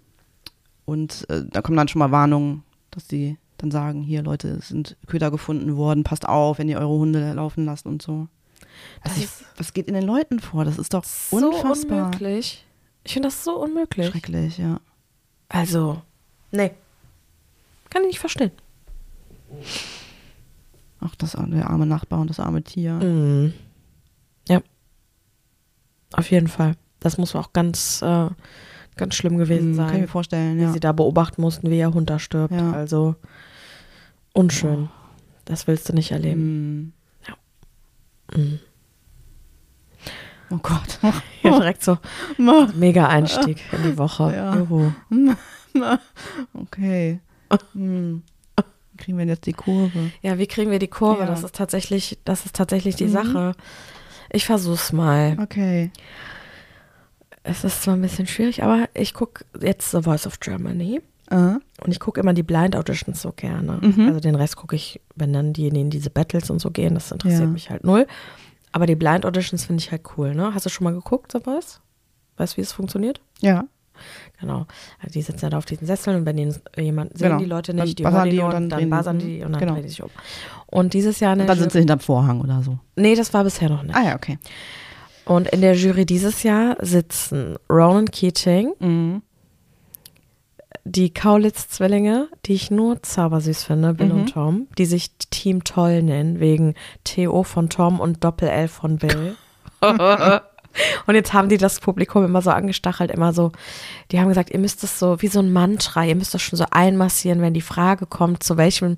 und 0.85 1.27
äh, 1.31 1.43
da 1.51 1.63
kommen 1.63 1.77
dann 1.77 1.89
schon 1.89 1.99
mal 1.99 2.11
Warnungen, 2.13 2.63
dass 2.91 3.07
die 3.07 3.37
dann 3.59 3.71
sagen, 3.71 4.03
hier 4.03 4.23
Leute, 4.23 4.49
es 4.49 4.69
sind 4.69 4.97
Köder 5.07 5.31
gefunden 5.31 5.77
worden, 5.77 6.05
passt 6.05 6.29
auf, 6.29 6.59
wenn 6.59 6.69
ihr 6.69 6.79
eure 6.79 6.89
Hunde 6.99 7.33
laufen 7.33 7.65
lasst 7.65 7.87
und 7.87 8.03
so. 8.03 8.29
Das 9.03 9.13
Also 9.13 9.25
ist 9.25 9.45
was 9.57 9.73
geht 9.73 9.89
in 9.89 9.95
den 9.95 10.05
Leuten 10.05 10.39
vor? 10.41 10.65
Das 10.65 10.79
ist 10.79 10.93
doch 10.95 11.05
so 11.05 11.37
unfassbar. 11.39 12.05
unmöglich. 12.07 12.65
Ich 13.05 13.15
finde 13.15 13.29
das 13.29 13.43
so 13.43 13.57
unmöglich. 13.59 14.09
Schrecklich, 14.09 14.59
ja. 14.59 14.81
Also, 15.49 16.03
nee. 16.53 16.73
Kann 17.91 18.03
ich 18.03 18.09
nicht 18.09 18.19
verstehen. 18.19 18.51
Ach, 21.01 21.15
das 21.17 21.33
der 21.33 21.71
arme 21.71 21.87
Nachbar 21.87 22.21
und 22.21 22.31
das 22.31 22.41
arme 22.41 22.63
Tier. 22.63 22.95
Mhm. 22.95 23.53
Ja. 24.49 24.61
Auf 26.13 26.31
jeden 26.31 26.49
Fall. 26.49 26.75
Das 27.01 27.19
muss 27.19 27.35
auch 27.37 27.53
ganz, 27.53 28.03
äh, 28.03 28.29
ganz 28.97 29.15
schlimm 29.15 29.37
gewesen 29.37 29.73
Hm, 29.73 29.77
Kann 29.77 29.87
ich 29.87 29.93
mir 29.93 29.99
sein, 30.01 30.09
vorstellen, 30.09 30.59
wie 30.59 30.63
ja. 30.63 30.73
sie 30.73 30.81
da 30.81 30.93
beobachten 30.93 31.43
mussten, 31.43 31.71
wie 31.71 31.79
ihr 31.79 31.93
Hund 31.93 32.09
da 32.11 32.19
stirbt. 32.19 32.55
Ja. 32.55 32.73
Also 32.73 33.17
unschön. 34.33 34.89
Das 35.45 35.67
willst 35.67 35.89
du 35.89 35.93
nicht 35.93 36.11
erleben. 36.13 36.93
Hm. 38.33 38.43
Mhm. 38.43 38.59
Oh 40.51 40.59
Gott. 40.59 40.99
Ja, 41.43 41.61
direkt 41.61 41.85
so 41.85 41.99
mega 42.75 43.07
Einstieg 43.07 43.63
in 43.73 43.83
die 43.85 43.99
Woche. 43.99 44.35
Ja. 44.35 45.39
Okay. 46.55 47.21
Hm. 47.73 48.23
Wie 48.97 49.05
Kriegen 49.05 49.19
wir 49.19 49.25
denn 49.27 49.35
jetzt 49.35 49.47
die 49.47 49.53
Kurve? 49.53 50.11
Ja, 50.23 50.39
wie 50.39 50.47
kriegen 50.47 50.71
wir 50.71 50.79
die 50.79 50.89
Kurve? 50.89 51.21
Ja. 51.21 51.27
Das 51.27 51.43
ist 51.45 51.55
tatsächlich, 51.55 52.19
das 52.25 52.47
ist 52.47 52.57
tatsächlich 52.57 52.97
die 52.97 53.05
Mhm. 53.05 53.11
Sache. 53.13 53.53
Ich 54.33 54.47
versuch's 54.47 54.93
mal. 54.93 55.37
Okay. 55.41 55.91
Es 57.43 57.63
ist 57.63 57.83
zwar 57.83 57.95
ein 57.95 58.03
bisschen 58.03 58.27
schwierig, 58.27 58.63
aber 58.63 58.89
ich 58.95 59.15
gucke 59.15 59.45
jetzt 59.61 59.91
The 59.93 60.03
Voice 60.03 60.27
of 60.27 60.41
Germany 60.41 61.01
Äh? 61.31 61.35
und 61.37 61.61
ich 61.91 62.01
gucke 62.01 62.21
immer 62.21 62.33
die 62.35 62.43
Blind 62.43 62.75
Auditions 62.75 63.23
so 63.23 63.33
gerne. 63.33 63.79
Mhm. 63.83 64.09
Also 64.09 64.21
den 64.21 64.35
Rest 64.35 64.57
gucke 64.57 64.75
ich, 64.75 65.01
wenn 65.15 65.33
dann 65.33 65.53
diejenigen 65.53 65.91
diese 65.91 66.11
Battles 66.11 66.51
und 66.51 66.59
so 66.61 66.71
gehen, 66.71 66.95
das 66.95 67.13
interessiert 67.13 67.43
Ja. 67.43 67.47
mich 67.47 67.71
halt 67.71 67.85
null. 67.85 68.07
Aber 68.73 68.87
die 68.87 68.97
Blind 68.97 69.25
Auditions 69.25 69.65
finde 69.65 69.81
ich 69.83 69.91
halt 69.93 70.03
cool, 70.17 70.35
ne? 70.35 70.53
Hast 70.55 70.67
du 70.67 70.71
schon 70.71 70.85
mal 70.85 70.93
geguckt, 70.95 71.33
The 71.33 71.41
Voice? 71.41 71.81
Weißt 72.37 72.55
du, 72.55 72.57
wie 72.59 72.63
es 72.63 72.73
funktioniert? 72.73 73.21
Ja. 73.41 73.65
Genau. 74.41 74.67
Also 75.01 75.13
die 75.15 75.23
sitzen 75.23 75.45
ja 75.45 75.51
da 75.51 75.59
auf 75.59 75.65
diesen 75.67 75.87
Sesseln 75.87 76.17
und 76.19 76.27
wenn 76.27 76.37
die 76.37 76.53
jemand 76.81 77.17
sehen 77.19 77.29
Genau. 77.29 77.39
die 77.39 77.45
Leute 77.47 77.75
Dann 77.75 77.85
nicht, 77.87 77.99
die 77.99 78.03
buzzern 78.03 78.19
hören 78.19 78.31
die 78.31 78.37
die 78.37 78.43
und 78.43 78.51
dann 78.53 78.69
dann 78.69 78.79
drehen 78.91 79.19
die, 79.19 79.25
mhm. 79.27 79.29
die 79.39 79.45
und 79.45 79.53
dann 79.53 79.61
Genau. 79.61 79.73
drehen 79.75 79.83
die 79.83 79.89
sich 79.89 80.03
um. 80.03 80.11
Und 80.67 80.95
dieses 80.95 81.21
Jahr 81.21 81.37
Und 81.39 81.47
dann 81.47 81.59
sind 81.59 81.73
sie 81.73 81.79
hinterm 81.79 82.01
Vorhang 82.01 82.41
oder 82.41 82.63
so. 82.63 82.79
Nee, 82.97 83.15
das 83.15 83.33
war 83.35 83.45
bisher 83.45 83.69
noch 83.69 83.83
nicht. 83.83 83.95
Ah 83.95 84.03
ja, 84.05 84.15
okay. 84.17 84.39
Und 85.25 85.49
in 85.49 85.61
der 85.61 85.75
Jury 85.75 86.07
dieses 86.07 86.43
Jahr 86.45 86.77
sitzen 86.81 87.57
Ronan 87.69 88.07
Keating, 88.07 88.73
Mhm. 88.79 89.23
die 90.85 91.13
Kaulitz-Zwillinge, 91.13 92.29
die 92.45 92.53
ich 92.55 92.71
nur 92.71 93.03
zaubersüß 93.03 93.65
finde, 93.65 93.95
Bill 93.95 94.07
Mhm. 94.07 94.13
und 94.21 94.27
Tom, 94.33 94.67
die 94.79 94.87
sich 94.87 95.11
Team 95.31 95.65
Toll 95.65 96.03
nennen, 96.03 96.39
wegen 96.39 96.75
TO 97.03 97.43
von 97.43 97.69
Tom 97.71 97.99
und 97.99 98.23
Doppel-L 98.23 98.69
von 98.69 98.99
Bill. 98.99 99.35
und 101.07 101.15
jetzt 101.15 101.33
haben 101.33 101.49
die 101.49 101.57
das 101.59 101.81
Publikum 101.81 102.25
immer 102.25 102.43
so 102.43 102.51
angestachelt, 102.51 103.11
immer 103.11 103.33
so, 103.33 103.53
die 104.13 104.21
haben 104.21 104.29
gesagt, 104.29 104.51
ihr 104.51 104.59
müsst 104.59 104.83
das 104.83 104.99
so, 104.99 105.21
wie 105.23 105.29
so 105.29 105.41
ein 105.41 105.53
Mantra, 105.53 106.05
ihr 106.05 106.17
müsst 106.17 106.35
das 106.35 106.43
schon 106.43 106.57
so 106.57 106.65
einmassieren, 106.71 107.41
wenn 107.41 107.55
die 107.55 107.61
Frage 107.61 108.07
kommt, 108.07 108.43
zu 108.43 108.57
welchem 108.57 108.97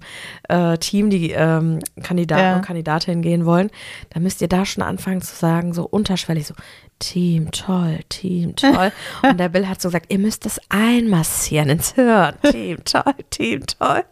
äh, 0.49 0.77
Team 0.79 1.11
die 1.11 1.31
ähm, 1.31 1.79
Kandidaten 2.03 2.43
Ja. 2.43 2.57
und 2.57 2.63
Kandidatinnen 2.63 3.23
gehen 3.23 3.45
wollen, 3.47 3.71
dann 4.11 4.23
müsst 4.23 4.41
ihr 4.43 4.49
da 4.49 4.65
schon 4.65 4.83
anfangen 4.83 5.23
zu 5.23 5.35
sagen, 5.35 5.73
so 5.75 5.85
unterschwellig, 5.85 6.47
so, 6.47 6.55
Team 7.01 7.51
toll, 7.53 8.01
Team 8.09 8.57
toll. 8.57 8.91
Und 9.23 9.39
der 9.39 9.49
Bill 9.51 9.69
hat 9.69 9.81
so 9.81 9.89
gesagt, 9.89 10.07
ihr 10.09 10.19
müsst 10.19 10.45
das 10.45 10.61
einmassieren 10.69 11.69
ins 11.69 11.93
Hirn. 11.95 12.35
Team 12.51 12.79
toll, 12.85 13.15
Team 13.31 13.63
toll. 13.67 14.03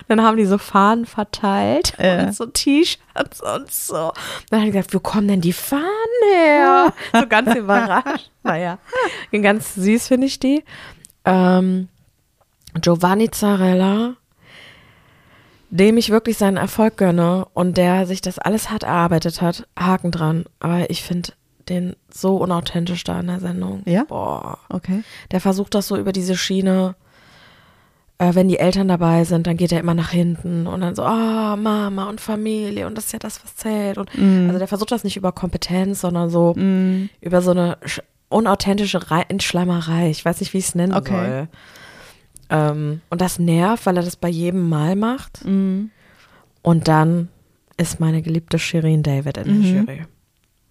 Und 0.00 0.04
dann 0.08 0.22
haben 0.22 0.36
die 0.36 0.44
so 0.46 0.58
Fahnen 0.58 1.04
verteilt 1.06 1.94
Ja. 1.98 2.24
und 2.24 2.34
so 2.34 2.46
T-Shirts 2.46 3.40
und 3.40 3.70
so. 3.72 4.12
Dann 4.50 4.60
hat 4.60 4.66
er 4.68 4.72
gesagt, 4.72 4.94
wo 4.94 5.00
kommen 5.00 5.28
denn 5.28 5.40
die 5.40 5.52
Fahnen 5.52 5.84
her? 6.32 6.92
So 7.12 7.26
ganz 7.26 7.54
überrascht. 7.54 8.30
Naja, 8.42 8.78
ganz 9.32 9.74
süß 9.74 10.08
finde 10.08 10.26
ich 10.26 10.38
die. 10.38 10.64
Ähm, 11.24 11.88
Giovanni 12.80 13.30
Zarella, 13.30 14.14
dem 15.70 15.96
ich 15.96 16.10
wirklich 16.10 16.38
seinen 16.38 16.56
Erfolg 16.56 16.96
gönne 16.96 17.46
und 17.54 17.76
der 17.76 18.06
sich 18.06 18.20
das 18.20 18.38
alles 18.38 18.70
hart 18.70 18.82
erarbeitet 18.84 19.40
hat, 19.40 19.66
Haken 19.78 20.10
dran. 20.10 20.44
Aber 20.60 20.88
ich 20.90 21.02
finde 21.02 21.32
den 21.68 21.96
so 22.12 22.36
unauthentisch 22.36 23.04
da 23.04 23.20
in 23.20 23.26
der 23.28 23.40
Sendung. 23.40 23.82
Ja? 23.86 24.04
Boah. 24.04 24.58
Okay. 24.68 25.02
Der 25.30 25.40
versucht 25.40 25.74
das 25.74 25.88
so 25.88 25.96
über 25.96 26.12
diese 26.12 26.36
Schiene. 26.36 26.94
Äh, 28.30 28.34
wenn 28.34 28.48
die 28.48 28.58
Eltern 28.58 28.88
dabei 28.88 29.24
sind, 29.24 29.46
dann 29.46 29.56
geht 29.56 29.72
er 29.72 29.80
immer 29.80 29.94
nach 29.94 30.10
hinten 30.10 30.66
und 30.66 30.80
dann 30.80 30.94
so, 30.94 31.02
ah, 31.02 31.56
Mama 31.56 32.08
und 32.08 32.20
Familie 32.20 32.86
und 32.86 32.96
das 32.96 33.06
ist 33.06 33.12
ja 33.12 33.18
das, 33.18 33.42
was 33.42 33.56
zählt. 33.56 33.98
Und 33.98 34.16
Mhm. 34.16 34.46
also 34.46 34.58
der 34.58 34.68
versucht 34.68 34.92
das 34.92 35.04
nicht 35.04 35.16
über 35.16 35.32
Kompetenz, 35.32 36.00
sondern 36.00 36.30
so 36.30 36.54
Mhm. 36.56 37.08
über 37.20 37.42
so 37.42 37.50
eine 37.50 37.76
sch- 37.84 38.02
unauthentische 38.28 39.10
Rei- 39.10 39.26
Schleimerei. 39.40 40.10
Ich 40.10 40.24
weiß 40.24 40.40
nicht, 40.40 40.52
wie 40.54 40.58
ich 40.58 40.66
es 40.68 40.74
nennen 40.74 40.94
Okay. 40.94 41.10
soll. 41.12 41.48
Ähm, 42.50 43.00
und 43.10 43.20
das 43.20 43.38
nervt, 43.38 43.86
weil 43.86 43.96
er 43.96 44.02
das 44.02 44.16
bei 44.16 44.28
jedem 44.28 44.68
Mal 44.68 44.96
macht. 44.96 45.44
Mhm. 45.44 45.90
Und 46.62 46.88
dann 46.88 47.28
ist 47.76 48.00
meine 48.00 48.22
geliebte 48.22 48.58
Shirin 48.58 49.02
David 49.02 49.36
in 49.38 49.44
der 49.44 49.54
Mhm. 49.54 49.78
Jury. 49.86 50.02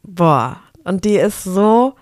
Boah. 0.04 0.58
Und 0.84 1.04
die 1.06 1.16
ist 1.16 1.44
so. 1.44 1.96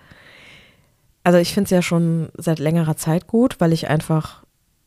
Also 1.24 1.38
ich 1.38 1.54
finde 1.54 1.68
sie 1.68 1.74
ja 1.76 1.82
schon 1.82 2.28
seit 2.36 2.58
längerer 2.58 2.96
Zeit 2.96 3.26
gut, 3.28 3.56
weil 3.60 3.72
ich 3.72 3.88
einfach 3.88 4.41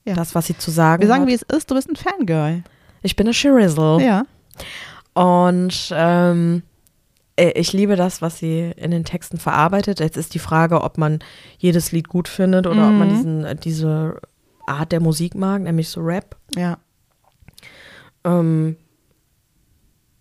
Ja. 0.05 0.13
das, 0.13 0.35
was 0.35 0.45
sie 0.47 0.57
zu 0.57 0.71
sagen 0.71 1.01
Wir 1.01 1.07
sagen, 1.07 1.23
hat. 1.23 1.29
wie 1.29 1.33
es 1.33 1.41
ist, 1.41 1.69
du 1.71 1.75
bist 1.75 1.89
ein 1.89 1.95
Fangirl. 1.95 2.63
ich 3.01 3.15
bin 3.15 3.25
eine 3.27 3.33
Shirizzle. 3.33 4.01
Ja. 4.03 4.25
Und 5.13 5.89
ähm, 5.93 6.63
äh, 7.37 7.51
ich 7.59 7.73
liebe 7.73 7.95
das, 7.95 8.21
was 8.21 8.37
sie 8.37 8.71
in 8.77 8.91
den 8.91 9.03
Texten 9.05 9.37
verarbeitet. 9.37 9.99
Jetzt 9.99 10.17
ist 10.17 10.33
die 10.33 10.39
Frage, 10.39 10.81
ob 10.81 10.97
man 10.97 11.19
jedes 11.57 11.91
Lied 11.91 12.07
gut 12.09 12.27
findet 12.27 12.67
oder 12.67 12.87
ob 12.87 12.93
man 12.93 13.07
Mhm. 13.09 13.15
diesen, 13.15 13.43
äh, 13.45 13.55
diese 13.55 14.19
Art 14.67 14.91
der 14.91 14.99
Musik 14.99 15.35
mag, 15.35 15.61
nämlich 15.61 15.89
so 15.89 16.01
Rap. 16.01 16.35
Ja. 16.55 16.77
Ähm, 18.23 18.77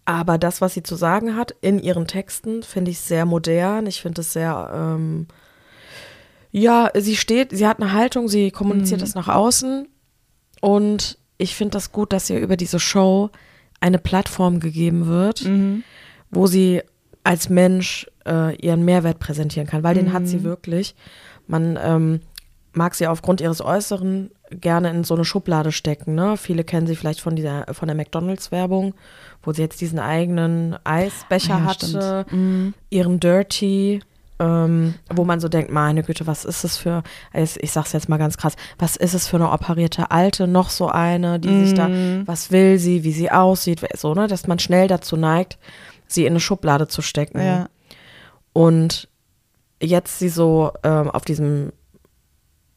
aber 0.04 0.36
das, 0.38 0.60
was 0.60 0.74
sie 0.74 0.82
zu 0.82 0.96
sagen 0.96 1.36
hat 1.36 1.54
in 1.62 1.78
ihren 1.78 2.06
Texten, 2.06 2.62
finde 2.62 2.90
ich 2.90 3.00
sehr 3.00 3.24
modern. 3.24 3.86
Ich 3.86 4.02
finde 4.02 4.20
es 4.20 4.32
sehr, 4.34 4.70
ähm, 4.74 5.26
ja, 6.56 6.90
sie 6.94 7.16
steht, 7.16 7.50
sie 7.50 7.66
hat 7.66 7.80
eine 7.80 7.92
Haltung, 7.92 8.28
sie 8.28 8.50
kommuniziert 8.52 9.00
Mhm. 9.00 9.04
das 9.04 9.14
nach 9.16 9.26
außen. 9.28 9.88
Und 10.60 11.18
ich 11.36 11.56
finde 11.56 11.72
das 11.72 11.90
gut, 11.90 12.12
dass 12.12 12.30
ihr 12.30 12.38
über 12.38 12.56
diese 12.56 12.78
Show 12.78 13.30
eine 13.80 13.98
Plattform 13.98 14.60
gegeben 14.60 15.06
wird, 15.06 15.44
Mhm. 15.44 15.82
wo 16.30 16.46
sie 16.46 16.80
als 17.24 17.48
Mensch 17.48 18.06
äh, 18.26 18.54
ihren 18.56 18.84
Mehrwert 18.84 19.18
präsentieren 19.18 19.66
kann, 19.66 19.82
weil 19.82 19.94
den 19.94 20.12
hat 20.12 20.22
Mhm. 20.22 20.26
sie 20.26 20.44
wirklich. 20.44 20.94
Man 21.46 21.76
ähm, 21.82 22.20
mag 22.72 22.94
sie 22.94 23.06
aufgrund 23.06 23.40
ihres 23.42 23.60
Äußeren 23.60 24.30
gerne 24.50 24.90
in 24.90 25.04
so 25.04 25.14
eine 25.14 25.24
Schublade 25.24 25.72
stecken. 25.72 26.14
Ne? 26.14 26.36
Viele 26.36 26.64
kennen 26.64 26.86
sie 26.86 26.96
vielleicht 26.96 27.20
von 27.20 27.34
dieser 27.36 27.66
von 27.74 27.88
der 27.88 27.96
McDonalds-Werbung, 27.96 28.94
wo 29.42 29.52
sie 29.52 29.60
jetzt 29.62 29.80
diesen 29.80 29.98
eigenen 29.98 30.76
Eisbecher 30.84 31.56
Ah 31.56 31.58
ja, 31.58 31.64
hatte. 31.64 32.26
Mhm. 32.30 32.74
ihren 32.90 33.20
Dirty. 33.20 34.00
Ähm, 34.44 34.94
wo 35.14 35.24
man 35.24 35.40
so 35.40 35.48
denkt, 35.48 35.70
meine 35.70 36.02
Güte, 36.02 36.26
was 36.26 36.44
ist 36.44 36.64
es 36.64 36.76
für, 36.76 37.02
ich, 37.32 37.72
sag's 37.72 37.92
jetzt 37.92 38.08
mal 38.08 38.18
ganz 38.18 38.36
krass, 38.36 38.56
was 38.78 38.96
ist 38.96 39.14
es 39.14 39.26
für 39.26 39.36
eine 39.36 39.50
operierte 39.50 40.10
Alte, 40.10 40.46
noch 40.46 40.70
so 40.70 40.88
eine, 40.88 41.40
die 41.40 41.64
sich 41.66 41.74
da, 41.74 41.88
Mhm. 41.88 42.26
was 42.26 42.50
will 42.50 42.78
sie, 42.78 43.04
wie 43.04 43.12
sie 43.12 43.30
aussieht, 43.30 43.80
so, 43.96 44.12
ne, 44.14 44.26
dass 44.26 44.46
man 44.46 44.58
schnell 44.58 44.88
dazu 44.88 45.16
neigt, 45.16 45.58
sie 46.06 46.24
in 46.26 46.32
eine 46.32 46.40
Schublade 46.40 46.88
zu 46.88 47.00
stecken. 47.00 47.40
Ja. 47.40 47.68
Und 48.52 49.08
jetzt 49.80 50.18
sie 50.18 50.28
so 50.28 50.72
ähm, 50.82 51.10
auf 51.10 51.24
diesem 51.24 51.72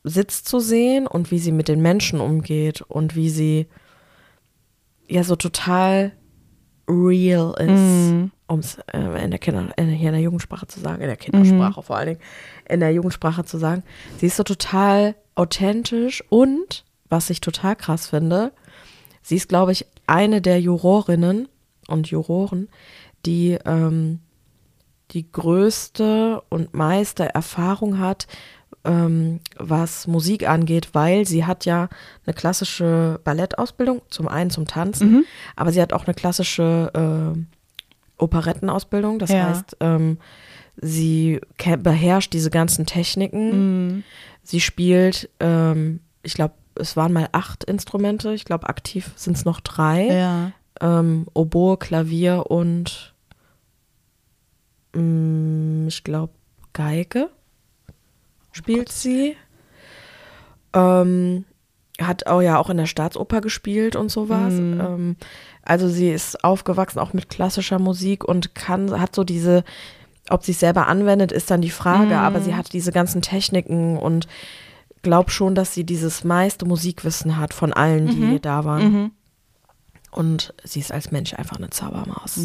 Sitz 0.03 0.43
zu 0.43 0.60
sehen 0.60 1.06
und 1.08 1.32
wie 1.32 1.39
sie 1.39 1.51
mit 1.51 1.67
den 1.67 1.82
Menschen 1.82 2.21
umgeht 2.21 2.82
und 2.82 3.15
wie 3.15 3.30
sie 3.30 3.67
ja 5.10 5.23
so 5.23 5.36
total 5.36 6.13
real 6.88 7.54
ist, 7.60 8.12
Mhm. 8.12 8.32
um 8.47 8.60
es 8.60 8.78
äh, 8.93 9.23
in 9.23 9.30
der 9.32 9.39
Kinder, 9.39 9.67
in, 9.78 9.89
hier 9.89 10.10
in 10.10 10.13
der 10.13 10.21
Jugendsprache 10.21 10.67
zu 10.67 10.80
sagen, 10.80 11.02
in 11.02 11.08
der 11.08 11.17
Kindersprache 11.17 11.82
vor 11.84 11.97
allen 11.97 12.08
Dingen, 12.08 12.19
in 12.69 12.80
der 12.80 12.91
Jugendsprache 12.93 13.43
zu 13.45 13.58
sagen. 13.58 13.84
Sie 14.17 14.28
ist 14.28 14.38
so 14.38 14.43
total 14.43 15.15
authentisch 15.36 16.23
und, 16.30 16.86
was 17.10 17.30
ich 17.30 17.41
total 17.41 17.76
krass 17.76 18.08
finde, 18.08 18.54
sie 19.21 19.36
ist, 19.36 19.50
glaube 19.50 19.73
ich, 19.73 19.86
eine 20.08 20.41
der 20.41 20.62
Jurorinnen 20.62 21.50
und 21.88 22.08
Juroren, 22.10 22.69
die 23.26 23.58
ähm, 23.65 24.19
die 25.12 25.32
größte 25.32 26.41
und 26.50 26.73
meiste 26.73 27.34
Erfahrung 27.34 27.97
hat, 28.00 28.28
ähm, 28.88 29.39
was 29.58 30.08
Musik 30.08 30.47
angeht, 30.50 30.89
weil 30.93 31.28
sie 31.28 31.45
hat 31.45 31.65
ja 31.65 31.89
eine 32.26 32.34
klassische 32.34 33.19
Ballettausbildung, 33.23 34.02
zum 34.10 34.28
einen 34.28 34.50
zum 34.50 34.65
Tanzen, 34.65 35.12
Mhm. 35.12 35.26
aber 35.56 35.71
sie 35.71 35.82
hat 35.82 35.93
auch 35.93 36.06
eine 36.06 36.13
klassische 36.15 36.91
äh, 37.36 37.39
Operettenausbildung. 38.17 39.19
Das 39.19 39.30
Ja. 39.30 39.50
heißt, 39.50 39.78
ähm, 39.82 40.17
sie 40.78 41.39
beherrscht 41.84 42.34
diese 42.34 42.50
ganzen 42.50 42.86
Techniken. 42.86 43.50
Mhm. 43.97 44.04
Sie 44.43 44.60
spielt, 44.62 45.30
ähm, 45.39 46.00
ich 46.23 46.34
glaube, 46.34 46.54
es 46.76 46.95
waren 46.95 47.12
mal 47.13 47.28
acht 47.32 47.63
Instrumente. 47.65 48.34
Ich 48.34 48.45
glaube, 48.45 48.69
aktiv 48.69 49.12
sind 49.15 49.36
es 49.38 49.45
noch 49.45 49.60
drei. 49.60 50.06
Ja. 50.08 50.52
Ähm, 50.80 51.26
Oboe, 51.34 51.78
Klavier 51.78 52.45
und 52.50 53.13
mm, 54.93 55.88
ich 55.88 56.04
glaube 56.04 56.34
Geige 56.73 57.30
spielt 58.58 58.91
sie. 58.91 59.36
Ähm, 60.74 61.46
hat 62.00 62.28
auch 62.28 62.41
ja 62.41 62.60
auch 62.60 62.70
in 62.70 62.78
der 62.78 62.86
Staatsoper 62.86 63.41
gespielt 63.41 63.96
und 63.96 64.10
sowas. 64.10 64.54
Mhm. 64.54 64.80
Ähm, 64.80 65.15
also 65.63 65.88
sie 65.88 66.10
ist 66.12 66.43
aufgewachsen 66.43 67.00
auch 67.00 67.13
mit 67.13 67.30
klassischer 67.30 67.80
Musik 67.80 68.24
und 68.24 68.54
kann, 68.54 69.00
hat 69.00 69.15
so 69.15 69.24
diese, 69.24 69.63
ob 70.30 70.43
sie 70.43 70.52
es 70.52 70.60
selber 70.60 70.88
anwendet, 70.88 71.32
ist 71.32 71.50
dann 71.50 71.62
die 71.62 71.72
Frage, 71.72 72.08
Mhm. 72.15 72.20
aber 72.20 72.41
sie 72.41 72.56
hat 72.56 72.74
diese 72.74 72.91
ganzen 72.91 73.22
Techniken 73.24 73.98
und 73.98 74.28
glaub 75.02 75.32
schon, 75.32 75.56
dass 75.56 75.74
sie 75.74 75.86
dieses 75.86 76.24
meiste 76.24 76.65
Musikwissen 76.65 77.38
hat 77.38 77.54
von 77.54 77.74
allen, 77.74 78.08
die 78.08 78.39
da 78.39 78.63
waren. 78.65 78.91
Mhm. 78.91 79.12
Und 80.12 80.54
sie 80.63 80.80
ist 80.80 80.91
als 80.91 81.12
Mensch 81.12 81.34
einfach 81.34 81.58
eine 81.58 81.70
Zaubermaus. 81.70 82.39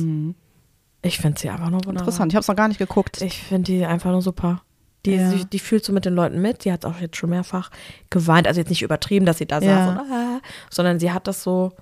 Ich 1.02 1.18
finde 1.18 1.40
sie 1.40 1.50
einfach 1.50 1.70
nur 1.70 1.80
wunderbar. 1.84 1.92
Mhm. 1.92 1.98
Interessant, 1.98 2.32
ich 2.32 2.36
habe 2.36 2.42
es 2.42 2.48
noch 2.48 2.56
gar 2.56 2.68
nicht 2.68 2.78
geguckt. 2.78 3.20
Ich 3.20 3.42
finde 3.42 3.72
die 3.72 3.84
einfach 3.84 4.10
nur 4.10 4.22
super. 4.22 4.62
Die, 5.06 5.16
Ja. 5.16 5.30
die, 5.32 5.44
die 5.44 5.58
fühlt 5.58 5.84
so 5.84 5.92
mit 5.92 6.04
den 6.04 6.14
Leuten 6.14 6.40
mit. 6.40 6.64
Die 6.64 6.72
hat 6.72 6.84
auch 6.84 7.00
jetzt 7.00 7.16
schon 7.16 7.30
mehrfach 7.30 7.70
geweint. 8.10 8.46
Also 8.46 8.60
jetzt 8.60 8.68
nicht 8.70 8.82
übertrieben, 8.82 9.26
dass 9.26 9.38
sie 9.38 9.46
da 9.46 9.58
Ja. 9.60 9.86
saß 9.86 9.88
und 9.90 10.12
ah, 10.12 10.40
sondern 10.70 11.00
sie 11.00 11.10
hat 11.12 11.26
das 11.26 11.42
so, 11.42 11.72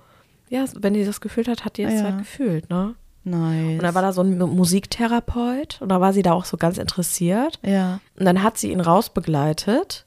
ja, 0.49 0.65
wenn 0.79 0.93
die 0.93 1.05
das 1.05 1.21
gefühlt 1.21 1.47
hat, 1.47 1.63
hat 1.65 1.77
die 1.77 1.83
es 1.83 2.01
halt 2.01 2.17
gefühlt, 2.17 2.69
ne? 2.69 2.95
Nice. 3.23 3.73
Und 3.77 3.83
da 3.83 3.93
war 3.93 4.01
da 4.01 4.13
so 4.13 4.21
ein 4.21 4.37
Mu- 4.39 4.47
Musiktherapeut 4.47 5.77
und 5.81 5.89
da 5.89 6.01
war 6.01 6.11
sie 6.13 6.23
da 6.23 6.33
auch 6.33 6.45
so 6.45 6.57
ganz 6.57 6.77
interessiert. 6.79 7.59
ja. 7.63 7.99
Und 8.17 8.25
dann 8.25 8.41
hat 8.43 8.57
sie 8.57 8.71
ihn 8.71 8.81
rausbegleitet 8.81 10.05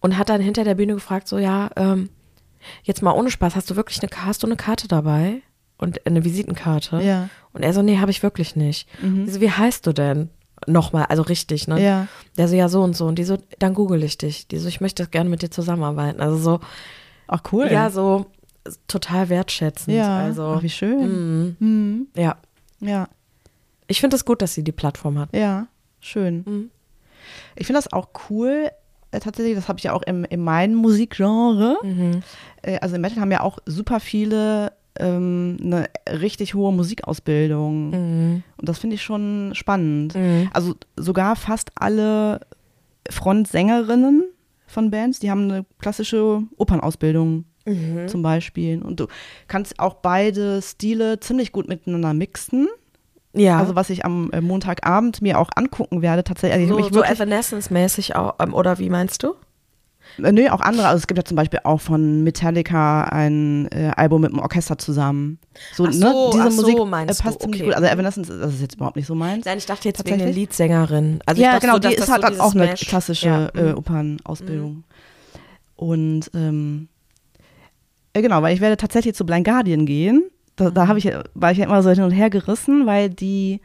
und 0.00 0.16
hat 0.18 0.28
dann 0.28 0.40
hinter 0.40 0.64
der 0.64 0.74
Bühne 0.76 0.94
gefragt, 0.94 1.26
so, 1.28 1.38
ja, 1.38 1.70
ähm, 1.76 2.10
jetzt 2.84 3.02
mal 3.02 3.12
ohne 3.12 3.30
Spaß, 3.30 3.56
hast 3.56 3.70
du 3.70 3.76
wirklich 3.76 4.00
eine, 4.02 4.10
hast 4.24 4.42
du 4.42 4.46
eine 4.46 4.56
Karte 4.56 4.88
dabei? 4.88 5.42
Und 5.78 6.06
eine 6.06 6.24
Visitenkarte? 6.24 7.02
Ja. 7.02 7.28
Und 7.52 7.62
er 7.62 7.74
so, 7.74 7.82
nee, 7.82 7.98
habe 7.98 8.10
ich 8.10 8.22
wirklich 8.22 8.56
nicht. 8.56 8.88
Die 9.02 9.28
so, 9.30 9.42
wie 9.42 9.50
heißt 9.50 9.86
du 9.86 9.92
denn? 9.92 10.30
Nochmal, 10.66 11.04
also 11.06 11.22
richtig, 11.22 11.68
ne? 11.68 11.82
Ja. 11.82 12.08
Der 12.38 12.48
so, 12.48 12.54
ja, 12.56 12.68
so 12.68 12.82
und 12.82 12.96
so. 12.96 13.06
Und 13.06 13.18
die 13.18 13.24
so, 13.24 13.36
dann 13.58 13.74
google 13.74 14.02
ich 14.02 14.16
dich. 14.18 14.48
Die 14.48 14.58
so, 14.58 14.68
ich 14.68 14.80
möchte 14.80 15.06
gerne 15.06 15.28
mit 15.30 15.42
dir 15.42 15.50
zusammenarbeiten. 15.50 16.20
Also 16.20 16.36
so, 16.38 16.60
Ach 17.28 17.42
cool. 17.52 17.68
ja, 17.70 17.90
so 17.90 18.26
total 18.88 19.28
wertschätzend. 19.28 19.96
Ja. 19.96 20.18
Also, 20.18 20.54
Ach, 20.58 20.62
wie 20.62 20.70
schön. 20.70 21.46
mm, 21.50 21.56
Mhm. 21.58 22.06
ja. 22.16 22.36
Ja. 22.80 23.08
Ich 23.86 24.00
finde 24.00 24.16
es 24.16 24.24
gut, 24.24 24.42
dass 24.42 24.54
sie 24.54 24.64
die 24.64 24.72
Plattform 24.72 25.18
hat. 25.18 25.28
Ja. 25.34 25.66
Schön. 26.00 26.42
Mhm. 26.46 26.70
Ich 27.54 27.66
finde 27.66 27.78
das 27.78 27.92
auch 27.92 28.08
cool. 28.30 28.70
Äh, 29.12 29.20
tatsächlich, 29.20 29.54
das 29.54 29.68
habe 29.68 29.78
ich 29.78 29.84
ja 29.84 29.92
auch 29.92 30.02
im, 30.02 30.24
in 30.24 30.42
meinem 30.42 30.74
Musikgenre. 30.74 31.76
Mhm. 31.82 32.22
Äh, 32.62 32.78
also 32.80 32.96
im 32.96 33.02
Metal 33.02 33.20
haben 33.20 33.30
ja 33.30 33.42
auch 33.42 33.58
super 33.66 34.00
viele 34.00 34.72
ähm, 35.00 35.56
eine 35.62 35.86
richtig 36.08 36.54
hohe 36.54 36.72
Musikausbildung. 36.72 37.90
Mhm. 37.90 38.42
Und 38.56 38.68
das 38.68 38.78
finde 38.78 38.94
ich 38.94 39.02
schon 39.02 39.50
spannend. 39.54 40.14
Mhm. 40.14 40.50
Also 40.52 40.74
sogar 40.96 41.36
fast 41.36 41.70
alle 41.74 42.40
Frontsängerinnen 43.10 44.24
von 44.66 44.90
Bands, 44.90 45.20
die 45.20 45.30
haben 45.30 45.50
eine 45.50 45.64
klassische 45.78 46.42
Opernausbildung 46.56 47.44
Mhm. 47.66 48.06
zum 48.06 48.22
Beispiel. 48.22 48.80
Und 48.80 49.00
du 49.00 49.08
kannst 49.48 49.80
auch 49.80 49.94
beide 49.94 50.62
Stile 50.62 51.18
ziemlich 51.18 51.50
gut 51.50 51.66
miteinander 51.68 52.14
mixen. 52.14 52.68
Ja. 53.34 53.58
Also 53.58 53.74
was 53.74 53.90
ich 53.90 54.04
am 54.04 54.30
äh, 54.30 54.40
Montagabend 54.40 55.20
mir 55.20 55.38
auch 55.38 55.50
angucken 55.56 56.00
werde, 56.00 56.22
tatsächlich. 56.24 56.70
Also 56.70 56.82
so, 56.84 56.94
so 56.94 57.02
Evanescence-mäßig 57.02 58.14
auch, 58.14 58.36
ähm, 58.38 58.54
oder 58.54 58.78
wie 58.78 58.88
meinst 58.88 59.22
du? 59.24 59.34
Äh, 60.22 60.32
nee, 60.32 60.48
auch 60.50 60.60
andere. 60.60 60.86
Also 60.88 60.98
es 60.98 61.06
gibt 61.06 61.18
ja 61.18 61.24
zum 61.24 61.36
Beispiel 61.36 61.60
auch 61.64 61.80
von 61.80 62.22
Metallica 62.24 63.04
ein 63.04 63.68
äh, 63.72 63.92
Album 63.96 64.22
mit 64.22 64.32
dem 64.32 64.38
Orchester 64.38 64.78
zusammen. 64.78 65.38
So, 65.74 65.86
Ach 65.86 65.92
so, 65.92 65.98
ne? 65.98 66.30
Diese 66.32 66.42
ach 66.44 66.50
so, 66.50 66.62
Musik 66.62 66.86
meinst 66.86 67.20
äh, 67.20 67.22
passt 67.22 67.36
du, 67.36 67.40
ziemlich 67.44 67.62
okay. 67.62 67.70
gut. 67.70 67.76
Also 67.76 67.88
Evanescence, 67.88 68.28
das 68.28 68.54
ist 68.54 68.60
jetzt 68.60 68.74
überhaupt 68.76 68.96
nicht 68.96 69.06
so 69.06 69.14
meins. 69.14 69.44
Nein, 69.44 69.58
ich 69.58 69.66
dachte 69.66 69.88
jetzt 69.88 70.04
wegen 70.06 70.18
der? 70.18 70.32
Leadsängerin. 70.32 71.20
Also 71.26 71.42
ja, 71.42 71.58
genau, 71.58 71.74
so, 71.74 71.78
die 71.80 71.96
das 71.96 72.08
ist, 72.08 72.12
hat 72.12 72.34
so 72.34 72.40
auch 72.42 72.54
eine 72.54 72.64
Smash- 72.76 72.88
klassische 72.88 73.26
Ja. 73.26 73.46
äh, 73.48 73.72
mhm. 73.72 73.78
Opernausbildung. 73.78 74.84
Und 75.76 76.30
ähm, 76.34 76.88
äh, 78.12 78.22
genau, 78.22 78.42
weil 78.42 78.54
ich 78.54 78.60
werde 78.60 78.76
tatsächlich 78.76 79.14
zu 79.14 79.26
Blind 79.26 79.44
Guardian 79.46 79.86
gehen. 79.86 80.24
Da, 80.56 80.70
Mhm. 80.70 80.74
da 80.74 80.88
habe 80.88 80.98
ich, 80.98 81.10
war 81.34 81.52
ich 81.52 81.58
ja 81.58 81.64
immer 81.66 81.82
so 81.82 81.90
hin 81.90 82.02
und 82.02 82.12
her 82.12 82.30
gerissen, 82.30 82.86
weil 82.86 83.10
die 83.10 83.60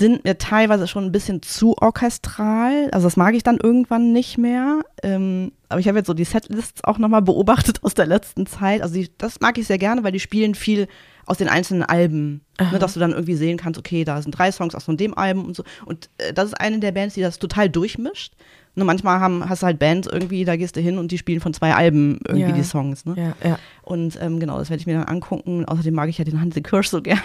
sind 0.00 0.24
mir 0.24 0.36
teilweise 0.38 0.88
schon 0.88 1.04
ein 1.04 1.12
bisschen 1.12 1.42
zu 1.42 1.76
orchestral. 1.78 2.88
Also 2.90 3.06
das 3.06 3.16
mag 3.16 3.34
ich 3.34 3.42
dann 3.44 3.58
irgendwann 3.62 4.12
nicht 4.12 4.36
mehr. 4.38 4.80
Ähm, 5.02 5.52
aber 5.68 5.78
ich 5.80 5.86
habe 5.86 5.98
jetzt 5.98 6.08
so 6.08 6.14
die 6.14 6.24
Setlists 6.24 6.82
auch 6.82 6.98
nochmal 6.98 7.22
beobachtet 7.22 7.82
aus 7.84 7.94
der 7.94 8.06
letzten 8.06 8.46
Zeit. 8.46 8.82
Also 8.82 8.94
die, 8.94 9.08
das 9.18 9.40
mag 9.40 9.56
ich 9.58 9.66
sehr 9.68 9.78
gerne, 9.78 10.02
weil 10.02 10.12
die 10.12 10.18
spielen 10.20 10.54
viel 10.56 10.88
aus 11.26 11.38
den 11.38 11.48
einzelnen 11.48 11.84
Alben. 11.84 12.40
Ne, 12.72 12.78
dass 12.78 12.94
du 12.94 13.00
dann 13.00 13.12
irgendwie 13.12 13.36
sehen 13.36 13.56
kannst, 13.56 13.78
okay, 13.78 14.04
da 14.04 14.20
sind 14.20 14.32
drei 14.32 14.50
Songs 14.52 14.74
aus 14.74 14.84
von 14.84 14.96
dem 14.96 15.16
Album 15.16 15.46
und 15.46 15.56
so. 15.56 15.62
Und 15.86 16.10
äh, 16.18 16.32
das 16.34 16.46
ist 16.46 16.54
eine 16.60 16.78
der 16.80 16.92
Bands, 16.92 17.14
die 17.14 17.22
das 17.22 17.38
total 17.38 17.70
durchmischt. 17.70 18.34
Nur 18.74 18.84
manchmal 18.86 19.18
haben, 19.20 19.48
hast 19.48 19.62
du 19.62 19.66
halt 19.66 19.78
Bands 19.78 20.06
irgendwie, 20.06 20.44
da 20.44 20.56
gehst 20.56 20.76
du 20.76 20.80
hin 20.80 20.98
und 20.98 21.10
die 21.10 21.18
spielen 21.18 21.40
von 21.40 21.54
zwei 21.54 21.74
Alben 21.74 22.20
irgendwie 22.26 22.50
Ja. 22.50 22.54
die 22.56 22.62
Songs. 22.62 23.04
Ne? 23.06 23.14
Ja, 23.16 23.48
ja. 23.48 23.58
Und 23.82 24.18
ähm, 24.20 24.38
genau, 24.40 24.58
das 24.58 24.70
werde 24.70 24.80
ich 24.80 24.86
mir 24.86 24.98
dann 24.98 25.08
angucken. 25.08 25.64
Außerdem 25.64 25.94
mag 25.94 26.08
ich 26.08 26.18
ja 26.18 26.24
den 26.24 26.40
Hansi 26.40 26.60
Kirsch 26.62 26.88
so 26.88 27.00
gern. 27.02 27.18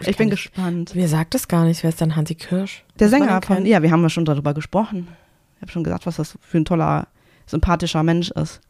Ich, 0.00 0.06
bin 0.06 0.14
kann 0.16 0.26
nicht- 0.26 0.30
gespannt. 0.30 0.94
Mir 0.94 1.08
sagt 1.08 1.34
es 1.34 1.48
gar 1.48 1.64
nicht, 1.64 1.82
wer 1.82 1.90
ist 1.90 2.00
denn 2.00 2.14
Hansi 2.16 2.34
Kirsch? 2.34 2.84
Der 2.98 3.08
Sänger 3.08 3.40
von, 3.42 3.66
ja, 3.66 3.82
wir 3.82 3.90
haben 3.90 4.02
ja 4.02 4.08
schon 4.10 4.24
darüber 4.24 4.54
gesprochen. 4.54 5.08
Ich 5.56 5.62
habe 5.62 5.72
schon 5.72 5.84
gesagt, 5.84 6.06
was 6.06 6.16
das 6.16 6.38
für 6.40 6.58
ein 6.58 6.64
toller, 6.64 7.06
sympathischer 7.46 8.02
Mensch 8.02 8.30
ist. 8.30 8.60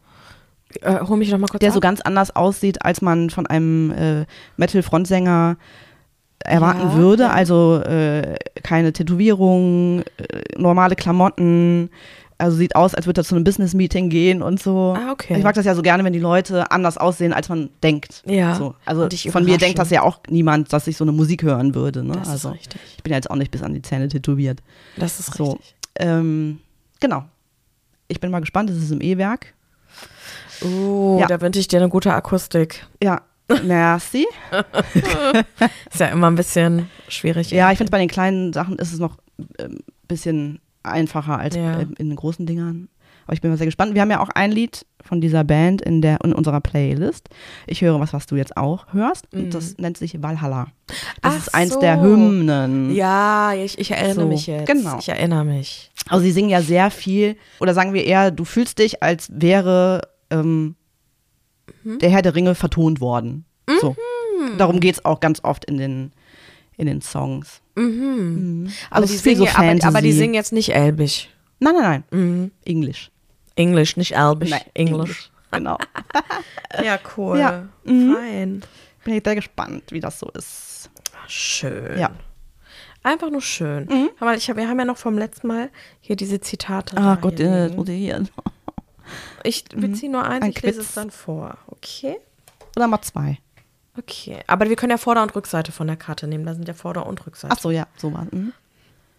Äh, 0.80 1.00
hol 1.06 1.16
mich 1.18 1.30
noch 1.30 1.38
mal 1.38 1.48
kurz 1.48 1.60
Der 1.60 1.68
ab. 1.70 1.74
so 1.74 1.80
ganz 1.80 2.00
anders 2.00 2.34
aussieht, 2.34 2.82
als 2.84 3.02
man 3.02 3.28
von 3.30 3.46
einem 3.46 3.90
äh, 3.90 4.24
Metal-Frontsänger 4.56 5.56
erwarten 6.44 6.80
Ja, 6.80 6.94
würde. 6.94 7.30
Also 7.30 7.80
äh, 7.82 8.36
keine 8.62 8.92
Tätowierung, 8.92 10.00
äh, 10.16 10.42
normale 10.56 10.96
Klamotten. 10.96 11.90
Also 12.42 12.56
sieht 12.56 12.74
aus, 12.74 12.94
als 12.94 13.06
würde 13.06 13.20
er 13.20 13.24
zu 13.24 13.36
einem 13.36 13.44
Business-Meeting 13.44 14.08
gehen 14.08 14.42
und 14.42 14.60
so. 14.60 14.96
Ah, 14.98 15.12
okay. 15.12 15.36
Ich 15.38 15.44
mag 15.44 15.54
das 15.54 15.64
ja 15.64 15.74
so 15.76 15.82
gerne, 15.82 16.02
wenn 16.02 16.12
die 16.12 16.18
Leute 16.18 16.70
anders 16.72 16.98
aussehen, 16.98 17.32
als 17.32 17.48
man 17.48 17.70
denkt. 17.84 18.22
Ja, 18.26 18.56
So. 18.56 18.74
Also 18.84 19.08
von 19.30 19.44
mir 19.44 19.58
denkt 19.58 19.78
das 19.78 19.90
ja 19.90 20.02
auch 20.02 20.18
niemand, 20.28 20.72
dass 20.72 20.88
ich 20.88 20.96
so 20.96 21.04
eine 21.04 21.12
Musik 21.12 21.44
hören 21.44 21.74
würde. 21.76 22.02
Ne? 22.02 22.14
Das 22.14 22.28
also 22.28 22.48
ist 22.48 22.54
richtig. 22.56 22.80
ich 22.96 23.02
bin 23.04 23.12
ja 23.12 23.16
jetzt 23.18 23.30
auch 23.30 23.36
nicht 23.36 23.52
bis 23.52 23.62
an 23.62 23.74
die 23.74 23.82
Zähne 23.82 24.08
tätowiert. 24.08 24.60
Das 24.96 25.20
ist 25.20 25.34
So, 25.34 25.52
richtig. 25.52 25.74
ähm, 26.00 26.58
genau. 26.98 27.24
Ich 28.08 28.18
bin 28.18 28.30
mal 28.32 28.40
gespannt, 28.40 28.70
es 28.70 28.76
ist 28.82 28.90
im 28.90 29.00
E-Werk. 29.00 29.54
Oh, 30.64 31.18
Ja. 31.20 31.26
da 31.28 31.40
wünsche 31.40 31.60
ich 31.60 31.68
dir 31.68 31.78
eine 31.78 31.88
gute 31.88 32.12
Akustik. 32.12 32.86
Ja, 33.02 33.22
merci. 33.64 34.26
Ist 35.92 36.00
ja 36.00 36.06
immer 36.08 36.28
ein 36.28 36.34
bisschen 36.36 36.88
schwierig. 37.08 37.50
ja, 37.50 37.70
ich 37.70 37.78
finde, 37.78 37.90
bei 37.90 37.98
den 37.98 38.08
kleinen 38.08 38.52
Sachen 38.52 38.76
ist 38.78 38.92
es 38.92 38.98
noch 38.98 39.16
ein 39.60 39.78
bisschen 40.08 40.60
einfacher 40.84 41.38
als 41.38 41.56
Ja. 41.56 41.80
in 41.80 41.94
den 42.10 42.16
großen 42.16 42.46
Dingern. 42.46 42.88
Aber 43.24 43.34
ich 43.34 43.40
bin 43.40 43.50
mal 43.52 43.56
sehr 43.56 43.66
gespannt. 43.66 43.94
Wir 43.94 44.02
haben 44.02 44.10
ja 44.10 44.18
auch 44.20 44.30
ein 44.30 44.50
Lied 44.50 44.84
von 45.00 45.20
dieser 45.20 45.44
Band 45.44 45.80
in, 45.80 46.02
der, 46.02 46.18
in 46.24 46.32
unserer 46.32 46.60
Playlist. 46.60 47.28
Ich 47.68 47.80
höre 47.80 48.00
was, 48.00 48.12
was 48.12 48.26
du 48.26 48.34
jetzt 48.34 48.56
auch 48.56 48.92
hörst. 48.92 49.32
Und 49.32 49.54
das 49.54 49.78
nennt 49.78 49.96
sich 49.96 50.20
Valhalla. 50.20 50.66
Das 50.88 50.96
Mhm. 50.96 51.04
Ach 51.22 51.36
ist 51.38 51.54
eins 51.54 51.72
so. 51.74 51.80
der 51.80 52.00
Hymnen. 52.00 52.92
Ja, 52.94 53.52
ich, 53.54 53.78
ich 53.78 53.92
erinnere 53.92 54.22
So, 54.22 54.26
mich 54.26 54.48
jetzt. 54.48 54.66
genau. 54.66 54.98
Ich 54.98 55.08
erinnere 55.08 55.44
mich. 55.44 55.92
Also 56.08 56.24
sie 56.24 56.32
singen 56.32 56.48
ja 56.50 56.62
sehr 56.62 56.90
viel, 56.90 57.36
oder 57.60 57.74
sagen 57.74 57.94
wir 57.94 58.04
eher, 58.04 58.32
du 58.32 58.44
fühlst 58.44 58.80
dich, 58.80 59.02
als 59.04 59.28
wäre 59.32 60.02
ähm, 60.30 60.74
Mhm. 61.84 61.98
der 62.00 62.10
Herr 62.10 62.22
der 62.22 62.34
Ringe 62.34 62.54
vertont 62.56 63.00
worden. 63.00 63.44
So. 63.80 63.94
Darum 64.58 64.80
geht 64.80 64.96
es 64.96 65.04
auch 65.04 65.20
ganz 65.20 65.40
oft 65.44 65.64
in 65.64 65.78
den, 65.78 66.12
in 66.82 66.86
den 66.88 67.00
Songs. 67.02 67.60
Mhm. 67.74 68.70
Aber, 68.90 69.02
Also 69.02 69.12
die 69.14 69.18
singen, 69.18 69.46
so 69.46 69.58
aber, 69.58 69.84
aber 69.86 70.02
die 70.02 70.12
singen 70.12 70.34
jetzt 70.34 70.52
nicht 70.52 70.74
Elbisch. 70.74 71.28
Nein, 71.58 71.74
nein, 71.74 72.04
nein. 72.10 72.20
Mhm. 72.20 72.50
Englisch. 72.64 73.10
Englisch, 73.56 73.96
nicht 73.96 74.14
Elbisch. 74.16 74.50
Nein, 74.50 74.62
Englisch. 74.74 75.30
Genau. 75.50 75.78
Ja, 76.82 76.98
cool. 77.16 77.38
Ja. 77.38 77.68
Mhm. 77.84 78.14
Fein. 78.14 78.62
Bin 79.04 79.14
ich 79.14 79.22
sehr 79.24 79.34
gespannt, 79.34 79.84
wie 79.90 80.00
das 80.00 80.18
so 80.18 80.28
ist. 80.30 80.88
Schön. 81.28 81.98
Ja. 81.98 82.10
Einfach 83.02 83.30
nur 83.30 83.42
schön. 83.42 83.84
Mhm. 83.86 84.10
Mal, 84.20 84.38
ich 84.38 84.48
hab, 84.48 84.56
wir 84.56 84.66
haben 84.68 84.78
ja 84.78 84.84
noch 84.86 84.96
vom 84.96 85.18
letzten 85.18 85.48
Mal 85.48 85.70
hier 86.00 86.16
diese 86.16 86.40
Zitate. 86.40 86.96
Ah 86.96 87.16
Gott, 87.20 87.36
hier 87.36 87.50
äh, 87.50 87.64
jetzt 87.66 87.76
muss 87.76 87.88
ich 87.88 87.98
hier. 87.98 88.24
Ich 89.44 89.64
beziehe 89.64 90.10
nur 90.10 90.24
eins, 90.24 90.44
Ein 90.44 90.50
ich 90.52 90.62
lese 90.62 90.78
Quiz. 90.78 90.88
es 90.88 90.94
dann 90.94 91.10
vor. 91.10 91.58
Okay? 91.66 92.16
Oder 92.76 92.86
mal 92.86 93.02
zwei. 93.02 93.38
Okay. 93.98 94.42
Aber 94.46 94.68
wir 94.68 94.76
können 94.76 94.90
ja 94.90 94.98
Vorder- 94.98 95.22
und 95.22 95.34
Rückseite 95.34 95.72
von 95.72 95.86
der 95.86 95.96
Karte 95.96 96.26
nehmen. 96.26 96.46
Da 96.46 96.54
sind 96.54 96.66
ja 96.66 96.74
Vorder- 96.74 97.06
und 97.06 97.26
Rückseite. 97.26 97.54
Ach 97.56 97.60
so, 97.60 97.70
ja, 97.70 97.86
so 97.96 98.12
war 98.12 98.26
mhm. 98.30 98.52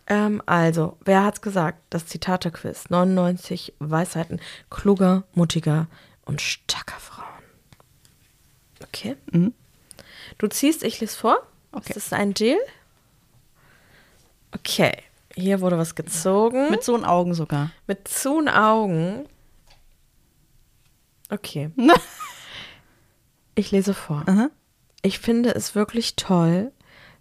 Ähm, 0.08 0.42
also, 0.46 0.98
wer 1.06 1.24
hat's 1.24 1.42
gesagt? 1.42 1.80
Das 1.90 2.08
Zitate-Quiz. 2.08 2.90
99 2.90 3.74
Weisheiten 3.80 4.42
kluger, 4.70 5.24
mutiger 5.34 5.88
und 6.26 6.42
starker 6.42 7.00
Frauen. 7.00 7.28
Okay. 8.84 9.16
Mhm. 9.32 9.54
Du 10.40 10.48
ziehst, 10.48 10.84
ich 10.84 11.00
lese 11.00 11.16
vor. 11.16 11.38
Okay. 11.72 11.94
Ist 11.96 12.12
das 12.12 12.14
ein 12.14 12.34
Deal? 12.34 12.58
Okay. 14.52 14.92
Hier 15.36 15.62
wurde 15.62 15.78
was 15.78 15.96
gezogen. 15.96 16.70
Mit 16.70 16.84
so 16.84 16.94
einen 16.94 17.06
Augen 17.06 17.34
sogar. 17.34 17.72
Mit 17.88 18.08
zuen 18.08 18.50
Augen. 18.50 19.28
Okay. 21.30 21.72
Ich 23.56 23.70
lese 23.72 23.94
vor. 23.94 24.24
Aha. 24.26 24.50
Ich 25.04 25.20
finde 25.20 25.54
es 25.54 25.76
wirklich 25.76 26.16
toll, 26.16 26.72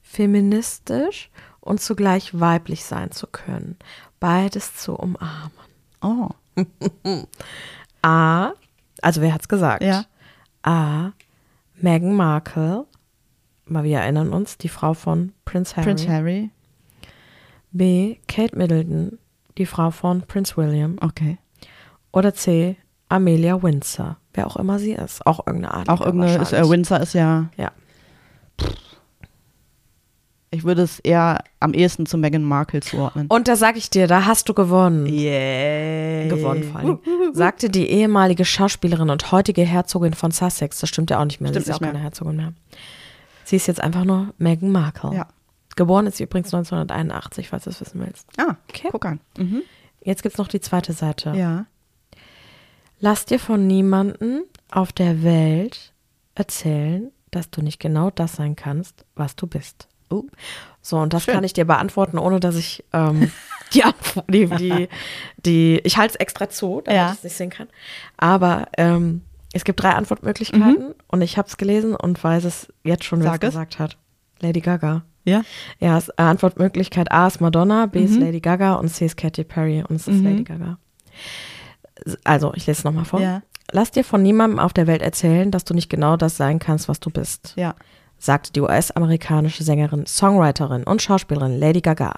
feministisch 0.02 1.30
und 1.60 1.80
zugleich 1.80 2.38
weiblich 2.38 2.84
sein 2.84 3.10
zu 3.10 3.26
können. 3.26 3.76
Beides 4.20 4.76
zu 4.76 4.94
umarmen. 4.94 5.50
Oh. 6.00 6.30
A. 8.02 8.52
Also 9.02 9.20
wer 9.20 9.34
hat's 9.34 9.48
gesagt? 9.48 9.82
Ja. 9.82 10.04
A. 10.62 11.12
Meghan 11.74 12.14
Markle, 12.14 12.86
mal 13.66 13.82
wir 13.82 13.98
erinnern 13.98 14.32
uns, 14.32 14.58
die 14.58 14.68
Frau 14.68 14.94
von 14.94 15.32
Prince 15.44 15.74
Harry. 15.76 15.84
Prince 15.84 16.08
Harry. 16.08 16.50
B. 17.72 18.16
Kate 18.28 18.56
Middleton, 18.56 19.18
die 19.58 19.66
Frau 19.66 19.90
von 19.90 20.22
Prince 20.22 20.56
William. 20.56 20.98
Okay. 21.00 21.38
Oder 22.12 22.34
C. 22.34 22.76
Amelia 23.08 23.60
Windsor, 23.62 24.18
wer 24.34 24.46
auch 24.46 24.56
immer 24.56 24.78
sie 24.78 24.92
ist. 24.92 25.26
Auch 25.26 25.46
irgendeine 25.46 25.74
Art. 25.74 25.88
Auch 25.88 26.00
irgendeine, 26.00 26.40
ist, 26.42 26.52
äh, 26.52 26.68
Windsor 26.68 27.00
ist 27.00 27.12
ja, 27.14 27.50
Ja. 27.56 27.70
ich 30.50 30.64
würde 30.64 30.82
es 30.82 30.98
eher 31.00 31.42
am 31.60 31.72
ehesten 31.72 32.04
zu 32.04 32.18
Meghan 32.18 32.42
Markle 32.44 32.80
zuordnen. 32.80 33.26
Und 33.28 33.48
da 33.48 33.56
sag 33.56 33.76
ich 33.78 33.88
dir, 33.88 34.06
da 34.06 34.26
hast 34.26 34.48
du 34.50 34.54
gewonnen. 34.54 35.06
Yeah. 35.06 36.28
Gewonnen 36.28 36.64
vor 36.64 36.80
allem. 36.80 36.98
Sagte 37.32 37.70
die 37.70 37.86
ehemalige 37.88 38.44
Schauspielerin 38.44 39.08
und 39.08 39.32
heutige 39.32 39.62
Herzogin 39.62 40.12
von 40.12 40.30
Sussex. 40.30 40.78
Das 40.80 40.90
stimmt 40.90 41.10
ja 41.10 41.20
auch 41.20 41.24
nicht 41.24 41.40
mehr. 41.40 41.50
Stimmt 41.50 41.64
sie 41.64 41.70
ist 41.70 41.74
nicht 41.74 41.76
auch 41.76 41.80
mehr. 41.80 41.92
keine 41.92 42.02
Herzogin 42.02 42.36
mehr. 42.36 42.52
Sie 43.44 43.56
ist 43.56 43.66
jetzt 43.66 43.80
einfach 43.80 44.04
nur 44.04 44.34
Meghan 44.38 44.70
Markle. 44.70 45.14
Ja. 45.14 45.26
Geboren 45.74 46.06
ist 46.06 46.18
sie 46.18 46.24
übrigens 46.24 46.52
1981, 46.52 47.48
falls 47.48 47.64
du 47.64 47.70
es 47.70 47.80
wissen 47.80 48.00
willst. 48.04 48.28
Ah, 48.38 48.56
Okay. 48.68 48.88
guck 48.92 49.06
an. 49.06 49.20
Mhm. 49.38 49.62
Jetzt 50.04 50.22
gibt's 50.22 50.36
noch 50.36 50.48
die 50.48 50.60
zweite 50.60 50.92
Seite. 50.92 51.32
Ja. 51.34 51.64
Lass 53.04 53.24
dir 53.26 53.38
von 53.40 53.66
niemandem 53.66 54.44
auf 54.70 54.92
der 54.92 55.22
Welt 55.24 55.92
erzählen, 56.36 57.10
dass 57.32 57.50
du 57.50 57.60
nicht 57.60 57.80
genau 57.80 58.10
das 58.10 58.36
sein 58.36 58.54
kannst, 58.56 59.04
was 59.16 59.34
du 59.36 59.46
bist. 59.48 59.88
Oh. 60.08 60.22
So, 60.80 60.98
und 60.98 61.12
das 61.12 61.24
Schön. 61.24 61.34
kann 61.34 61.42
ich 61.44 61.52
dir 61.52 61.64
beantworten, 61.64 62.16
ohne 62.16 62.38
dass 62.38 62.54
ich 62.54 62.84
ähm, 62.92 63.32
die 63.74 63.82
Antwort, 63.82 64.26
die, 64.32 64.46
die, 64.46 64.88
die, 65.44 65.80
ich 65.84 65.96
halte 65.96 66.12
es 66.14 66.20
extra 66.20 66.48
zu, 66.48 66.80
damit 66.84 66.96
Ja. 66.96 67.08
ich 67.10 67.18
es 67.18 67.24
nicht 67.24 67.36
sehen 67.36 67.50
kann. 67.50 67.68
Aber 68.18 68.68
ähm, 68.78 69.22
es 69.52 69.64
gibt 69.64 69.82
drei 69.82 69.90
Antwortmöglichkeiten 69.90 70.94
und 71.08 71.22
ich 71.22 71.36
habe 71.38 71.48
es 71.48 71.56
gelesen 71.56 71.96
und 71.96 72.22
weiß 72.22 72.44
es 72.44 72.72
jetzt 72.84 73.04
schon, 73.04 73.20
wer 73.24 73.32
es 73.32 73.32
Mhm. 73.32 73.40
Sag 73.40 73.42
es. 73.42 73.48
gesagt 73.54 73.78
hat. 73.80 73.96
Lady 74.40 74.60
Gaga. 74.60 75.02
Ja. 75.24 75.42
Ja, 75.80 75.98
es, 75.98 76.08
äh, 76.10 76.12
Antwortmöglichkeit 76.22 77.10
A 77.10 77.26
ist 77.26 77.40
Madonna, 77.40 77.86
B 77.86 78.04
ist 78.04 78.12
Mhm. 78.14 78.20
Lady 78.20 78.40
Gaga 78.40 78.74
und 78.74 78.88
C 78.90 79.06
ist 79.06 79.16
Katy 79.16 79.42
Perry 79.44 79.82
und 79.88 79.96
es 79.96 80.06
ist 80.08 80.18
Mhm. 80.18 80.24
Lady 80.24 80.44
Gaga. 80.44 80.78
Also, 82.24 82.52
ich 82.54 82.66
lese 82.66 82.78
es 82.80 82.84
nochmal 82.84 83.04
vor. 83.04 83.20
Ja. 83.20 83.42
Lass 83.70 83.90
dir 83.90 84.04
von 84.04 84.22
niemandem 84.22 84.58
auf 84.58 84.72
der 84.72 84.86
Welt 84.86 85.02
erzählen, 85.02 85.50
dass 85.50 85.64
du 85.64 85.72
nicht 85.74 85.88
genau 85.88 86.16
das 86.16 86.36
sein 86.36 86.58
kannst, 86.58 86.88
was 86.88 87.00
du 87.00 87.10
bist, 87.10 87.54
Ja. 87.56 87.74
sagte 88.18 88.52
die 88.52 88.60
US-amerikanische 88.60 89.64
Sängerin, 89.64 90.04
Songwriterin 90.06 90.84
und 90.84 91.00
Schauspielerin 91.00 91.58
Lady 91.58 91.80
Gaga. 91.80 92.14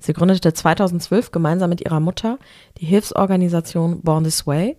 Sie 0.00 0.12
gründete 0.12 0.52
2012 0.52 1.30
gemeinsam 1.30 1.70
mit 1.70 1.80
ihrer 1.82 2.00
Mutter 2.00 2.38
die 2.78 2.86
Hilfsorganisation 2.86 4.00
Born 4.00 4.24
This 4.24 4.46
Way, 4.46 4.76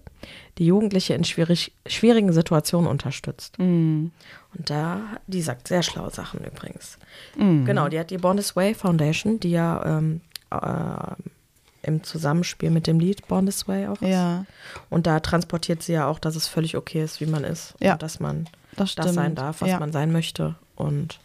die 0.58 0.66
Jugendliche 0.66 1.14
in 1.14 1.24
schwierig, 1.24 1.74
schwierigen 1.88 2.34
Situationen 2.34 2.90
unterstützt. 2.90 3.58
Mhm. 3.60 4.12
Und 4.58 4.70
da, 4.70 5.02
die 5.28 5.42
sagt 5.42 5.68
sehr 5.70 5.84
schlaue 5.84 6.10
Sachen 6.10 6.42
übrigens. 6.44 6.98
Mhm. 7.38 7.66
Genau, 7.66 7.88
die 7.88 8.00
hat 8.00 8.10
die 8.10 8.18
Born 8.18 8.38
This 8.38 8.56
Way 8.56 8.74
Foundation, 8.74 9.40
die 9.40 9.52
ja 9.52 9.82
ähm, 9.86 10.22
äh, 10.52 10.58
im 11.82 12.04
Zusammenspiel 12.04 12.70
mit 12.70 12.88
dem 12.88 13.00
Lied 13.00 13.28
Born 13.28 13.46
This 13.46 13.68
Way 13.68 13.88
auch 13.88 14.02
ist. 14.02 14.10
Ja. 14.10 14.46
Und 14.90 15.08
da 15.08 15.20
transportiert 15.20 15.84
sie 15.84 15.94
ja 15.94 16.08
auch, 16.08 16.20
dass 16.20 16.36
es 16.36 16.48
völlig 16.48 16.76
okay 16.76 17.04
ist, 17.04 17.22
wie 17.22 17.26
man 17.26 17.44
ist. 17.44 17.76
Ja. 17.80 17.94
Und 17.94 18.04
dass 18.04 18.20
man 18.20 18.48
Das 18.76 18.96
das 18.96 19.14
sein 19.14 19.36
darf, 19.36 19.62
was 19.62 19.70
ja. 19.70 19.80
man 19.80 19.92
sein 19.92 20.12
möchte. 20.12 20.56
Und 20.76 21.20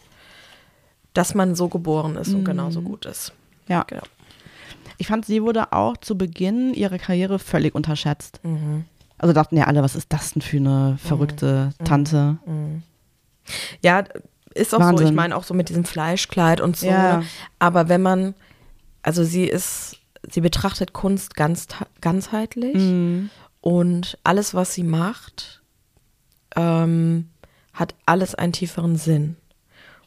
dass 1.12 1.34
man 1.34 1.54
so 1.54 1.68
geboren 1.68 2.16
ist 2.16 2.34
und 2.34 2.44
genauso 2.44 2.82
gut 2.82 3.06
ist. 3.06 3.32
Ja. 3.68 3.84
Genau. 3.84 4.02
Ich 4.98 5.06
fand, 5.06 5.24
sie 5.26 5.42
wurde 5.42 5.72
auch 5.72 5.96
zu 5.96 6.16
Beginn 6.16 6.74
ihrer 6.74 6.98
Karriere 6.98 7.38
völlig 7.38 7.74
unterschätzt. 7.74 8.40
Mhm. 8.42 8.84
Also 9.18 9.32
dachten 9.32 9.56
ja 9.56 9.64
alle, 9.64 9.82
was 9.82 9.94
ist 9.94 10.12
das 10.12 10.32
denn 10.32 10.42
für 10.42 10.56
eine 10.56 10.98
verrückte 10.98 11.70
Tante? 11.84 12.38
Ja, 13.82 14.04
ist 14.54 14.74
auch 14.74 14.78
so. 14.78 14.84
Ich 14.84 14.98
Wahnsinn. 15.00 15.14
meine 15.14 15.36
auch 15.36 15.44
so 15.44 15.54
mit 15.54 15.68
diesem 15.68 15.84
Fleischkleid 15.84 16.60
und 16.60 16.76
so. 16.76 16.86
Ja. 16.86 17.18
ne? 17.18 17.26
Aber 17.58 17.88
wenn 17.88 18.02
man, 18.02 18.34
also 19.02 19.24
sie 19.24 19.44
ist, 19.44 19.96
sie 20.30 20.40
betrachtet 20.40 20.92
Kunst 20.92 21.34
ganz, 21.36 21.66
ganzheitlich 22.00 22.76
Mhm. 22.76 23.30
und 23.60 24.18
alles, 24.24 24.54
was 24.54 24.74
sie 24.74 24.82
macht, 24.84 25.62
ähm, 26.56 27.28
hat 27.72 27.94
alles 28.06 28.34
einen 28.34 28.52
tieferen 28.52 28.96
Sinn. 28.96 29.36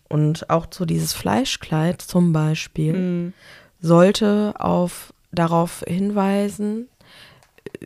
Und 0.09 0.49
auch 0.49 0.67
so 0.71 0.85
dieses 0.85 1.13
Fleischkleid 1.13 2.01
zum 2.01 2.31
Beispiel 2.31 2.93
Mhm. 2.93 3.33
sollte 3.81 4.53
auf 4.57 5.13
darauf 5.31 5.83
hinweisen, 5.85 6.87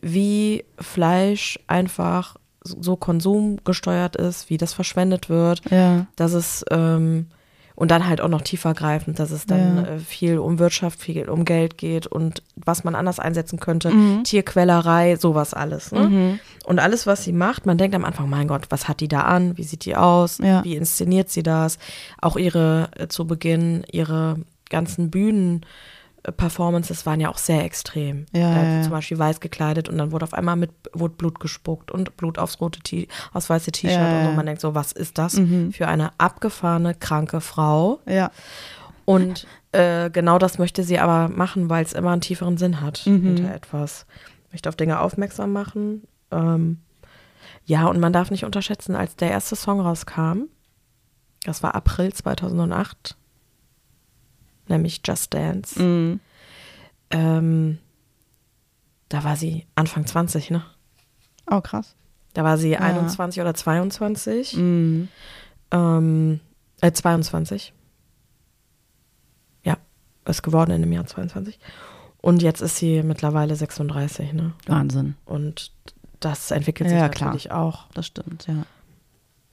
wie 0.02 0.64
Fleisch 0.80 1.60
einfach 1.68 2.36
so 2.64 2.96
konsumgesteuert 2.96 4.16
ist, 4.18 4.52
wie 4.52 4.58
das 4.58 4.74
verschwendet 4.74 5.30
wird, 5.30 5.62
Ja. 5.72 6.06
dass 6.16 6.34
es 6.34 6.64
ähm, 6.70 7.28
und 7.82 7.90
dann 7.90 8.08
halt 8.08 8.22
auch 8.22 8.28
noch 8.30 8.42
tiefergreifend, 8.42 9.18
dass 9.18 9.32
es 9.32 9.48
dann 9.48 9.78
Ja. 9.78 9.84
äh, 9.96 10.00
viel 10.00 10.38
um 10.38 10.60
Wirtschaft, 10.60 11.02
viel 11.02 11.28
um 11.28 11.46
Geld 11.46 11.80
geht 11.80 12.06
und 12.06 12.44
was 12.56 12.84
man 12.84 12.94
anders 12.94 13.20
einsetzen 13.20 13.60
könnte, 13.60 13.90
Mhm. 13.90 14.24
Tierquälerei, 14.24 15.16
sowas 15.16 15.56
alles. 15.56 15.92
Ne? 15.92 16.00
Mhm. 16.08 16.40
Und 16.66 16.78
alles, 16.78 17.08
was 17.08 17.24
sie 17.24 17.34
macht, 17.34 17.66
man 17.66 17.80
denkt 17.80 17.96
am 17.96 18.06
Anfang, 18.06 18.30
mein 18.30 18.48
Gott, 18.48 18.68
was 18.70 18.88
hat 18.88 19.00
die 19.00 19.08
da 19.08 19.22
an? 19.22 19.58
Wie 19.58 19.64
sieht 19.64 19.86
die 19.86 19.96
aus? 19.96 20.38
Ja. 20.38 20.64
Wie 20.64 20.76
inszeniert 20.76 21.32
sie 21.32 21.42
das? 21.42 21.80
Auch 22.22 22.38
ihre, 22.38 22.90
äh, 22.98 23.08
zu 23.08 23.26
Beginn, 23.26 23.84
ihre 23.92 24.36
ganzen 24.70 25.10
Bühnen-Performances 26.24 27.06
waren 27.06 27.20
ja 27.20 27.30
auch 27.30 27.38
sehr 27.38 27.64
extrem. 27.64 28.26
Ja, 28.32 28.54
da 28.54 28.64
ja, 28.64 28.82
zum 28.82 28.92
Beispiel 28.92 29.18
weiß 29.20 29.40
gekleidet 29.40 29.90
und 29.90 29.98
dann 29.98 30.12
wurde 30.12 30.24
auf 30.24 30.34
einmal 30.34 30.56
mit 30.56 30.72
wurde 30.94 31.16
Blut 31.16 31.40
gespuckt 31.40 31.92
und 31.92 32.16
Blut 32.18 32.38
aufs 32.38 32.60
rote 32.62 32.80
T 32.82 33.08
aufs 33.34 33.50
weiße 33.50 33.72
T-Shirt 33.72 34.00
Ja, 34.00 34.18
und 34.18 34.24
so. 34.26 34.32
Man 34.32 34.46
denkt 34.46 34.62
so, 34.62 34.76
was 34.76 34.92
ist 34.92 35.18
das 35.18 35.34
Mhm. 35.36 35.72
für 35.74 35.88
eine 35.88 36.12
abgefahrene, 36.20 36.94
kranke 36.96 37.42
Frau? 37.42 38.00
Ja. 38.08 38.32
Und 39.06 39.48
äh, 39.72 40.10
genau 40.10 40.38
das 40.38 40.58
möchte 40.58 40.84
sie 40.84 41.00
aber 41.00 41.28
machen, 41.30 41.70
weil 41.70 41.84
es 41.84 41.94
immer 41.94 42.12
einen 42.12 42.22
tieferen 42.22 42.58
Sinn 42.58 42.82
hat 42.82 43.04
Mhm. 43.06 43.24
hinter 43.24 43.54
etwas. 43.54 44.06
Möchte 44.52 44.70
auf 44.70 44.76
Dinge 44.76 45.00
aufmerksam 45.00 45.52
machen. 45.54 46.04
Ähm, 46.32 46.80
ja, 47.66 47.86
und 47.88 48.00
man 48.00 48.14
darf 48.14 48.32
nicht 48.32 48.46
unterschätzen, 48.46 48.96
als 48.96 49.16
der 49.16 49.32
erste 49.32 49.56
Song 49.56 49.80
rauskam, 49.80 50.44
das 51.44 51.64
war 51.64 51.74
April 51.74 52.14
2008, 52.14 53.18
nämlich 54.72 55.02
Just 55.06 55.34
Dance, 55.34 55.82
Mhm. 55.82 56.20
ähm, 57.12 57.78
da 59.10 59.24
war 59.24 59.36
sie 59.36 59.66
Anfang 59.76 60.06
20, 60.08 60.50
ne? 60.52 60.64
Oh, 61.50 61.62
krass. 61.62 61.96
Da 62.34 62.44
war 62.44 62.58
sie 62.58 62.72
Ja. 62.72 62.80
21 62.80 63.42
oder 63.42 63.54
22. 63.54 64.56
Mhm. 64.56 65.10
Ähm, 65.72 66.40
äh, 66.82 66.92
22. 66.92 67.74
Ja, 69.64 69.78
ist 70.26 70.42
geworden 70.44 70.72
in 70.72 70.82
dem 70.82 70.92
Jahr 70.94 71.06
22. 71.06 71.60
Und 72.22 72.42
jetzt 72.42 72.62
ist 72.62 72.78
sie 72.78 73.04
mittlerweile 73.04 73.56
36, 73.56 74.34
ne? 74.34 74.54
Wahnsinn. 74.68 75.16
Und 75.26 75.72
das 76.20 76.52
entwickelt 76.52 76.90
sich 76.90 76.98
Ja, 77.00 77.10
klar. 77.10 77.30
natürlich 77.30 77.52
auch. 77.52 77.88
Das 77.94 78.06
stimmt, 78.08 78.48
ja. 78.48 78.64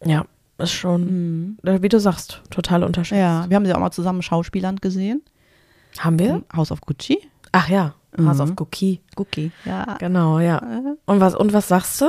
Ja, 0.05 0.27
ist 0.59 0.72
schon, 0.72 1.04
Mhm. 1.04 1.59
äh, 1.64 1.82
wie 1.82 1.88
du 1.88 1.98
sagst, 2.00 2.42
total 2.50 2.82
unterschiedlich. 2.84 3.20
Ja, 3.20 3.46
wir 3.48 3.56
haben 3.56 3.64
sie 3.66 3.72
auch 3.74 3.80
mal 3.80 3.90
zusammen 3.90 4.22
Schauspielern 4.22 4.76
gesehen. 4.76 5.22
Haben 5.98 6.18
wir? 6.18 6.42
House 6.54 6.70
of 6.72 6.80
Gucci. 6.80 7.18
Ach 7.52 7.68
ja, 7.68 7.94
House 8.18 8.36
Mhm. 8.36 8.42
of 8.42 8.52
Cookie. 8.61 9.00
Gucci. 9.16 9.50
Ja. 9.64 9.96
Genau, 9.98 10.38
ja. 10.40 10.59
Und 11.06 11.20
was, 11.20 11.34
und 11.34 11.52
was 11.52 11.68
sagst 11.68 12.00
du? 12.00 12.06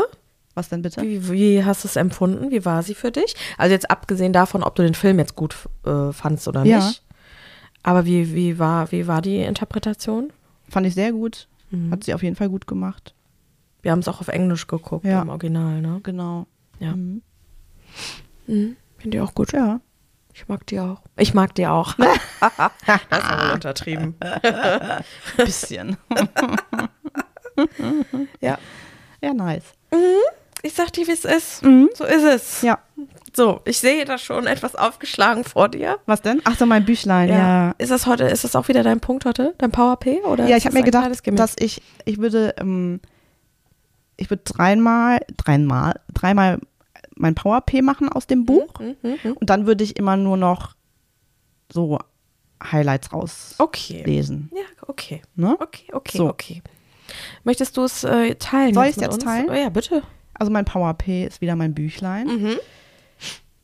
Was 0.56 0.68
denn 0.70 0.82
bitte? 0.82 1.02
Wie, 1.02 1.30
wie 1.30 1.64
hast 1.64 1.84
du 1.84 1.88
es 1.88 1.96
empfunden? 1.96 2.52
Wie 2.52 2.66
war 2.66 2.84
sie 2.84 2.96
für 2.96 3.12
dich? 3.12 3.36
Also 3.58 3.72
jetzt 3.72 3.90
abgesehen 3.90 4.34
davon, 4.34 4.64
ob 4.64 4.76
du 4.76 4.84
den 4.84 4.94
Film 4.96 5.18
jetzt 5.20 5.36
gut 5.36 5.56
äh, 5.86 6.12
fandst 6.12 6.48
oder 6.48 6.66
Ja. 6.66 6.86
nicht. 6.86 7.04
Aber 7.84 8.06
wie, 8.06 8.34
wie, 8.34 8.60
war, 8.60 8.92
wie 8.92 9.08
war 9.08 9.22
die 9.22 9.38
Interpretation? 9.38 10.34
Fand 10.68 10.86
ich 10.88 10.96
sehr 10.96 11.14
gut. 11.14 11.48
Mhm. 11.72 11.92
Hat 11.92 12.04
sie 12.04 12.14
auf 12.14 12.24
jeden 12.24 12.36
Fall 12.36 12.50
gut 12.50 12.68
gemacht. 12.68 13.14
Wir 13.82 13.92
haben 13.92 14.00
es 14.00 14.08
auch 14.10 14.20
auf 14.20 14.28
Englisch 14.28 14.68
geguckt, 14.68 15.06
Ja. 15.06 15.22
im 15.22 15.30
Original, 15.30 15.82
ne? 15.82 16.02
Genau. 16.04 16.48
Ja. 16.80 16.94
Mhm. 16.96 17.22
Mhm. 18.50 18.78
Finde 18.98 19.18
ich 19.18 19.24
auch 19.24 19.34
gut. 19.34 19.54
Ja. 19.54 19.80
Ich 20.34 20.48
mag 20.48 20.66
die 20.68 20.80
auch. 20.80 21.02
Ich 21.18 21.34
mag 21.34 21.56
die 21.56 21.68
auch. 21.68 21.94
das 22.40 23.20
ist 23.20 23.30
aber 23.30 23.54
untertrieben. 23.54 24.16
Bisschen. 25.38 25.98
Ja. 28.40 28.58
Ja, 29.22 29.34
nice. 29.34 29.64
Ich 30.62 30.74
sag 30.74 30.94
dir, 30.94 31.08
wie 31.08 31.12
es 31.12 31.26
ist. 31.26 31.64
Mhm. 31.64 31.90
So 31.94 32.06
ist 32.06 32.24
es. 32.24 32.62
Ja. 32.62 32.80
So, 33.36 33.62
ich 33.66 33.78
sehe 33.80 34.06
da 34.06 34.18
schon 34.18 34.48
etwas 34.48 34.76
aufgeschlagen 34.76 35.44
vor 35.44 35.70
dir. 35.70 36.00
Was 36.06 36.22
denn? 36.22 36.42
Ach 36.46 36.58
so, 36.58 36.66
mein 36.66 36.86
Büchlein, 36.86 37.30
ja. 37.30 37.72
Ist 37.78 37.92
das 37.92 38.08
heute, 38.08 38.26
ist 38.26 38.44
das 38.44 38.56
auch 38.56 38.68
wieder 38.68 38.84
dein 38.84 39.00
Punkt 39.00 39.26
heute? 39.26 39.54
Dein 39.60 39.72
Power 39.72 39.98
P? 39.98 40.22
Oder 40.22 40.48
Ja, 40.48 40.58
ich 40.58 40.66
habe 40.66 40.78
mir 40.78 40.84
gedacht, 40.84 41.10
dass 41.26 41.56
ich, 41.60 41.82
ich 42.06 42.18
würde, 42.18 42.56
ähm, 42.58 43.00
ich 44.18 44.30
würde 44.30 44.44
dreimal, 44.46 45.20
dreimal, 45.38 46.00
dreimal 46.14 46.60
mein 47.20 47.36
Power 47.36 47.62
P 47.62 47.82
machen 47.82 48.10
aus 48.10 48.26
dem 48.28 48.46
Buch 48.46 48.80
Mhm, 48.80 48.96
mhm, 49.04 49.18
mhm. 49.24 49.34
und 49.34 49.50
dann 49.50 49.66
würde 49.68 49.84
ich 49.84 49.98
immer 49.98 50.18
nur 50.18 50.38
noch 50.38 50.76
so 51.72 52.00
Highlights 52.64 53.10
Okay. 53.58 53.98
rauslesen. 54.00 54.50
Ja, 54.54 54.62
okay. 54.88 55.22
Ne? 55.36 55.56
Okay, 55.60 55.88
okay, 55.94 56.18
So. 56.18 56.28
okay. 56.30 56.62
Möchtest 57.44 57.78
du 57.78 57.84
es 57.84 58.04
äh, 58.04 58.36
teilen? 58.36 58.74
Soll 58.74 58.86
ich's 58.88 58.98
mit 58.98 59.06
jetzt 59.06 59.16
uns? 59.16 59.24
teilen? 59.24 59.50
Oh, 59.50 59.54
ja, 59.54 59.70
bitte. 59.70 60.04
Also 60.34 60.52
mein 60.52 60.66
Power 60.66 60.94
P 60.94 61.26
ist 61.26 61.42
wieder 61.42 61.56
mein 61.56 61.74
Büchlein. 61.74 62.28
Mhm. 62.28 62.60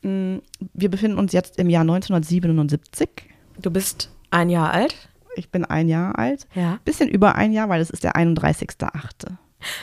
Mm, 0.02 0.38
Wir 0.74 0.90
befinden 0.90 1.18
uns 1.18 1.32
jetzt 1.32 1.58
im 1.58 1.68
Jahr 1.70 1.82
1977. 1.82 3.08
Du 3.60 3.70
bist 3.70 4.10
ein 4.30 4.50
Jahr 4.50 4.70
alt. 4.72 4.94
Ich 5.36 5.50
bin 5.50 5.64
ein 5.64 5.88
Jahr 5.88 6.18
alt. 6.18 6.46
Ja. 6.54 6.78
Bisschen 6.84 7.08
über 7.08 7.34
ein 7.34 7.52
Jahr, 7.52 7.68
weil 7.68 7.80
es 7.80 7.90
ist 7.90 8.04
der 8.04 8.16
31.8. 8.16 9.32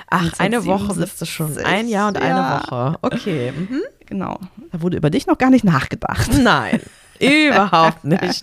Ach, 0.10 0.32
eine 0.40 0.66
Woche 0.66 0.94
1977. 0.94 1.02
bist 1.02 1.22
du 1.22 1.26
schon. 1.26 1.58
Ein 1.66 1.88
Jahr 1.88 2.10
und 2.10 2.18
eine 2.18 2.40
Ja. 2.40 2.64
Woche. 2.64 2.98
Okay. 3.02 3.52
Mhm. 3.52 3.82
Genau. 4.06 4.40
Da 4.72 4.82
wurde 4.82 4.98
über 4.98 5.10
dich 5.10 5.28
noch 5.28 5.38
gar 5.38 5.50
nicht 5.50 5.64
nachgedacht. 5.66 6.32
Nein, 6.42 6.82
überhaupt 7.20 8.04
nicht. 8.04 8.42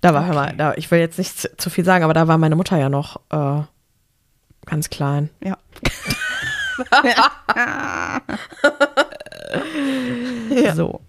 Da 0.00 0.12
war, 0.12 0.26
hör 0.26 0.34
mal, 0.34 0.54
da, 0.56 0.74
ich 0.74 0.90
will 0.90 0.98
jetzt 0.98 1.18
nicht 1.18 1.38
zu, 1.40 1.56
zu 1.56 1.70
viel 1.70 1.84
sagen, 1.84 2.04
aber 2.04 2.12
da 2.14 2.28
war 2.28 2.36
meine 2.38 2.56
Mutter 2.56 2.76
ja 2.76 2.88
noch 2.90 3.20
äh, 3.30 3.62
ganz 4.66 4.90
klein. 4.90 5.30
Ja. 5.42 5.56
So. 10.74 11.00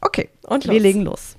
Okay, 0.00 0.30
Und 0.42 0.64
wir 0.64 0.74
los. 0.74 0.82
legen 0.82 1.02
los. 1.02 1.36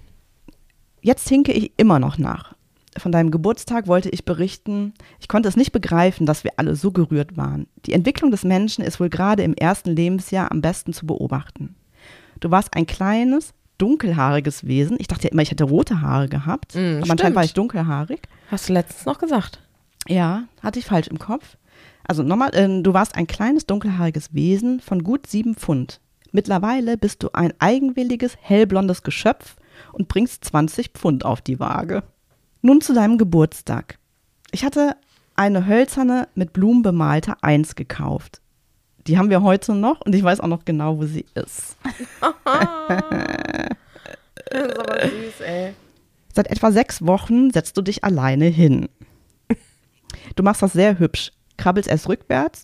Jetzt 1.02 1.28
hinke 1.28 1.52
ich 1.52 1.72
immer 1.78 2.00
noch 2.00 2.18
nach. 2.18 2.54
Von 2.98 3.12
deinem 3.12 3.32
Geburtstag 3.32 3.88
wollte 3.88 4.10
ich 4.10 4.26
berichten. 4.26 4.94
Ich 5.20 5.28
konnte 5.28 5.50
es 5.50 5.56
nicht 5.56 5.72
begreifen, 5.72 6.26
dass 6.26 6.44
wir 6.44 6.52
alle 6.58 6.76
so 6.76 6.92
gerührt 6.92 7.38
waren. 7.38 7.68
Die 7.86 7.94
Entwicklung 7.94 8.32
des 8.32 8.44
Menschen 8.44 8.84
ist 8.84 9.00
wohl 9.00 9.10
gerade 9.10 9.44
im 9.44 9.54
ersten 9.54 9.92
Lebensjahr 9.92 10.52
am 10.52 10.62
besten 10.62 10.94
zu 10.94 11.06
beobachten. 11.06 11.76
Du 12.40 12.52
warst 12.52 12.76
ein 12.76 12.86
kleines, 12.86 13.54
dunkelhaariges 13.78 14.68
Wesen. 14.68 14.98
Ich 15.00 15.08
dachte 15.08 15.26
ja 15.26 15.32
immer, 15.32 15.42
ich 15.42 15.52
hätte 15.52 15.64
rote 15.64 16.02
Haare 16.02 16.28
gehabt. 16.30 16.76
Mm, 16.76 16.78
aber 16.78 16.98
stimmt. 16.98 17.12
anscheinend 17.12 17.36
war 17.36 17.44
ich 17.44 17.54
dunkelhaarig. 17.54 18.22
Hast 18.50 18.70
du 18.70 18.74
letztens 18.74 19.06
noch 19.06 19.20
gesagt? 19.20 19.62
Ja, 20.08 20.44
hatte 20.62 20.80
ich 20.80 20.86
falsch 20.86 21.08
im 21.08 21.20
Kopf. 21.20 21.58
Also 22.06 22.22
nochmal, 22.24 22.54
äh, 22.54 22.82
du 22.82 22.94
warst 22.94 23.16
ein 23.16 23.28
kleines, 23.28 23.66
dunkelhaariges 23.66 24.34
Wesen 24.34 24.80
von 24.80 25.04
gut 25.04 25.28
sieben 25.28 25.56
Pfund. 25.56 26.02
Mittlerweile 26.32 26.98
bist 26.98 27.24
du 27.24 27.30
ein 27.34 27.54
eigenwilliges, 27.60 28.36
hellblondes 28.42 29.04
Geschöpf 29.04 29.56
und 29.92 30.08
bringst 30.08 30.44
20 30.46 30.90
Pfund 30.90 31.26
auf 31.26 31.42
die 31.42 31.60
Waage. 31.60 32.04
Nun 32.66 32.80
zu 32.80 32.94
deinem 32.94 33.18
Geburtstag. 33.18 34.00
Ich 34.52 34.64
hatte 34.64 34.96
eine 35.36 35.68
hölzerne, 35.68 36.30
mit 36.34 36.54
Blumen 36.54 36.82
bemalte 36.82 37.36
Eins 37.42 37.76
gekauft. 37.76 38.40
Die 39.06 39.18
haben 39.18 39.30
wir 39.30 39.44
heute 39.44 39.76
noch 39.76 40.00
und 40.00 40.16
ich 40.16 40.24
weiß 40.24 40.40
auch 40.40 40.48
noch 40.48 40.64
genau, 40.64 40.98
wo 40.98 41.06
sie 41.06 41.26
ist. 41.36 41.78
Das 44.50 44.68
ist 44.68 44.80
aber 44.80 45.02
süß, 45.02 45.42
ey. 45.46 45.74
Seit 46.34 46.52
etwa 46.52 46.72
sechs 46.72 47.06
Wochen 47.06 47.50
setzt 47.52 47.76
du 47.76 47.82
dich 47.82 48.04
alleine 48.04 48.46
hin. 48.46 48.88
Du 50.36 50.44
machst 50.44 50.62
das 50.62 50.74
sehr 50.74 51.00
hübsch, 51.00 51.32
krabbelst 51.58 51.90
erst 51.90 52.08
rückwärts 52.08 52.64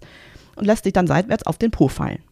und 0.56 0.66
lässt 0.66 0.86
dich 0.86 0.94
dann 0.94 1.08
seitwärts 1.08 1.48
auf 1.48 1.58
den 1.58 1.72
Po 1.72 1.88
fallen. 1.88 2.24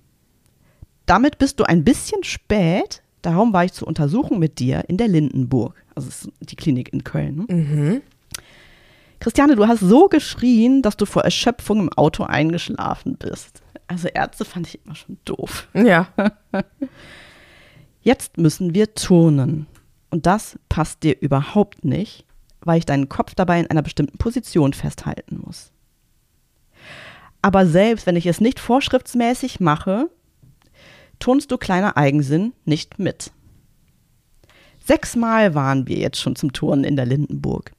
Damit 1.07 1.39
bist 1.39 1.59
du 1.59 1.63
ein 1.63 1.83
bisschen 1.83 2.23
spät, 2.23 3.01
darum 3.27 3.51
war 3.51 3.65
ich 3.65 3.73
zur 3.73 3.87
Untersuchung 3.87 4.39
mit 4.39 4.59
dir 4.59 4.85
in 4.87 4.95
der 4.95 5.09
Lindenburg. 5.09 5.83
Also 5.95 6.29
die 6.39 6.55
Klinik 6.55 6.93
in 6.93 7.03
Köln. 7.03 7.45
Ne? 7.47 7.55
Mhm. 7.55 8.01
Christiane, 9.19 9.55
du 9.55 9.67
hast 9.67 9.81
so 9.81 10.07
geschrien, 10.07 10.81
dass 10.81 10.95
du 10.95 11.05
vor 11.05 11.23
Erschöpfung 11.23 11.81
im 11.81 11.93
Auto 11.93 12.23
eingeschlafen 12.23 13.17
bist. 13.17 13.61
Also 13.87 14.07
Ärzte 14.07 14.45
fand 14.45 14.67
ich 14.67 14.79
immer 14.85 14.95
schon 14.95 15.17
doof. 15.25 15.67
Ja. 15.73 16.07
Jetzt 18.01 18.37
müssen 18.37 18.73
wir 18.73 18.93
turnen. 18.93 19.67
Und 20.09 20.25
das 20.25 20.57
passt 20.69 21.03
dir 21.03 21.19
überhaupt 21.19 21.83
nicht, 21.83 22.25
weil 22.61 22.77
ich 22.77 22.85
deinen 22.85 23.09
Kopf 23.09 23.35
dabei 23.35 23.59
in 23.59 23.67
einer 23.67 23.81
bestimmten 23.81 24.17
Position 24.17 24.71
festhalten 24.71 25.41
muss. 25.45 25.71
Aber 27.41 27.65
selbst 27.65 28.05
wenn 28.07 28.15
ich 28.15 28.25
es 28.25 28.39
nicht 28.39 28.59
vorschriftsmäßig 28.59 29.59
mache, 29.59 30.09
turnst 31.19 31.51
du 31.51 31.57
kleiner 31.57 31.97
Eigensinn 31.97 32.53
nicht 32.65 32.99
mit. 32.99 33.31
Sechsmal 34.85 35.53
waren 35.53 35.87
wir 35.87 35.97
jetzt 35.97 36.19
schon 36.19 36.35
zum 36.35 36.53
Turnen 36.53 36.83
in 36.83 36.95
der 36.95 37.05
Lindenburg. 37.05 37.73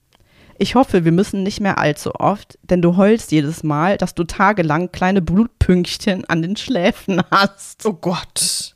Ich 0.59 0.75
hoffe, 0.75 1.05
wir 1.05 1.13
müssen 1.13 1.45
nicht 1.45 1.61
mehr 1.61 1.79
allzu 1.79 2.17
oft, 2.17 2.59
denn 2.65 2.83
du 2.83 2.97
heulst 2.97 3.31
jedes 3.31 3.63
Mal, 3.63 3.97
dass 3.97 4.15
du 4.15 4.25
tagelang 4.25 4.91
kleine 4.91 5.23
Blutpünktchen 5.23 6.25
an 6.25 6.43
den 6.43 6.57
Schläfen 6.57 7.23
hast. 7.31 7.87
Oh 7.87 7.93
Gott. 7.93 8.75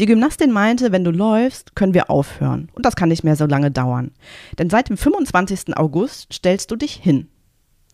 Die 0.00 0.06
Gymnastin 0.06 0.50
meinte, 0.50 0.90
wenn 0.92 1.04
du 1.04 1.12
läufst, 1.12 1.76
können 1.76 1.94
wir 1.94 2.10
aufhören. 2.10 2.68
Und 2.74 2.84
das 2.84 2.96
kann 2.96 3.08
nicht 3.08 3.24
mehr 3.24 3.36
so 3.36 3.46
lange 3.46 3.70
dauern. 3.70 4.10
Denn 4.58 4.68
seit 4.68 4.88
dem 4.88 4.96
25. 4.96 5.76
August 5.76 6.32
stellst 6.32 6.70
du 6.70 6.76
dich 6.76 6.94
hin. 6.94 7.28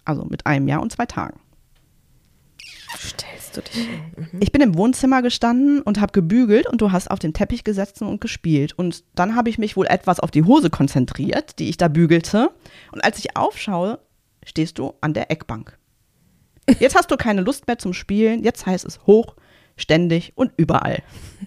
Also 0.05 0.25
mit 0.25 0.47
einem 0.47 0.69
Jahr 0.69 0.81
und 0.81 0.91
zwei 0.91 1.07
Tagen. 1.07 1.39
Du 3.59 3.63
dich? 3.63 3.89
Mhm. 4.17 4.41
Ich 4.41 4.53
bin 4.53 4.61
im 4.61 4.77
Wohnzimmer 4.77 5.23
gestanden 5.23 5.83
und 5.83 6.01
habe 6.01 6.13
gebügelt 6.13 6.67
und 6.67 6.81
du 6.81 6.93
hast 6.93 7.11
auf 7.11 7.19
den 7.19 7.35
Teppich 7.35 7.65
gesessen 7.65 8.07
und 8.07 8.21
gespielt. 8.21 8.73
Und 8.77 9.05
dann 9.15 9.35
habe 9.35 9.51
ich 9.51 9.59
mich 9.59 9.77
wohl 9.77 9.87
etwas 9.87 10.21
auf 10.21 10.31
die 10.31 10.45
Hose 10.45 10.71
konzentriert, 10.71 11.59
die 11.59 11.69
ich 11.69 11.77
da 11.77 11.89
bügelte. 11.89 12.51
Und 12.93 13.03
als 13.03 13.19
ich 13.19 13.37
aufschaue, 13.37 13.99
stehst 14.45 14.79
du 14.79 14.95
an 15.01 15.15
der 15.15 15.31
Eckbank. 15.31 15.77
Jetzt 16.79 16.97
hast 16.97 17.11
du 17.11 17.17
keine 17.17 17.41
Lust 17.41 17.67
mehr 17.67 17.79
zum 17.79 17.93
Spielen. 17.93 18.45
Jetzt 18.45 18.67
heißt 18.67 18.85
es 18.85 19.07
hoch, 19.07 19.35
ständig 19.77 20.33
und 20.37 20.53
überall. 20.57 21.03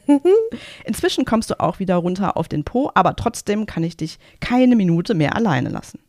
Inzwischen 0.86 1.26
kommst 1.26 1.50
du 1.52 1.60
auch 1.60 1.80
wieder 1.80 1.96
runter 1.96 2.38
auf 2.38 2.48
den 2.48 2.64
Po, 2.64 2.92
aber 2.96 3.16
trotzdem 3.16 3.66
kann 3.66 3.84
ich 3.84 3.98
dich 3.98 4.20
keine 4.40 4.76
Minute 4.76 5.14
mehr 5.14 5.36
alleine 5.36 5.70
lassen. 5.70 6.00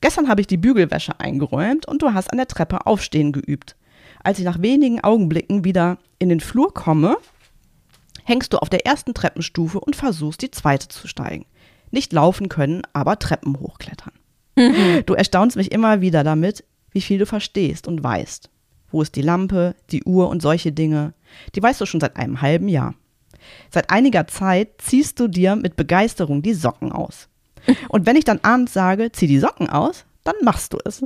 Gestern 0.00 0.28
habe 0.28 0.40
ich 0.40 0.46
die 0.46 0.56
Bügelwäsche 0.56 1.18
eingeräumt 1.18 1.86
und 1.86 2.02
du 2.02 2.12
hast 2.12 2.30
an 2.30 2.38
der 2.38 2.48
Treppe 2.48 2.86
aufstehen 2.86 3.32
geübt. 3.32 3.76
Als 4.24 4.38
ich 4.38 4.44
nach 4.44 4.60
wenigen 4.62 5.04
Augenblicken 5.04 5.64
wieder 5.64 5.98
in 6.18 6.30
den 6.30 6.40
Flur 6.40 6.72
komme, 6.72 7.16
hängst 8.24 8.52
du 8.52 8.58
auf 8.58 8.70
der 8.70 8.86
ersten 8.86 9.14
Treppenstufe 9.14 9.78
und 9.78 9.94
versuchst, 9.94 10.42
die 10.42 10.50
zweite 10.50 10.88
zu 10.88 11.06
steigen. 11.06 11.46
Nicht 11.90 12.12
laufen 12.12 12.48
können, 12.48 12.82
aber 12.92 13.18
Treppen 13.18 13.60
hochklettern. 13.60 14.14
Du 15.06 15.14
erstaunst 15.14 15.56
mich 15.56 15.72
immer 15.72 16.00
wieder 16.00 16.24
damit, 16.24 16.64
wie 16.90 17.00
viel 17.00 17.18
du 17.18 17.26
verstehst 17.26 17.86
und 17.86 18.02
weißt. 18.02 18.50
Wo 18.90 19.02
ist 19.02 19.14
die 19.16 19.22
Lampe, 19.22 19.74
die 19.90 20.04
Uhr 20.04 20.28
und 20.28 20.40
solche 20.40 20.72
Dinge? 20.72 21.12
Die 21.54 21.62
weißt 21.62 21.80
du 21.80 21.86
schon 21.86 22.00
seit 22.00 22.16
einem 22.16 22.40
halben 22.40 22.68
Jahr. 22.68 22.94
Seit 23.70 23.90
einiger 23.90 24.26
Zeit 24.26 24.80
ziehst 24.80 25.20
du 25.20 25.28
dir 25.28 25.56
mit 25.56 25.76
Begeisterung 25.76 26.40
die 26.40 26.54
Socken 26.54 26.92
aus. 26.92 27.28
Und 27.88 28.06
wenn 28.06 28.16
ich 28.16 28.24
dann 28.24 28.40
abends 28.42 28.72
sage, 28.72 29.12
zieh 29.12 29.26
die 29.26 29.38
Socken 29.38 29.68
aus, 29.68 30.06
dann 30.22 30.36
machst 30.42 30.72
du 30.72 30.78
es. 30.84 31.04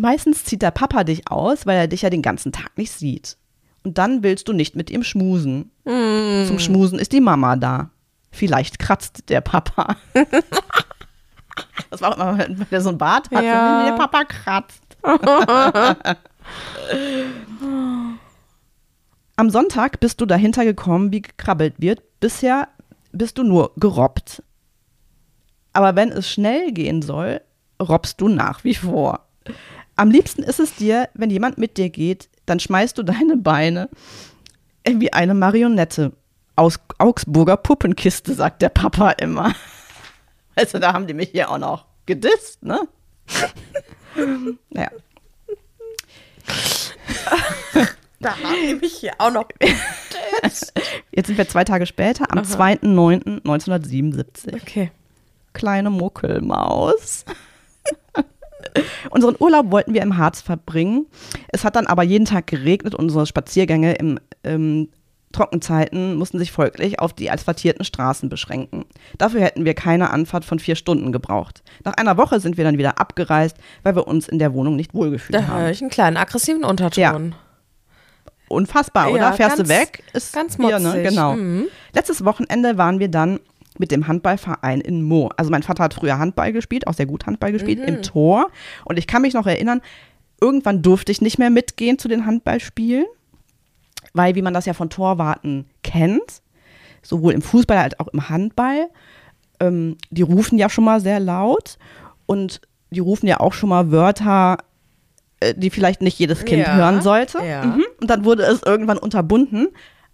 Meistens 0.00 0.44
zieht 0.44 0.62
der 0.62 0.70
Papa 0.70 1.04
dich 1.04 1.30
aus, 1.30 1.66
weil 1.66 1.76
er 1.76 1.86
dich 1.88 2.00
ja 2.02 2.08
den 2.10 2.22
ganzen 2.22 2.52
Tag 2.52 2.78
nicht 2.78 2.90
sieht. 2.92 3.36
Und 3.84 3.98
dann 3.98 4.22
willst 4.22 4.48
du 4.48 4.54
nicht 4.54 4.74
mit 4.74 4.90
ihm 4.90 5.02
schmusen. 5.02 5.70
Zum 5.84 6.58
Schmusen 6.58 6.98
ist 6.98 7.12
die 7.12 7.20
Mama 7.20 7.56
da. 7.56 7.90
Vielleicht 8.30 8.78
kratzt 8.78 9.28
der 9.28 9.40
Papa. 9.42 9.96
das 11.90 12.00
war 12.00 12.12
auch 12.12 12.16
immer, 12.16 12.38
wenn 12.38 12.66
der 12.70 12.80
so 12.80 12.88
ein 12.90 12.96
Bart 12.98 13.30
hat, 13.30 13.44
Ja. 13.44 13.84
der 13.86 13.92
Papa 13.96 14.24
kratzt. 14.24 14.82
Am 19.36 19.50
Sonntag 19.50 20.00
bist 20.00 20.20
du 20.20 20.26
dahinter 20.26 20.64
gekommen, 20.64 21.12
wie 21.12 21.22
gekrabbelt 21.22 21.74
wird. 21.78 22.02
Bisher 22.20 22.68
bist 23.12 23.36
du 23.38 23.42
nur 23.42 23.72
gerobbt. 23.76 24.42
Aber 25.72 25.96
wenn 25.96 26.10
es 26.10 26.28
schnell 26.30 26.72
gehen 26.72 27.00
soll, 27.02 27.40
robbst 27.82 28.20
du 28.20 28.28
nach 28.28 28.64
wie 28.64 28.74
vor. 28.74 29.26
Am 29.96 30.10
liebsten 30.10 30.42
ist 30.42 30.60
es 30.60 30.74
dir, 30.74 31.08
wenn 31.14 31.30
jemand 31.30 31.58
mit 31.58 31.76
dir 31.76 31.90
geht, 31.90 32.28
dann 32.46 32.60
schmeißt 32.60 32.96
du 32.98 33.02
deine 33.02 33.36
Beine 33.36 33.88
wie 34.86 35.12
eine 35.12 35.34
Marionette 35.34 36.12
aus 36.56 36.80
Augsburger 36.98 37.56
Puppenkiste, 37.56 38.34
sagt 38.34 38.62
der 38.62 38.70
Papa 38.70 39.10
immer. 39.12 39.54
Also 40.56 40.78
da 40.78 40.92
haben 40.92 41.06
die 41.06 41.14
mich 41.14 41.30
hier 41.30 41.48
auch 41.48 41.58
noch 41.58 41.86
gedisst, 42.04 42.62
ne? 42.62 42.86
naja. 44.68 44.90
Da 48.22 48.36
haben 48.36 48.66
die 48.66 48.74
mich 48.74 48.96
hier 48.96 49.14
auch 49.16 49.30
noch. 49.30 49.48
Jetzt 50.42 50.74
sind 51.26 51.38
wir 51.38 51.48
zwei 51.48 51.64
Tage 51.64 51.86
später, 51.86 52.30
am 52.30 52.40
2.9.1977. 52.40 54.60
Okay. 54.60 54.90
Kleine 55.54 55.88
Muckelmaus. 55.88 57.24
Unseren 59.10 59.36
Urlaub 59.38 59.70
wollten 59.70 59.94
wir 59.94 60.02
im 60.02 60.16
Harz 60.16 60.40
verbringen. 60.40 61.06
Es 61.48 61.64
hat 61.64 61.76
dann 61.76 61.86
aber 61.86 62.02
jeden 62.02 62.24
Tag 62.24 62.46
geregnet. 62.46 62.94
Unsere 62.94 63.26
Spaziergänge 63.26 63.94
im 63.94 64.18
ähm, 64.44 64.88
Trockenzeiten 65.32 66.16
mussten 66.16 66.38
sich 66.38 66.50
folglich 66.50 66.98
auf 66.98 67.12
die 67.12 67.30
asphaltierten 67.30 67.84
Straßen 67.84 68.28
beschränken. 68.28 68.84
Dafür 69.16 69.42
hätten 69.42 69.64
wir 69.64 69.74
keine 69.74 70.10
Anfahrt 70.10 70.44
von 70.44 70.58
vier 70.58 70.74
Stunden 70.74 71.12
gebraucht. 71.12 71.62
Nach 71.84 71.94
einer 71.94 72.16
Woche 72.16 72.40
sind 72.40 72.56
wir 72.56 72.64
dann 72.64 72.78
wieder 72.78 72.98
abgereist, 72.98 73.56
weil 73.84 73.94
wir 73.94 74.08
uns 74.08 74.28
in 74.28 74.40
der 74.40 74.54
Wohnung 74.54 74.74
nicht 74.74 74.92
wohlgefühlt 74.92 75.34
Da 75.34 75.42
höre 75.46 75.48
haben. 75.66 75.70
ich 75.70 75.80
einen 75.80 75.90
kleinen 75.90 76.16
aggressiven 76.16 76.64
Unterton. 76.64 77.34
Unfassbar, 78.48 79.08
Ja, 79.08 79.14
oder? 79.14 79.32
Fährst 79.34 79.58
ganz- 79.58 79.68
du 79.68 79.74
weg? 79.74 80.02
Ist 80.12 80.32
ganz 80.32 80.56
hier, 80.56 80.78
ne? 80.80 80.88
motzig. 80.88 81.08
Genau. 81.08 81.34
Mhm. 81.36 81.66
Letztes 81.94 82.24
Wochenende 82.24 82.76
waren 82.78 82.98
wir 82.98 83.08
dann 83.08 83.38
mit 83.80 83.90
dem 83.90 84.06
Handballverein 84.06 84.80
in 84.80 85.02
Mo. 85.02 85.30
Also 85.36 85.50
mein 85.50 85.62
Vater 85.64 85.82
hat 85.84 85.94
früher 85.94 86.18
Handball 86.18 86.52
gespielt, 86.52 86.86
auch 86.86 86.94
sehr 86.94 87.06
gut 87.06 87.26
Handball 87.26 87.50
gespielt, 87.50 87.80
im 87.80 88.02
Tor. 88.02 88.50
Und 88.84 88.98
ich 88.98 89.06
kann 89.06 89.22
mich 89.22 89.34
noch 89.34 89.46
erinnern, 89.46 89.80
irgendwann 90.40 90.82
durfte 90.82 91.10
ich 91.10 91.20
nicht 91.20 91.38
mehr 91.38 91.50
mitgehen 91.50 91.98
zu 91.98 92.06
den 92.06 92.26
Handballspielen, 92.26 93.06
weil, 94.12 94.34
wie 94.34 94.42
man 94.42 94.54
das 94.54 94.66
ja 94.66 94.74
von 94.74 94.90
Torwarten 94.90 95.66
kennt, 95.82 96.42
sowohl 97.02 97.32
im 97.32 97.42
Fußball 97.42 97.78
als 97.78 97.98
auch 97.98 98.08
im 98.08 98.28
Handball, 98.28 98.88
ähm, 99.60 99.96
die 100.10 100.22
rufen 100.22 100.58
ja 100.58 100.68
schon 100.68 100.84
mal 100.84 101.00
sehr 101.00 101.20
laut 101.20 101.78
und 102.26 102.60
die 102.90 103.00
rufen 103.00 103.26
ja 103.26 103.40
auch 103.40 103.52
schon 103.52 103.68
mal 103.70 103.90
Wörter, 103.90 104.58
äh, 105.40 105.54
die 105.54 105.70
vielleicht 105.70 106.02
nicht 106.02 106.18
jedes 106.18 106.44
Kind 106.44 106.66
Ja, 106.66 106.74
hören 106.76 107.02
sollte. 107.02 107.38
ja. 107.44 107.64
Mhm. 107.64 107.84
Und 108.00 108.10
dann 108.10 108.24
wurde 108.24 108.42
es 108.42 108.62
irgendwann 108.62 108.98
unterbunden, 108.98 109.68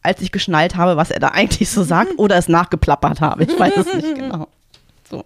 als 0.07 0.23
ich 0.23 0.33
geschnallt 0.33 0.77
habe, 0.77 0.97
was 0.97 1.11
er 1.11 1.21
da 1.21 1.29
eigentlich 1.29 1.69
so 1.69 1.83
sagt 1.83 2.13
oder 2.19 2.37
es 2.37 2.49
nachgeplappert 2.49 3.21
habe. 3.21 3.45
Ich 3.45 3.59
weiß 3.59 3.77
es 3.77 3.95
nicht 3.95 4.15
genau. 4.15 4.49
So. 5.09 5.25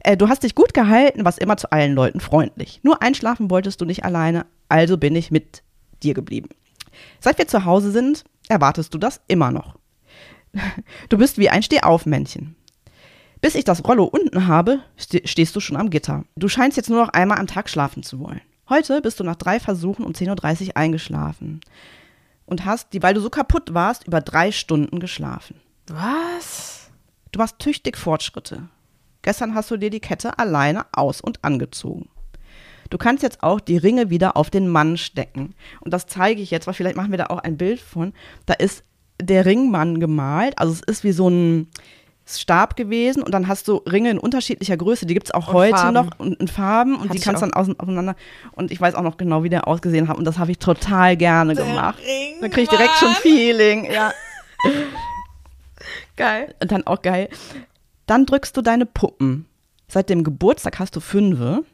Äh, 0.00 0.16
du 0.16 0.28
hast 0.28 0.42
dich 0.42 0.54
gut 0.54 0.74
gehalten, 0.74 1.24
was 1.24 1.38
immer 1.38 1.56
zu 1.56 1.72
allen 1.72 1.94
Leuten 1.94 2.20
freundlich. 2.20 2.80
Nur 2.82 3.02
einschlafen 3.02 3.50
wolltest 3.50 3.80
du 3.80 3.84
nicht 3.84 4.04
alleine, 4.04 4.46
also 4.68 4.96
bin 4.96 5.16
ich 5.16 5.30
mit 5.30 5.62
dir 6.02 6.14
geblieben. 6.14 6.50
Seit 7.20 7.38
wir 7.38 7.48
zu 7.48 7.64
Hause 7.64 7.90
sind, 7.90 8.24
erwartest 8.48 8.94
du 8.94 8.98
das 8.98 9.20
immer 9.26 9.50
noch. 9.50 9.76
Du 11.08 11.18
bist 11.18 11.38
wie 11.38 11.50
ein 11.50 11.62
Stehaufmännchen. 11.62 12.56
Bis 13.40 13.54
ich 13.54 13.64
das 13.64 13.84
Rollo 13.84 14.04
unten 14.04 14.46
habe, 14.48 14.80
ste 14.96 15.22
stehst 15.24 15.54
du 15.54 15.60
schon 15.60 15.76
am 15.76 15.90
Gitter. 15.90 16.24
Du 16.36 16.48
scheinst 16.48 16.76
jetzt 16.76 16.90
nur 16.90 17.00
noch 17.00 17.10
einmal 17.10 17.38
am 17.38 17.46
Tag 17.46 17.68
schlafen 17.68 18.02
zu 18.02 18.18
wollen. 18.18 18.40
Heute 18.68 19.00
bist 19.00 19.20
du 19.20 19.24
nach 19.24 19.36
drei 19.36 19.60
Versuchen 19.60 20.04
um 20.04 20.12
10.30 20.12 20.68
Uhr 20.68 20.76
eingeschlafen. 20.76 21.60
Und 22.48 22.64
hast, 22.64 22.94
die, 22.94 23.02
weil 23.02 23.12
du 23.12 23.20
so 23.20 23.28
kaputt 23.28 23.74
warst, 23.74 24.06
über 24.06 24.22
drei 24.22 24.52
Stunden 24.52 25.00
geschlafen. 25.00 25.60
Was? 25.86 26.90
Du 27.30 27.38
machst 27.38 27.58
tüchtig 27.58 27.98
Fortschritte. 27.98 28.70
Gestern 29.20 29.54
hast 29.54 29.70
du 29.70 29.76
dir 29.76 29.90
die 29.90 30.00
Kette 30.00 30.38
alleine 30.38 30.86
aus- 30.92 31.20
und 31.20 31.44
angezogen. 31.44 32.08
Du 32.88 32.96
kannst 32.96 33.22
jetzt 33.22 33.42
auch 33.42 33.60
die 33.60 33.76
Ringe 33.76 34.08
wieder 34.08 34.34
auf 34.38 34.48
den 34.48 34.66
Mann 34.66 34.96
stecken. 34.96 35.54
Und 35.80 35.92
das 35.92 36.06
zeige 36.06 36.40
ich 36.40 36.50
jetzt, 36.50 36.66
weil 36.66 36.72
vielleicht 36.72 36.96
machen 36.96 37.10
wir 37.10 37.18
da 37.18 37.26
auch 37.26 37.40
ein 37.40 37.58
Bild 37.58 37.80
von. 37.80 38.14
Da 38.46 38.54
ist 38.54 38.82
der 39.20 39.44
Ringmann 39.44 40.00
gemalt. 40.00 40.58
Also 40.58 40.72
es 40.72 40.80
ist 40.80 41.04
wie 41.04 41.12
so 41.12 41.28
ein 41.28 41.68
Stab 42.28 42.76
gewesen 42.76 43.22
und 43.22 43.32
dann 43.32 43.48
hast 43.48 43.68
du 43.68 43.76
Ringe 43.76 44.10
in 44.10 44.18
unterschiedlicher 44.18 44.76
Größe. 44.76 45.06
Die 45.06 45.14
gibt 45.14 45.28
es 45.28 45.34
auch 45.34 45.48
Und 45.48 45.54
heute 45.54 45.76
Farben. 45.76 45.94
noch 45.94 46.18
und 46.18 46.40
in 46.40 46.48
Farben 46.48 46.94
und 46.96 47.04
Hatte 47.08 47.12
die 47.12 47.20
kannst 47.20 47.42
auch. 47.42 47.48
dann 47.48 47.54
außen, 47.54 47.80
auseinander. 47.80 48.16
Und 48.52 48.70
ich 48.70 48.80
weiß 48.80 48.94
auch 48.94 49.02
noch 49.02 49.16
genau, 49.16 49.42
wie 49.44 49.48
der 49.48 49.66
ausgesehen 49.66 50.08
hat. 50.08 50.18
Und 50.18 50.24
das 50.24 50.38
habe 50.38 50.50
ich 50.50 50.58
total 50.58 51.16
gerne 51.16 51.54
gemacht. 51.54 51.98
Da 52.40 52.48
kriege 52.48 52.62
ich 52.62 52.68
direkt 52.68 52.92
schon 52.98 53.08
Ringmann. 53.08 53.22
Feeling. 53.22 53.84
Ja. 53.90 54.12
Geil. 56.16 56.54
Und 56.60 56.72
dann 56.72 56.86
auch 56.86 57.02
geil. 57.02 57.28
Dann 58.06 58.26
drückst 58.26 58.56
du 58.56 58.62
deine 58.62 58.86
Puppen. 58.86 59.46
Seit 59.86 60.10
dem 60.10 60.24
Geburtstag 60.24 60.78
hast 60.78 60.96
du 60.96 61.00
fünfe 61.00 61.64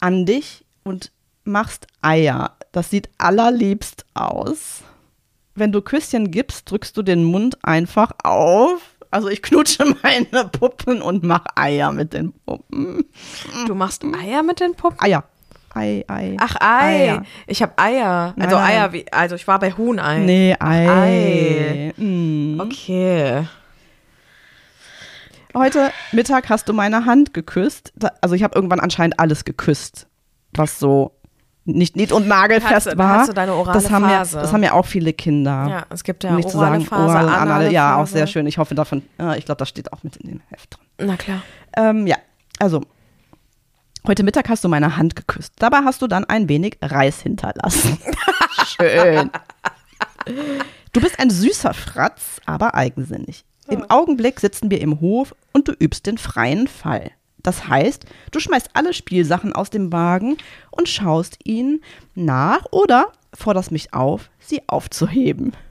an 0.00 0.26
dich 0.26 0.64
und 0.82 1.12
machst 1.44 1.86
Eier. 2.00 2.56
Das 2.72 2.90
sieht 2.90 3.10
allerliebst 3.18 4.04
aus. 4.14 4.82
Wenn 5.54 5.70
du 5.70 5.82
Küsschen 5.82 6.30
gibst, 6.30 6.70
drückst 6.70 6.96
du 6.96 7.02
den 7.02 7.24
Mund 7.24 7.58
einfach 7.62 8.12
auf. 8.24 8.91
Also 9.12 9.28
ich 9.28 9.42
knutsche 9.42 9.84
meine 10.02 10.48
Puppen 10.48 11.02
und 11.02 11.22
mach 11.22 11.44
Eier 11.54 11.92
mit 11.92 12.14
den 12.14 12.32
Puppen. 12.32 13.04
Du 13.66 13.74
machst 13.74 14.02
Eier 14.04 14.42
mit 14.42 14.58
den 14.58 14.74
Puppen? 14.74 14.98
Eier. 15.00 15.22
Ei, 15.74 16.04
Ei. 16.08 16.36
Ach, 16.40 16.56
Ei. 16.60 17.10
Eier. 17.10 17.22
Ich 17.46 17.62
habe 17.62 17.72
Eier. 17.76 18.34
Also 18.38 18.56
Nein. 18.56 18.64
Eier 18.64 18.92
wie, 18.92 19.12
also 19.12 19.36
ich 19.36 19.46
war 19.46 19.58
bei 19.58 19.72
Huhnei. 19.72 20.18
Nee, 20.18 20.56
Ach, 20.58 20.68
Ei. 20.68 21.92
Mm. 21.96 22.58
Okay. 22.60 23.46
Heute 25.54 25.92
Mittag 26.12 26.48
hast 26.48 26.68
du 26.68 26.72
meine 26.72 27.04
Hand 27.04 27.34
geküsst. 27.34 27.92
Also 28.22 28.34
ich 28.34 28.42
habe 28.42 28.54
irgendwann 28.54 28.80
anscheinend 28.80 29.20
alles 29.20 29.44
geküsst, 29.44 30.06
was 30.54 30.78
so 30.78 31.12
nicht 31.64 31.96
nied- 31.96 32.12
und 32.12 32.26
nagelfest 32.26 32.86
Hast 32.86 32.98
war. 32.98 33.18
hast 33.18 33.28
du 33.28 33.32
deine 33.32 33.54
orale 33.54 33.80
das 33.80 33.90
haben 33.90 34.04
Phase? 34.04 34.36
Ja, 34.36 34.42
das 34.42 34.52
haben 34.52 34.62
ja 34.62 34.72
auch 34.72 34.86
viele 34.86 35.12
Kinder. 35.12 35.66
Ja, 35.68 35.86
es 35.90 36.02
gibt 36.02 36.24
ja 36.24 36.30
Um 36.30 36.36
nicht 36.36 36.50
zu 36.50 36.58
orale 36.58 36.80
sagen, 36.80 36.86
Phase, 36.86 37.02
orale, 37.02 37.28
anale 37.28 37.40
anale. 37.40 37.72
Ja, 37.72 37.96
auch 37.96 38.00
Phase. 38.00 38.12
sehr 38.12 38.26
schön. 38.26 38.46
Ich 38.46 38.58
hoffe 38.58 38.74
davon, 38.74 39.02
ja, 39.18 39.34
ich 39.36 39.44
glaube, 39.44 39.58
das 39.58 39.68
steht 39.68 39.92
auch 39.92 40.02
mit 40.02 40.16
in 40.16 40.28
dem 40.28 40.40
Heft 40.50 40.76
drin. 40.76 41.06
Na 41.08 41.16
klar. 41.16 41.42
Ähm, 41.76 42.06
ja, 42.06 42.16
also 42.58 42.82
heute 44.06 44.24
Mittag 44.24 44.48
hast 44.48 44.64
du 44.64 44.68
meine 44.68 44.96
Hand 44.96 45.14
geküsst. 45.14 45.54
Dabei 45.58 45.78
hast 45.84 46.02
du 46.02 46.06
dann 46.08 46.24
ein 46.24 46.48
wenig 46.48 46.78
Reis 46.82 47.20
hinterlassen. 47.20 47.98
schön. 48.66 49.30
Du 50.92 51.00
bist 51.00 51.18
ein 51.18 51.30
süßer 51.30 51.74
Fratz, 51.74 52.40
aber 52.44 52.74
eigensinnig. 52.74 53.44
Im 53.68 53.88
Augenblick 53.88 54.40
sitzen 54.40 54.70
wir 54.70 54.80
im 54.80 55.00
Hof 55.00 55.34
und 55.52 55.68
du 55.68 55.72
übst 55.72 56.06
den 56.06 56.18
freien 56.18 56.66
Fall. 56.66 57.12
Das 57.42 57.66
heißt, 57.68 58.04
du 58.30 58.40
schmeißt 58.40 58.70
alle 58.74 58.92
Spielsachen 58.94 59.52
aus 59.52 59.70
dem 59.70 59.92
Wagen 59.92 60.36
und 60.70 60.88
schaust 60.88 61.38
ihnen 61.44 61.82
nach 62.14 62.64
oder 62.70 63.12
forderst 63.34 63.72
mich 63.72 63.92
auf, 63.94 64.30
sie 64.38 64.62
aufzuheben. 64.68 65.52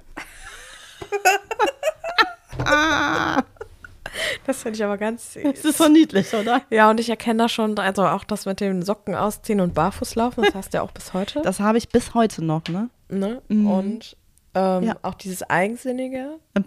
Das 4.45 4.61
finde 4.63 4.75
ich 4.75 4.83
aber 4.83 4.97
ganz 4.97 5.33
süß. 5.33 5.43
Das 5.43 5.63
ist 5.65 5.77
so 5.77 5.87
niedlich, 5.87 6.33
oder? 6.33 6.61
Ja, 6.69 6.89
und 6.89 6.99
ich 6.99 7.09
erkenne 7.09 7.43
da 7.43 7.49
schon, 7.49 7.77
also 7.79 8.05
auch 8.05 8.25
das 8.25 8.45
mit 8.45 8.59
den 8.59 8.83
Socken 8.83 9.15
ausziehen 9.15 9.61
und 9.61 9.73
barfuß 9.73 10.15
laufen, 10.15 10.43
das 10.43 10.53
hast 10.53 10.73
du 10.73 10.77
ja 10.79 10.83
auch 10.83 10.91
bis 10.91 11.13
heute. 11.13 11.41
Das 11.43 11.59
habe 11.61 11.77
ich 11.77 11.87
bis 11.89 12.13
heute 12.13 12.43
noch, 12.43 12.63
ne? 12.67 12.89
ne? 13.07 13.41
Und 13.47 14.17
ähm, 14.53 14.83
Ja. 14.83 14.95
auch 15.01 15.13
dieses 15.15 15.43
Eigensinnige. 15.43 16.39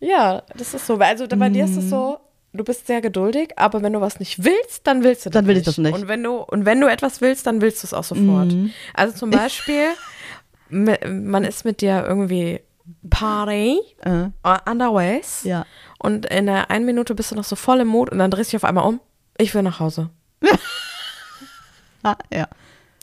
Ja, 0.00 0.42
das 0.56 0.74
ist 0.74 0.88
so. 0.88 0.96
Also 0.96 1.28
bei 1.28 1.48
dir 1.48 1.64
ist 1.64 1.76
es 1.76 1.88
so, 1.88 2.18
du 2.52 2.64
bist 2.64 2.86
sehr 2.86 3.00
geduldig, 3.00 3.50
aber 3.56 3.82
wenn 3.82 3.92
du 3.92 4.00
was 4.00 4.18
nicht 4.20 4.44
willst, 4.44 4.86
dann 4.86 5.02
willst 5.04 5.24
du 5.26 5.30
das 5.30 5.34
Dann 5.40 5.46
will 5.46 5.56
ich 5.56 5.66
nicht. 5.66 5.68
das 5.68 5.78
nicht. 5.78 5.94
Und 5.94 6.08
wenn 6.08 6.22
du, 6.22 6.36
und 6.36 6.64
wenn 6.66 6.80
du 6.80 6.86
etwas 6.90 7.20
willst, 7.20 7.46
dann 7.46 7.60
willst 7.60 7.82
du 7.82 7.86
es 7.86 7.94
auch 7.94 8.04
sofort. 8.04 8.52
Also 8.94 9.16
zum 9.16 9.30
Beispiel, 9.30 9.86
man 10.68 11.44
ist 11.44 11.64
mit 11.64 11.80
dir 11.80 12.04
irgendwie 12.06 12.60
Party, 13.10 13.78
Äh, 14.04 14.24
uh, 14.46 14.56
underways, 14.70 15.44
ja. 15.44 15.64
und 15.98 16.26
in 16.26 16.46
der 16.46 16.70
einen 16.70 16.84
Minute 16.84 17.14
bist 17.14 17.30
du 17.30 17.36
noch 17.36 17.44
so 17.44 17.54
voll 17.56 17.80
im 17.80 17.88
Mut 17.88 18.10
und 18.10 18.18
dann 18.18 18.30
drehst 18.30 18.52
du 18.52 18.56
dich 18.56 18.62
auf 18.64 18.68
einmal 18.68 18.84
um, 18.86 19.00
ich 19.38 19.54
will 19.54 19.62
nach 19.62 19.80
Hause. 19.80 20.10
Ah, 22.04 22.16
ja. 22.32 22.48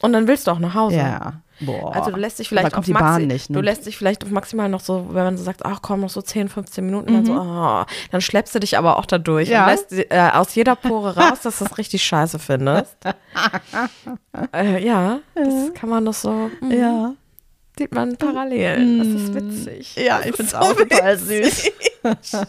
Und 0.02 0.12
dann 0.12 0.28
willst 0.28 0.46
du 0.48 0.52
auch 0.52 0.60
nach 0.60 0.74
Hause. 0.74 0.98
Ja. 0.98 1.42
Boah. 1.62 1.94
Also 1.96 2.12
du 2.12 2.18
lässt 2.18 2.40
dich 2.40 2.48
vielleicht 2.50 2.74
auf 2.76 2.86
die 2.86 2.94
Maxi 2.94 3.04
Bahn 3.06 3.28
nicht, 3.28 3.50
ne? 3.50 3.56
du 3.56 3.62
lässt 3.62 3.86
dich 3.86 3.98
vielleicht 3.98 4.24
auf 4.24 4.30
maximal 4.32 4.70
noch 4.70 4.80
so, 4.80 5.08
wenn 5.10 5.24
man 5.26 5.38
so 5.38 5.44
sagt, 5.44 5.66
ach 5.66 5.82
komm, 5.82 6.00
noch 6.02 6.10
so 6.10 6.22
10, 6.22 6.48
15 6.50 6.86
Minuten, 6.86 7.14
dann 7.14 7.26
so, 7.26 7.34
Mhm. 7.34 7.40
oh, 7.40 7.84
dann 8.12 8.22
schleppst 8.22 8.56
du 8.56 8.60
dich 8.60 8.78
aber 8.78 8.98
auch 8.98 9.06
da 9.06 9.18
durch 9.18 9.50
Ja. 9.50 9.64
und 9.66 9.72
lässt 9.72 9.92
äh, 9.92 10.30
aus 10.34 10.56
jeder 10.56 10.76
Pore 10.76 11.18
raus, 11.18 11.42
dass 11.42 11.60
du 11.60 11.66
es 11.66 11.78
richtig 11.78 12.04
scheiße 12.04 12.40
findest. 12.40 12.96
äh, 14.56 14.84
ja, 14.86 15.20
das 15.36 15.74
kann 15.74 15.90
man 15.90 16.06
doch 16.06 16.14
so, 16.14 16.50
mm, 16.62 16.72
ja. 16.72 17.14
sieht 17.78 17.94
man 17.94 18.16
parallel. 18.18 18.98
Das 19.00 19.08
ist 19.08 19.34
witzig. 19.34 19.96
Ja, 19.96 20.20
ich 20.20 20.36
finde 20.36 20.44
es 20.44 20.52
so 20.52 20.58
auch 20.58 20.74
total 20.74 21.20
witzig. 21.30 21.74
süß. 22.04 22.42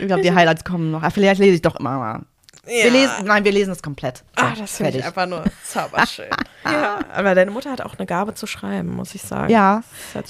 ich 0.00 0.06
glaube, 0.06 0.22
die 0.22 0.32
Highlights 0.32 0.64
kommen 0.64 0.90
noch. 0.90 1.08
Vielleicht 1.12 1.40
lese 1.40 1.54
ich 1.56 1.62
doch 1.62 1.76
immer 1.76 1.96
mal. 1.98 2.22
Wir 2.68 2.86
Ja. 2.86 2.92
lesen, 2.92 3.24
nein, 3.24 3.44
wir 3.44 3.52
lesen 3.52 3.70
es 3.72 3.82
komplett. 3.82 4.18
So, 4.38 4.44
Ah, 4.44 4.52
das 4.58 4.76
finde 4.76 4.98
ich 4.98 5.04
einfach 5.04 5.26
nur 5.26 5.42
zauberschön. 5.64 6.26
ja, 6.64 7.00
aber 7.12 7.34
deine 7.34 7.50
Mutter 7.50 7.70
hat 7.72 7.80
auch 7.80 7.96
eine 7.96 8.06
Gabe 8.06 8.34
zu 8.34 8.46
schreiben, 8.46 8.94
muss 8.94 9.14
ich 9.14 9.22
sagen. 9.22 9.50
Ja, 9.52 9.82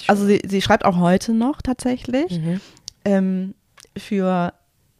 also 0.06 0.24
sie, 0.24 0.40
sie 0.46 0.62
schreibt 0.62 0.84
auch 0.84 0.96
heute 0.98 1.32
noch 1.34 1.60
tatsächlich. 1.62 2.38
Mhm. 2.38 2.60
Ähm, 3.04 3.54
für, 3.96 4.52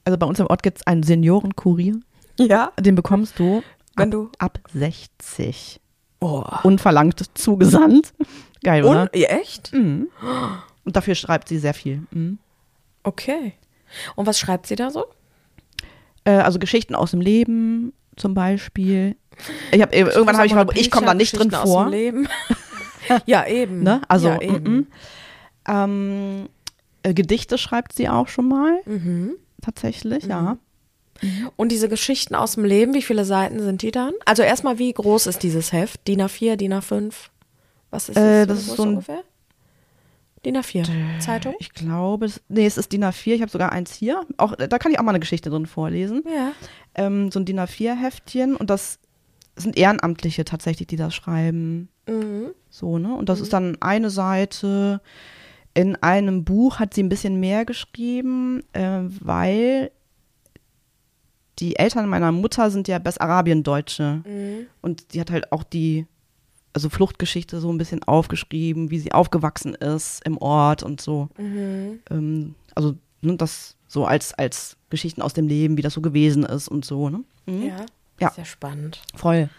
also 0.04 0.18
bei 0.18 0.26
uns 0.26 0.38
im 0.40 0.46
Ort 0.48 0.62
gibt 0.62 0.78
es 0.78 0.86
einen 0.86 1.02
Seniorenkurier. 1.04 1.94
ja. 2.38 2.72
Den 2.78 2.94
bekommst 2.96 3.38
du, 3.38 3.62
Wenn 3.96 4.08
ab, 4.08 4.10
du- 4.10 4.30
ab 4.38 4.58
60. 4.74 5.80
Oh. 6.20 6.44
Unverlangt 6.64 7.22
zugesandt. 7.38 8.12
Geil, 8.64 8.82
oder? 8.84 9.02
Und, 9.02 9.14
ja, 9.16 9.28
echt? 9.28 9.72
Mhm. 9.72 10.08
Und 10.84 10.96
dafür 10.96 11.14
schreibt 11.14 11.48
sie 11.48 11.58
sehr 11.58 11.74
viel. 11.74 12.02
Mhm. 12.10 12.38
Okay. 13.04 13.52
Und 14.16 14.26
was 14.26 14.38
schreibt 14.38 14.66
sie 14.66 14.74
da 14.74 14.90
so? 14.90 15.06
Äh, 16.28 16.42
also 16.42 16.58
Geschichten 16.58 16.94
aus 16.94 17.12
dem 17.12 17.20
Leben 17.20 17.94
zum 18.16 18.34
Beispiel. 18.34 19.16
Ich 19.72 19.80
hab, 19.80 19.94
irgendwann 19.94 20.36
habe 20.36 20.46
ich 20.46 20.54
mal, 20.54 20.66
ich 20.74 20.90
komme 20.90 21.06
da 21.06 21.14
nicht 21.14 21.38
drin 21.38 21.50
vor. 21.50 21.62
Aus 21.62 21.84
dem 21.84 21.90
Leben. 21.90 22.28
ja, 23.26 23.46
eben. 23.46 23.82
Ne? 23.82 24.02
Also 24.08 24.28
ja, 24.28 24.40
eben. 24.42 24.64
mm, 24.64 24.76
mm. 24.76 24.86
Ähm, 25.68 26.48
äh, 27.02 27.14
Gedichte 27.14 27.56
schreibt 27.56 27.94
sie 27.94 28.08
auch 28.08 28.28
schon 28.28 28.48
mal. 28.48 28.80
Mhm. 28.84 29.36
Tatsächlich, 29.62 30.24
ja. 30.24 30.58
Und 31.56 31.72
diese 31.72 31.88
Geschichten 31.88 32.34
aus 32.34 32.54
dem 32.54 32.64
Leben, 32.64 32.94
wie 32.94 33.02
viele 33.02 33.24
Seiten 33.24 33.60
sind 33.60 33.82
die 33.82 33.90
dann? 33.90 34.12
Also 34.24 34.42
erstmal, 34.42 34.78
wie 34.78 34.92
groß 34.92 35.26
ist 35.26 35.42
dieses 35.42 35.72
Heft? 35.72 36.06
DIN 36.06 36.22
A4, 36.22 36.56
DIN 36.56 36.74
A5? 36.74 37.12
Was 37.90 38.08
ist 38.08 38.16
das, 38.16 38.24
Äh, 38.24 38.46
das 38.46 38.58
eine 38.58 38.68
ist 38.68 38.76
so 38.76 38.82
ungefähr? 38.84 39.24
DIN 40.52 40.62
A4. 40.62 41.18
Zeitung? 41.20 41.54
Ich 41.58 41.72
glaube, 41.72 42.26
es- 42.26 42.40
nee, 42.48 42.66
es 42.66 42.76
ist 42.78 42.92
DIN 42.92 43.04
A4. 43.04 43.34
Ich 43.34 43.40
habe 43.42 43.50
sogar 43.50 43.72
eins 43.72 43.94
hier. 43.94 44.20
Auch, 44.36 44.54
da 44.56 44.78
kann 44.78 44.92
ich 44.92 44.98
auch 44.98 45.02
mal 45.04 45.10
eine 45.12 45.20
Geschichte 45.20 45.50
drin 45.50 45.66
vorlesen. 45.66 46.22
Ja. 46.26 46.52
Ähm, 46.94 47.30
so 47.30 47.38
ein 47.40 47.44
DIN 47.44 47.58
A4-Heftchen. 47.60 48.56
Und 48.56 48.70
das 48.70 48.98
sind 49.56 49.76
Ehrenamtliche 49.76 50.44
tatsächlich, 50.44 50.86
die 50.88 50.96
das 50.96 51.14
schreiben. 51.14 51.88
Mhm. 52.08 52.50
So, 52.70 52.98
ne? 52.98 53.14
Und 53.14 53.28
das 53.28 53.40
ist 53.40 53.52
dann 53.52 53.76
eine 53.80 54.10
Seite 54.10 55.00
In 55.74 55.94
einem 55.96 56.44
Buch 56.44 56.80
hat 56.80 56.94
sie 56.94 57.02
ein 57.04 57.08
bisschen 57.08 57.38
mehr 57.38 57.64
geschrieben, 57.64 58.62
äh, 58.72 59.00
weil 59.20 59.92
die 61.60 61.76
Eltern 61.76 62.08
meiner 62.08 62.32
Mutter 62.32 62.70
sind 62.70 62.88
ja 62.88 62.98
Bessarabien-Deutsche. 62.98 64.22
Und 64.80 65.12
die 65.14 65.20
hat 65.20 65.30
halt 65.30 65.52
auch 65.52 65.62
die, 65.62 66.06
also 66.78 66.90
Fluchtgeschichte 66.90 67.58
so 67.58 67.72
ein 67.72 67.76
bisschen 67.76 68.04
aufgeschrieben, 68.04 68.92
wie 68.92 69.00
sie 69.00 69.10
aufgewachsen 69.10 69.74
ist 69.74 70.24
im 70.24 70.38
Ort 70.38 70.84
und 70.84 71.00
so. 71.00 71.28
Ähm, 71.36 72.54
also 72.76 72.94
ne, 73.20 73.36
das 73.36 73.74
so 73.88 74.06
als, 74.06 74.32
als 74.34 74.76
Geschichten 74.88 75.20
aus 75.20 75.34
dem 75.34 75.48
Leben, 75.48 75.76
wie 75.76 75.82
das 75.82 75.94
so 75.94 76.00
gewesen 76.00 76.44
ist 76.44 76.68
und 76.68 76.84
so. 76.84 77.10
Ne? 77.10 77.24
Mhm. 77.46 77.66
Ja. 77.66 77.86
Ja. 78.20 78.30
Sehr 78.30 78.44
spannend. 78.44 79.02
Voll. 79.16 79.50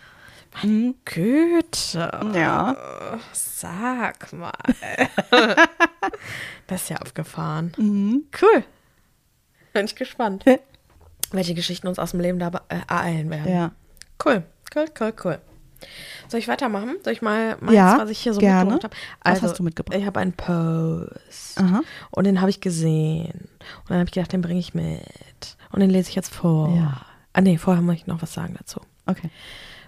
Mhm. 0.63 0.95
Güte. 1.03 2.09
Ja. 2.33 3.19
Sag 3.33 4.31
mal. 4.31 4.53
das 6.67 6.83
ist 6.83 6.89
ja 6.89 6.97
aufgefahren. 7.01 7.73
Mhm. 7.77 8.27
Cool. 8.41 8.63
Bin 9.73 9.85
ich 9.85 9.95
gespannt, 9.97 10.45
welche 11.31 11.53
Geschichten 11.53 11.89
uns 11.89 11.99
aus 11.99 12.11
dem 12.11 12.21
Leben 12.21 12.39
da 12.39 12.47
äh, 12.69 12.79
ereilen 12.87 13.29
werden. 13.29 13.53
Ja. 13.53 13.71
Cool, 14.23 14.43
cool, 14.73 14.85
cool, 15.01 15.13
cool. 15.25 15.41
Soll 16.27 16.39
ich 16.39 16.47
weitermachen? 16.47 16.95
Soll 17.03 17.13
ich 17.13 17.21
mal 17.21 17.57
meins, 17.59 17.75
Ja, 17.75 17.97
was 17.99 18.09
ich 18.09 18.19
hier 18.19 18.33
so 18.33 18.39
gerne. 18.39 18.71
mitgebracht 18.71 18.83
habe? 19.23 19.35
Was 19.35 19.41
hast 19.41 19.59
du 19.59 19.63
mitgebracht? 19.63 19.97
Ich 19.97 20.05
habe 20.05 20.19
einen 20.19 20.33
Post. 20.33 21.57
Aha. 21.59 21.81
Und 22.11 22.23
den 22.25 22.41
habe 22.41 22.49
ich 22.49 22.61
gesehen. 22.61 23.31
Und 23.81 23.89
dann 23.89 23.99
habe 23.99 24.05
ich 24.07 24.11
gedacht, 24.13 24.33
den 24.33 24.41
bringe 24.41 24.59
ich 24.59 24.73
mit. 24.73 25.57
Und 25.71 25.79
den 25.79 25.89
lese 25.89 26.09
ich 26.09 26.15
jetzt 26.15 26.33
vor. 26.33 26.75
Ja. 26.75 27.01
Ah 27.33 27.41
nee, 27.41 27.57
vorher 27.57 27.81
muss 27.81 27.95
ich 27.95 28.07
noch 28.07 28.21
was 28.21 28.33
sagen 28.33 28.55
dazu. 28.57 28.81
Okay. 29.05 29.29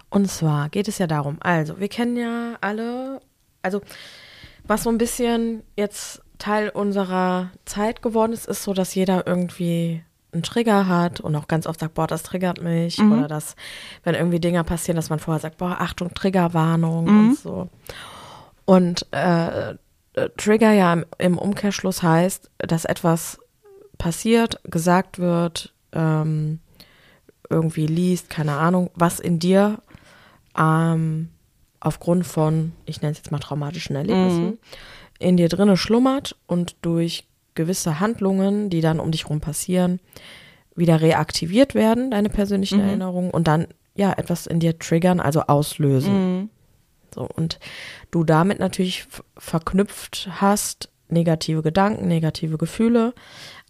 Und 0.09 0.29
zwar 0.29 0.69
geht 0.69 0.87
es 0.87 0.97
ja 0.97 1.07
darum, 1.07 1.37
also 1.39 1.79
wir 1.79 1.87
kennen 1.87 2.17
ja 2.17 2.57
alle, 2.59 3.21
also 3.61 3.81
was 4.65 4.83
so 4.83 4.89
ein 4.89 4.97
bisschen 4.97 5.63
jetzt 5.77 6.21
Teil 6.37 6.69
unserer 6.69 7.51
Zeit 7.65 8.01
geworden 8.01 8.33
ist, 8.33 8.47
ist 8.47 8.63
so, 8.63 8.73
dass 8.73 8.93
jeder 8.93 9.25
irgendwie 9.25 10.03
einen 10.33 10.43
Trigger 10.43 10.87
hat 10.87 11.19
und 11.19 11.35
auch 11.35 11.47
ganz 11.47 11.67
oft 11.67 11.79
sagt, 11.79 11.93
boah, 11.93 12.07
das 12.07 12.23
triggert 12.23 12.61
mich. 12.61 12.99
Oder 13.11 13.27
dass, 13.27 13.55
wenn 14.03 14.15
irgendwie 14.15 14.39
Dinge 14.39 14.63
passieren, 14.63 14.95
dass 14.95 15.09
man 15.09 15.19
vorher 15.19 15.41
sagt, 15.41 15.57
boah, 15.57 15.77
Achtung, 15.79 16.13
Triggerwarnung 16.13 17.07
und 17.07 17.37
so. 17.37 17.69
Und 18.65 19.05
äh, 19.11 19.75
Trigger 20.37 20.71
ja 20.71 20.93
im, 20.93 21.05
im 21.17 21.37
Umkehrschluss 21.37 22.03
heißt, 22.03 22.49
dass 22.59 22.85
etwas 22.85 23.39
passiert, 23.97 24.59
gesagt 24.63 25.19
wird, 25.19 25.73
ähm, 25.93 26.59
irgendwie 27.49 27.85
liest, 27.85 28.29
keine 28.29 28.53
Ahnung, 28.53 28.89
was 28.95 29.19
in 29.19 29.39
dir 29.39 29.81
ähm, 30.57 31.29
aufgrund 31.79 32.25
von, 32.25 32.71
ich 32.85 33.01
nenne 33.01 33.11
es 33.11 33.17
jetzt 33.17 33.31
mal 33.31 33.39
traumatischen 33.39 33.95
Erlebnissen, 33.95 34.59
in 35.19 35.37
dir 35.37 35.49
drinne 35.49 35.77
schlummert 35.77 36.35
und 36.47 36.75
durch 36.81 37.27
gewisse 37.55 37.99
Handlungen, 37.99 38.69
die 38.69 38.81
dann 38.81 38.99
um 38.99 39.11
dich 39.11 39.29
rum 39.29 39.41
passieren, 39.41 39.99
wieder 40.75 41.01
reaktiviert 41.01 41.75
werden, 41.75 42.11
deine 42.11 42.29
persönlichen 42.29 42.79
Erinnerungen 42.79 43.31
und 43.31 43.47
dann 43.47 43.67
ja 43.95 44.13
etwas 44.13 44.47
in 44.47 44.59
dir 44.59 44.79
triggern, 44.79 45.19
also 45.19 45.41
auslösen. 45.41 46.49
So, 47.13 47.27
und 47.35 47.59
du 48.09 48.23
damit 48.23 48.59
natürlich 48.59 49.05
verknüpft 49.37 50.29
hast 50.39 50.89
negative 51.09 51.61
Gedanken, 51.61 52.07
negative 52.07 52.57
Gefühle, 52.57 53.13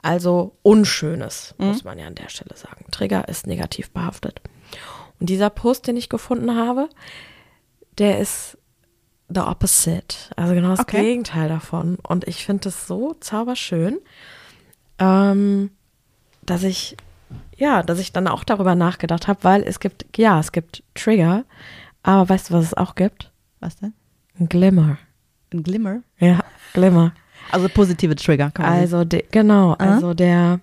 also 0.04 0.56
Unschönes, 0.62 1.56
muss 1.58 1.84
man 1.84 1.98
ja 1.98 2.08
an 2.08 2.16
der 2.16 2.30
Stelle 2.30 2.56
sagen. 2.56 2.86
Trigger 2.92 3.28
ist 3.28 3.48
negativ 3.48 3.92
behaftet. 3.92 4.42
Und 5.20 5.30
dieser 5.30 5.50
Post, 5.50 5.88
den 5.88 5.98
ich 5.98 6.10
gefunden 6.10 6.56
habe, 6.56 6.90
der 7.98 8.20
ist 8.20 8.58
the 9.34 9.42
opposite, 9.42 10.16
also 10.36 10.54
genau 10.54 10.70
das 10.70 10.80
Okay. 10.82 11.02
Gegenteil 11.02 11.50
davon. 11.50 11.98
Und 12.08 12.28
ich 12.28 12.46
finde 12.46 12.70
es 12.70 12.88
so 12.88 13.16
zauberschön, 13.20 13.98
ähm, 15.00 15.72
dass 16.44 16.64
ich 16.64 16.98
ja, 17.56 17.82
dass 17.84 18.00
ich 18.00 18.12
dann 18.12 18.28
auch 18.28 18.44
darüber 18.44 18.76
nachgedacht 18.76 19.28
habe, 19.28 19.44
weil 19.44 19.64
es 19.64 19.80
gibt, 19.80 20.06
ja, 20.18 20.40
es 20.40 20.52
gibt 20.52 20.84
Trigger, 20.96 21.46
aber 22.04 22.28
weißt 22.28 22.50
du, 22.50 22.54
was 22.56 22.66
es 22.66 22.74
auch 22.74 22.96
gibt? 22.96 23.32
Was 23.62 23.78
denn? 23.78 23.94
Ein 24.40 24.50
Glimmer. 24.50 24.98
Ein 25.54 25.64
Glimmer. 25.64 26.02
Ja, 26.18 26.40
Glimmer. 26.74 27.14
Also 27.52 27.70
positive 27.70 28.16
Trigger. 28.16 28.52
Kann 28.52 28.66
man 28.66 28.74
Also, 28.80 29.06
de, 29.06 29.24
genau, 29.32 29.74
also 29.74 30.14
der 30.14 30.60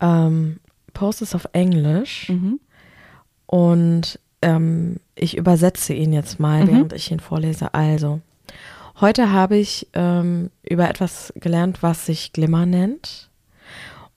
ähm, 0.00 0.58
Post 0.94 1.22
ist 1.22 1.34
auf 1.34 1.46
Englisch 1.52 2.28
Mhm. 2.28 2.60
und 3.46 4.18
ähm, 4.42 4.96
ich 5.14 5.36
übersetze 5.36 5.94
ihn 5.94 6.12
jetzt 6.12 6.38
mal, 6.40 6.66
während 6.68 6.92
ich 6.92 7.10
ihn 7.10 7.20
vorlese. 7.20 7.74
Also, 7.74 8.20
heute 9.00 9.32
habe 9.32 9.56
ich 9.56 9.88
ähm, 9.94 10.50
über 10.62 10.88
etwas 10.88 11.32
gelernt, 11.36 11.82
was 11.82 12.06
sich 12.06 12.32
Glimmer 12.32 12.66
nennt. 12.66 13.30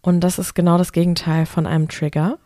Und 0.01 0.19
das 0.21 0.38
ist 0.38 0.53
genau 0.53 0.78
das 0.78 0.91
Gegenteil 0.91 1.45
von 1.45 1.65
einem 1.65 1.88
Trigger. 1.88 2.38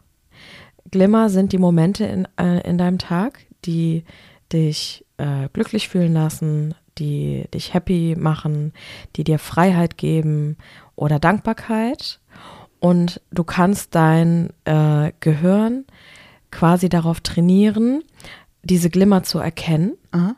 Glimmer 0.91 1.29
sind 1.29 1.51
die 1.51 1.57
Momente 1.57 2.05
in, 2.05 2.27
äh, 2.39 2.61
in 2.67 2.77
deinem 2.77 2.97
Tag, 2.97 3.39
die 3.65 4.03
dich 4.51 5.05
äh, 5.17 5.49
glücklich 5.53 5.89
fühlen 5.89 6.13
lassen, 6.13 6.73
die 6.97 7.45
dich 7.53 7.73
happy 7.73 8.15
machen, 8.17 8.73
die 9.15 9.23
dir 9.23 9.39
Freiheit 9.39 9.97
geben 9.97 10.57
oder 10.95 11.19
Dankbarkeit. 11.19 12.19
Und 12.79 13.21
du 13.31 13.43
kannst 13.43 13.93
dein 13.95 14.51
äh, 14.65 15.11
Gehirn 15.19 15.85
quasi 16.51 16.89
darauf 16.89 17.21
trainieren, 17.21 18.03
diese 18.63 18.89
Glimmer 18.89 19.23
zu 19.23 19.39
erkennen 19.39 19.93
Aha. 20.11 20.35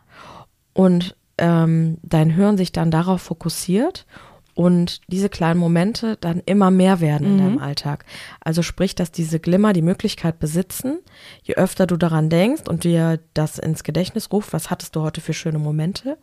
und 0.74 1.16
ähm, 1.38 1.98
dein 2.04 2.30
Hirn 2.30 2.58
sich 2.58 2.72
dann 2.72 2.92
darauf 2.92 3.22
fokussiert 3.22 4.06
und 4.54 5.02
diese 5.08 5.30
kleinen 5.30 5.60
Momente 5.60 6.18
dann 6.20 6.42
immer 6.46 6.72
mehr 6.72 7.00
werden 7.00 7.26
in 7.26 7.38
deinem 7.38 7.58
Alltag. 7.58 8.06
Also 8.42 8.62
sprich, 8.62 8.96
dass 8.96 9.12
diese 9.12 9.40
Glimmer 9.40 9.74
die 9.74 9.82
Möglichkeit 9.82 10.40
besitzen, 10.40 11.00
je 11.42 11.56
öfter 11.56 11.88
du 11.88 11.98
daran 11.98 12.30
denkst 12.30 12.64
und 12.68 12.84
dir 12.84 13.20
das 13.34 13.58
ins 13.58 13.84
Gedächtnis 13.84 14.32
ruft, 14.32 14.54
was 14.54 14.70
hattest 14.70 14.96
du 14.96 15.02
heute 15.02 15.22
für 15.22 15.34
schöne 15.34 15.58
Momente, 15.58 16.18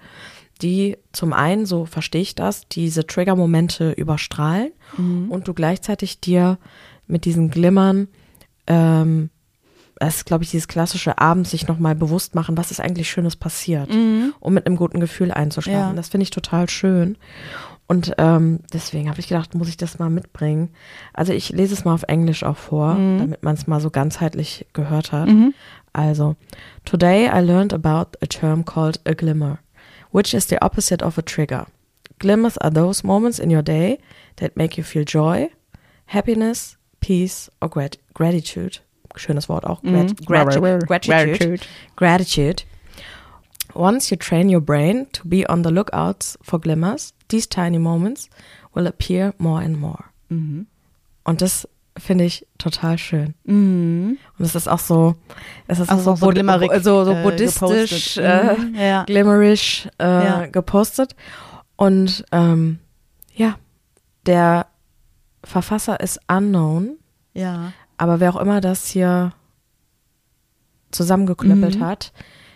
die 0.60 0.98
zum 1.12 1.32
einen, 1.32 1.66
so 1.66 1.86
verstehe 1.86 2.20
ich 2.20 2.34
das, 2.34 2.68
diese 2.68 3.06
Trigger-Momente 3.06 3.92
überstrahlen 3.92 4.72
und 5.30 5.48
du 5.48 5.54
gleichzeitig 5.54 6.20
dir 6.20 6.58
mit 7.06 7.24
diesen 7.24 7.50
Glimmern 7.50 8.08
ähm, 8.66 9.30
das 9.98 10.16
ist, 10.16 10.26
glaube 10.26 10.44
ich, 10.44 10.50
dieses 10.50 10.68
klassische 10.68 11.18
abends 11.18 11.50
sich 11.50 11.66
nochmal 11.66 11.94
bewusst 11.94 12.34
machen, 12.34 12.56
was 12.56 12.70
ist 12.70 12.80
eigentlich 12.80 13.10
Schönes 13.10 13.36
passiert, 13.36 13.90
um 13.90 14.54
mit 14.54 14.66
einem 14.66 14.76
guten 14.76 15.00
Gefühl 15.00 15.32
einzuschlafen. 15.32 15.90
Ja. 15.90 15.96
Das 15.96 16.08
finde 16.08 16.22
ich 16.22 16.30
total 16.30 16.68
schön. 16.68 17.16
Und 17.86 18.14
ähm, 18.18 18.60
deswegen 18.72 19.08
habe 19.08 19.18
ich 19.18 19.28
gedacht, 19.28 19.54
muss 19.54 19.68
ich 19.68 19.78
das 19.78 19.98
mal 19.98 20.10
mitbringen. 20.10 20.70
Also 21.14 21.32
ich 21.32 21.50
lese 21.50 21.72
es 21.72 21.84
mal 21.84 21.94
auf 21.94 22.02
Englisch 22.02 22.44
auch 22.44 22.56
vor, 22.56 22.94
damit 22.94 23.42
man 23.42 23.54
es 23.54 23.66
mal 23.66 23.80
so 23.80 23.90
ganzheitlich 23.90 24.66
gehört 24.74 25.10
hat. 25.10 25.28
Also, 25.94 26.36
today 26.84 27.26
I 27.26 27.40
learned 27.40 27.72
about 27.72 28.16
a 28.20 28.26
term 28.26 28.64
called 28.64 29.00
a 29.04 29.14
glimmer, 29.14 29.58
which 30.12 30.34
is 30.34 30.46
the 30.48 30.60
opposite 30.60 31.04
of 31.04 31.18
a 31.18 31.22
trigger. 31.22 31.66
Glimmers 32.18 32.58
are 32.58 32.70
those 32.70 33.04
moments 33.04 33.38
in 33.38 33.50
your 33.50 33.62
day 33.62 33.98
that 34.36 34.56
make 34.56 34.76
you 34.76 34.84
feel 34.84 35.04
joy, 35.04 35.48
happiness, 36.06 36.76
peace 37.00 37.48
or 37.60 37.68
grat 37.68 37.96
gratitude. 38.12 38.80
Schönes 39.16 39.48
Wort 39.48 39.64
auch. 39.64 39.82
Grat 39.82 40.12
gratu- 40.26 40.86
gratitude. 40.86 41.60
Gratitude. 41.96 42.62
Once 43.74 44.10
you 44.10 44.16
train 44.16 44.48
your 44.48 44.60
brain 44.60 45.06
to 45.12 45.22
be 45.24 45.44
on 45.48 45.62
the 45.62 45.70
lookouts 45.70 46.38
for 46.42 46.60
glimmers, 46.60 47.12
these 47.28 47.46
tiny 47.48 47.78
moments 47.78 48.28
will 48.74 48.86
appear 48.86 49.34
more 49.38 49.62
and 49.62 49.78
more. 49.78 50.04
Und 50.30 51.40
das 51.42 51.68
finde 51.96 52.24
ich 52.24 52.46
total 52.58 52.96
schön. 52.98 53.34
Mhm. 53.44 54.18
Und 54.38 54.44
es 54.44 54.54
ist 54.54 54.68
auch 54.68 54.78
so, 54.78 55.16
es 55.66 55.80
ist 55.80 55.88
so, 55.90 55.94
auch 56.12 56.16
so 56.16 56.26
bud- 56.26 56.34
glimmerig, 56.34 56.70
so, 56.82 57.04
so 57.04 57.12
äh, 57.12 57.22
buddhistisch, 57.22 58.14
gepostet. 58.14 58.16
äh, 58.24 58.56
Mhm, 58.56 58.74
ja. 58.76 59.04
glimmerish 59.04 59.88
äh, 59.98 60.04
Ja. 60.24 60.46
gepostet. 60.46 61.16
Und 61.76 62.24
ähm, 62.32 62.78
ja, 63.34 63.56
der 64.26 64.66
Verfasser 65.44 66.00
ist 66.00 66.20
unknown, 66.28 66.98
Ja. 67.34 67.72
Aber 67.98 68.20
wer 68.20 68.34
auch 68.34 68.40
immer 68.40 68.60
das 68.60 68.88
hier 68.88 69.32
zusammengeklöppelt 70.90 71.78
Mhm. 71.78 71.84
hat, 71.84 72.12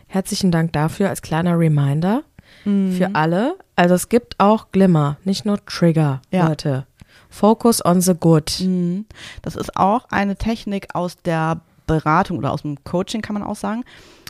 herzlichen 0.07 0.51
Dank 0.51 0.72
dafür 0.72 1.09
als 1.11 1.22
kleiner 1.22 1.59
Reminder 1.59 2.22
Mhm. 2.64 2.93
für 2.93 3.14
alle. 3.14 3.57
Also 3.76 3.95
es 3.95 4.09
gibt 4.09 4.38
auch 4.40 4.70
Glimmer, 4.72 5.16
nicht 5.24 5.45
nur 5.45 5.64
Trigger, 5.66 6.22
Ja. 6.30 6.49
Leute. 6.49 6.86
Focus 7.28 7.84
on 7.84 8.01
the 8.01 8.14
good. 8.14 8.61
Mhm. 8.61 9.07
Das 9.43 9.57
ist 9.57 9.76
auch 9.76 10.07
eine 10.11 10.36
Technik 10.36 10.95
aus 10.95 11.16
der 11.22 11.61
Beratung 11.86 12.38
oder 12.38 12.53
aus 12.53 12.62
dem 12.62 12.82
Coaching, 12.84 13.22
kann 13.22 13.34
man 13.34 13.43
auch 13.43 13.57
sagen, 13.57 13.84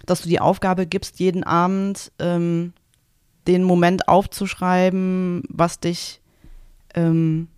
dass 0.07 0.23
du 0.23 0.29
die 0.29 0.41
Aufgabe 0.41 0.87
gibst, 0.87 1.19
jeden 1.21 1.45
Abend 1.45 2.11
ähm, 2.19 2.73
den 3.47 3.65
Moment 3.65 4.09
aufzuschreiben, 4.09 5.43
was 5.49 5.81
dich, 5.81 6.21
ähm, 6.95 7.49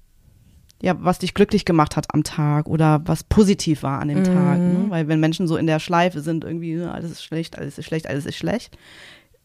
ja, 0.84 0.94
was 0.98 1.18
dich 1.18 1.32
glücklich 1.32 1.64
gemacht 1.64 1.96
hat 1.96 2.06
am 2.12 2.24
Tag 2.24 2.66
oder 2.68 3.00
was 3.06 3.24
positiv 3.24 3.82
war 3.82 4.00
an 4.00 4.08
dem 4.08 4.18
Mhm. 4.18 4.24
Tag. 4.24 4.60
Ne? 4.60 4.86
Weil 4.90 5.08
wenn 5.08 5.18
Menschen 5.18 5.48
so 5.48 5.56
in 5.56 5.66
der 5.66 5.80
Schleife 5.80 6.20
sind, 6.20 6.44
irgendwie, 6.44 6.74
ne, 6.74 6.92
alles 6.92 7.10
ist 7.10 7.24
schlecht, 7.24 7.56
alles 7.58 7.78
ist 7.78 7.86
schlecht, 7.86 8.06
alles 8.06 8.26
ist 8.26 8.36
schlecht. 8.36 8.76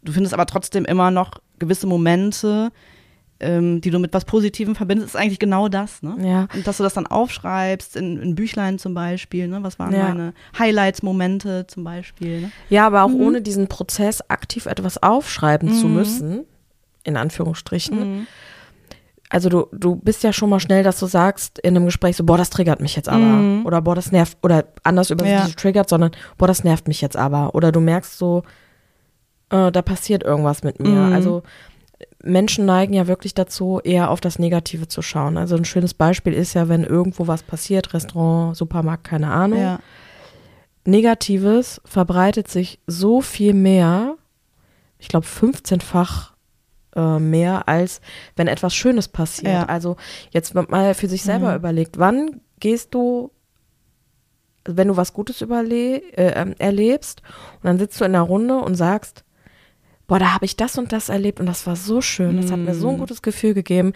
Du 0.04 0.12
findest 0.12 0.34
aber 0.34 0.46
trotzdem 0.46 0.84
immer 0.86 1.12
noch 1.12 1.32
gewisse 1.58 1.88
Momente, 1.88 2.72
ähm, 3.42 3.80
die 3.80 3.90
du 3.90 4.00
mit 4.00 4.14
was 4.14 4.26
Positivem 4.26 4.76
verbindest, 4.76 5.16
ist 5.16 5.16
eigentlich 5.16 5.40
genau 5.40 5.70
das, 5.70 6.02
ne? 6.04 6.18
Ja. 6.20 6.48
Und 6.54 6.68
dass 6.68 6.76
du 6.76 6.84
das 6.84 6.94
dann 6.94 7.08
aufschreibst, 7.08 7.96
in, 7.96 8.18
in 8.22 8.36
Büchlein 8.36 8.78
zum 8.80 8.94
Beispiel, 8.94 9.48
ne? 9.48 9.64
Was 9.64 9.80
waren 9.80 9.94
Ja. 9.94 10.10
meine 10.10 10.34
Highlights-Momente 10.58 11.66
zum 11.68 11.86
Beispiel, 11.86 12.42
ne? 12.42 12.52
Ja, 12.68 12.86
aber 12.88 13.04
auch 13.04 13.14
ohne 13.14 13.42
diesen 13.42 13.68
Prozess 13.68 14.22
aktiv 14.30 14.66
etwas 14.66 15.02
aufschreiben 15.02 15.72
zu 15.72 15.88
Mhm. 15.88 15.94
müssen, 15.94 16.46
in 17.06 17.16
Anführungsstrichen. 17.16 18.28
Also 19.32 19.50
du, 19.50 19.68
du 19.72 19.96
bist 19.96 20.24
ja 20.24 20.34
schon 20.34 20.50
mal 20.50 20.60
schnell, 20.60 20.84
dass 20.84 21.00
du 21.00 21.06
sagst 21.06 21.60
in 21.60 21.76
einem 21.76 21.86
Gespräch 21.86 22.18
so, 22.18 22.24
boah, 22.24 22.38
das 22.38 22.50
triggert 22.50 22.82
mich 22.82 22.96
jetzt 22.96 23.08
aber. 23.10 23.20
Mhm. 23.20 23.66
Oder 23.66 23.82
boah, 23.82 23.94
das 23.94 24.12
nervt, 24.12 24.38
oder 24.42 24.66
anders 24.84 25.12
über 25.12 25.26
Ja. 25.26 25.48
triggert, 25.48 25.88
sondern 25.88 26.12
boah, 26.38 26.48
das 26.48 26.64
nervt 26.64 26.88
mich 26.88 27.00
jetzt 27.02 27.16
aber. 27.16 27.54
Oder 27.54 27.72
du 27.72 27.80
merkst 27.80 28.18
so, 28.18 28.42
äh, 29.52 29.72
da 29.72 29.82
passiert 29.84 30.24
irgendwas 30.24 30.64
mit 30.64 30.80
mir. 30.80 30.90
Mhm. 30.90 31.14
Also 31.14 31.44
Menschen 32.24 32.66
neigen 32.66 32.94
ja 32.94 33.08
wirklich 33.08 33.36
dazu, 33.36 33.80
eher 33.84 34.10
auf 34.10 34.20
das 34.20 34.40
Negative 34.40 34.88
zu 34.88 35.02
schauen. 35.04 35.38
Also 35.38 35.56
ein 35.56 35.66
schönes 35.66 35.94
Beispiel 35.94 36.34
ist 36.34 36.56
ja, 36.56 36.68
wenn 36.68 36.84
irgendwo 36.84 37.28
was 37.28 37.44
passiert, 37.44 37.94
Restaurant, 37.94 38.58
Supermarkt, 38.58 39.04
keine 39.04 39.32
Ahnung. 39.32 39.60
Ja. 39.62 39.80
Negatives 40.86 41.82
verbreitet 41.86 42.48
sich 42.48 42.80
so 42.88 43.22
viel 43.22 43.54
mehr, 43.54 44.16
ich 44.98 45.08
glaube 45.08 45.26
15-fach 45.28 46.29
äh, 47.00 47.20
mehr, 47.20 47.68
als 47.68 48.02
wenn 48.36 48.48
etwas 48.48 48.74
Schönes 48.76 49.08
passiert. 49.08 49.54
Ja. 49.54 49.66
Also 49.66 49.96
jetzt 50.32 50.54
mal 50.54 50.94
für 50.94 51.08
sich 51.08 51.24
selber 51.24 51.52
Mhm. 51.52 51.56
überlegt, 51.58 51.98
wann 51.98 52.42
gehst 52.60 52.94
du, 52.94 53.32
wenn 54.66 54.90
du 54.90 54.98
was 54.98 55.14
Gutes 55.14 55.42
überle 55.42 55.98
äh, 56.14 56.34
ähm, 56.42 56.54
erlebst 56.60 57.22
und 57.58 57.66
dann 57.66 57.80
sitzt 57.80 58.00
du 58.02 58.06
in 58.06 58.12
der 58.14 58.22
Runde 58.22 58.58
und 58.58 58.76
sagst, 58.76 59.24
boah, 60.08 60.20
da 60.20 60.34
habe 60.34 60.46
ich 60.46 60.58
das 60.58 60.78
und 60.78 60.92
das 60.92 61.10
erlebt 61.10 61.40
und 61.40 61.46
das 61.46 61.66
war 61.68 61.76
so 61.76 62.02
schön, 62.02 62.38
das 62.42 62.52
hat 62.52 62.60
mir 62.60 62.74
so 62.76 62.90
ein 62.90 62.96
Mhm. 62.96 63.00
gutes 63.00 63.22
Gefühl 63.22 63.54
gegeben. 63.54 63.94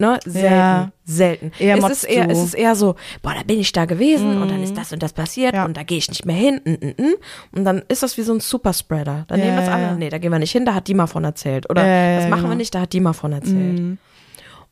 Ne, 0.00 0.20
selten, 0.24 0.54
Ja. 0.54 0.92
selten. 1.04 1.52
Eher 1.58 1.76
es, 1.78 1.88
ist 1.90 2.04
eher, 2.04 2.26
du. 2.26 2.32
es 2.32 2.38
ist 2.44 2.54
eher 2.54 2.76
so, 2.76 2.94
boah, 3.20 3.34
da 3.34 3.42
bin 3.42 3.58
ich 3.58 3.72
da 3.72 3.84
gewesen 3.84 4.40
und 4.40 4.48
dann 4.48 4.58
Mhm. 4.58 4.62
ist 4.64 4.76
das 4.76 4.92
und 4.92 5.02
das 5.02 5.12
passiert 5.12 5.54
Ja. 5.54 5.64
und 5.64 5.76
da 5.76 5.82
gehe 5.82 5.98
ich 5.98 6.08
nicht 6.08 6.24
mehr 6.24 6.36
hin. 6.36 6.60
mm, 6.64 6.70
mm, 6.70 6.94
mm. 7.02 7.14
Und 7.56 7.64
dann 7.64 7.82
ist 7.88 8.04
das 8.04 8.16
wie 8.16 8.22
so 8.22 8.32
ein 8.32 8.38
Superspreader. 8.40 9.24
Dann 9.26 9.38
Ja, 9.40 9.44
nehmen 9.46 9.56
das 9.56 9.68
andere, 9.68 9.96
nee, 9.96 10.08
da 10.08 10.18
gehen 10.18 10.30
wir 10.30 10.38
nicht 10.38 10.52
hin, 10.52 10.64
da 10.64 10.74
hat 10.74 10.86
die 10.86 10.94
mal 10.94 11.08
von 11.08 11.24
erzählt. 11.24 11.68
Oder 11.68 11.82
das 12.16 12.28
machen 12.28 12.42
wir 12.42 12.48
genau. 12.50 12.54
nicht, 12.58 12.74
da 12.74 12.80
hat 12.82 12.92
die 12.92 13.00
mal 13.00 13.12
von 13.12 13.32
erzählt. 13.32 13.78
Mhm. 13.80 13.98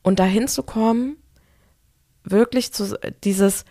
Und 0.03 0.21
dahin 0.21 0.47
zu 0.47 0.63
kommen, 0.63 1.17
wirklich 2.23 2.73
zu 2.73 2.97
dieses, 3.25 3.65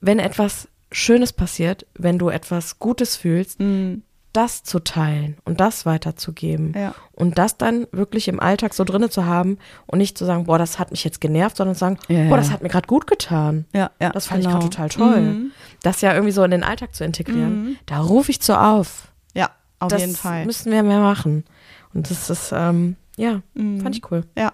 wenn 0.00 0.18
etwas 0.18 0.66
Schönes 0.90 1.32
passiert, 1.32 1.86
wenn 1.94 2.18
du 2.18 2.30
etwas 2.30 2.80
Gutes 2.80 3.16
fühlst, 3.16 3.60
Mhm. 3.60 4.02
Das 4.32 4.62
zu 4.62 4.78
teilen 4.78 5.36
und 5.44 5.60
das 5.60 5.86
weiterzugeben. 5.86 6.72
Ja. 6.76 6.94
Und 7.12 7.38
das 7.38 7.56
dann 7.56 7.86
wirklich 7.92 8.28
im 8.28 8.38
Alltag 8.40 8.74
so 8.74 8.84
drinne 8.84 9.10
zu 9.10 9.26
haben 9.26 9.58
und 9.86 9.98
nicht 9.98 10.16
zu 10.16 10.24
sagen, 10.24 10.44
boah, 10.44 10.58
das 10.58 10.78
hat 10.78 10.90
mich 10.92 11.02
jetzt 11.04 11.20
genervt, 11.20 11.56
sondern 11.56 11.74
zu 11.74 11.80
sagen, 11.80 11.98
Ja, 12.08 12.28
boah, 12.28 12.36
das 12.36 12.50
hat 12.50 12.62
mir 12.62 12.68
gerade 12.68 12.86
gut 12.86 13.06
getan. 13.06 13.66
Ja, 13.74 13.90
ja. 14.00 14.10
Das 14.10 14.26
fand 14.26 14.42
genau. 14.42 14.50
ich 14.56 14.60
gerade 14.60 14.70
total 14.70 14.88
toll. 14.88 15.20
Mhm. 15.20 15.50
Das 15.82 16.00
ja 16.00 16.12
irgendwie 16.12 16.32
so 16.32 16.44
in 16.44 16.50
den 16.52 16.62
Alltag 16.64 16.94
zu 16.94 17.04
integrieren. 17.04 17.64
Mhm. 17.64 17.76
Da 17.86 17.98
rufe 18.00 18.30
ich 18.30 18.40
zu 18.40 18.58
auf. 18.58 19.08
Ja, 19.34 19.50
auf 19.78 19.88
das 19.88 20.00
jeden 20.02 20.14
Fall. 20.16 20.46
müssen 20.46 20.70
wir 20.72 20.82
mehr 20.82 21.00
machen. 21.00 21.44
Und 21.92 22.10
das 22.10 22.30
ist, 22.30 22.52
ähm, 22.54 22.96
ja, 23.16 23.42
Mhm. 23.54 23.80
fand 23.80 23.96
ich 23.96 24.10
cool. 24.10 24.24
Ja. 24.38 24.52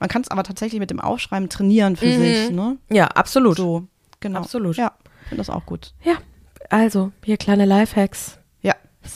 Man 0.00 0.08
kann 0.08 0.22
es 0.22 0.28
aber 0.30 0.42
tatsächlich 0.42 0.80
mit 0.80 0.90
dem 0.90 1.00
Aufschreiben 1.00 1.48
trainieren 1.48 1.96
für 1.96 2.06
Mhm. 2.06 2.20
sich, 2.20 2.50
ne? 2.50 2.76
Ja, 2.90 3.06
absolut. 3.06 3.56
So, 3.56 3.86
genau. 4.20 4.40
Absolut. 4.40 4.76
Ja, 4.76 4.92
ich 5.22 5.28
finde 5.28 5.40
das 5.40 5.50
auch 5.50 5.64
gut. 5.64 5.94
Ja, 6.02 6.14
also, 6.70 7.12
hier 7.24 7.36
kleine 7.36 7.64
Lifehacks. 7.64 8.38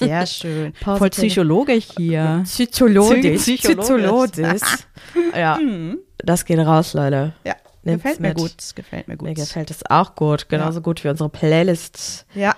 Ja, 0.01 0.07
sehr 0.07 0.27
schön. 0.27 0.73
Positive. 0.73 0.99
Voll 0.99 1.11
psychologisch 1.11 1.89
hier. 1.97 2.43
Psychologisch. 2.45 3.41
Psychologisch. 3.43 4.33
Psychologisch. 4.33 4.63
ja, 5.37 5.59
Mhm. 5.59 5.99
das 6.19 6.45
geht 6.45 6.59
raus, 6.59 6.95
Leute. 6.95 7.33
Ja, 7.45 7.55
Nehmt's 7.85 8.03
gefällt 8.03 8.21
mir 8.21 8.29
mit. 8.29 8.37
gut. 8.39 8.55
Gefällt 8.75 9.09
mir 9.09 9.17
gut. 9.17 9.29
Mir 9.29 9.35
gefällt 9.35 9.71
es 9.71 9.85
auch 9.89 10.15
gut. 10.15 10.49
Genauso 10.49 10.81
gut 10.81 11.03
wie 11.05 11.09
unsere 11.09 11.29
Playlist, 11.29 12.27
Ja, 12.35 12.55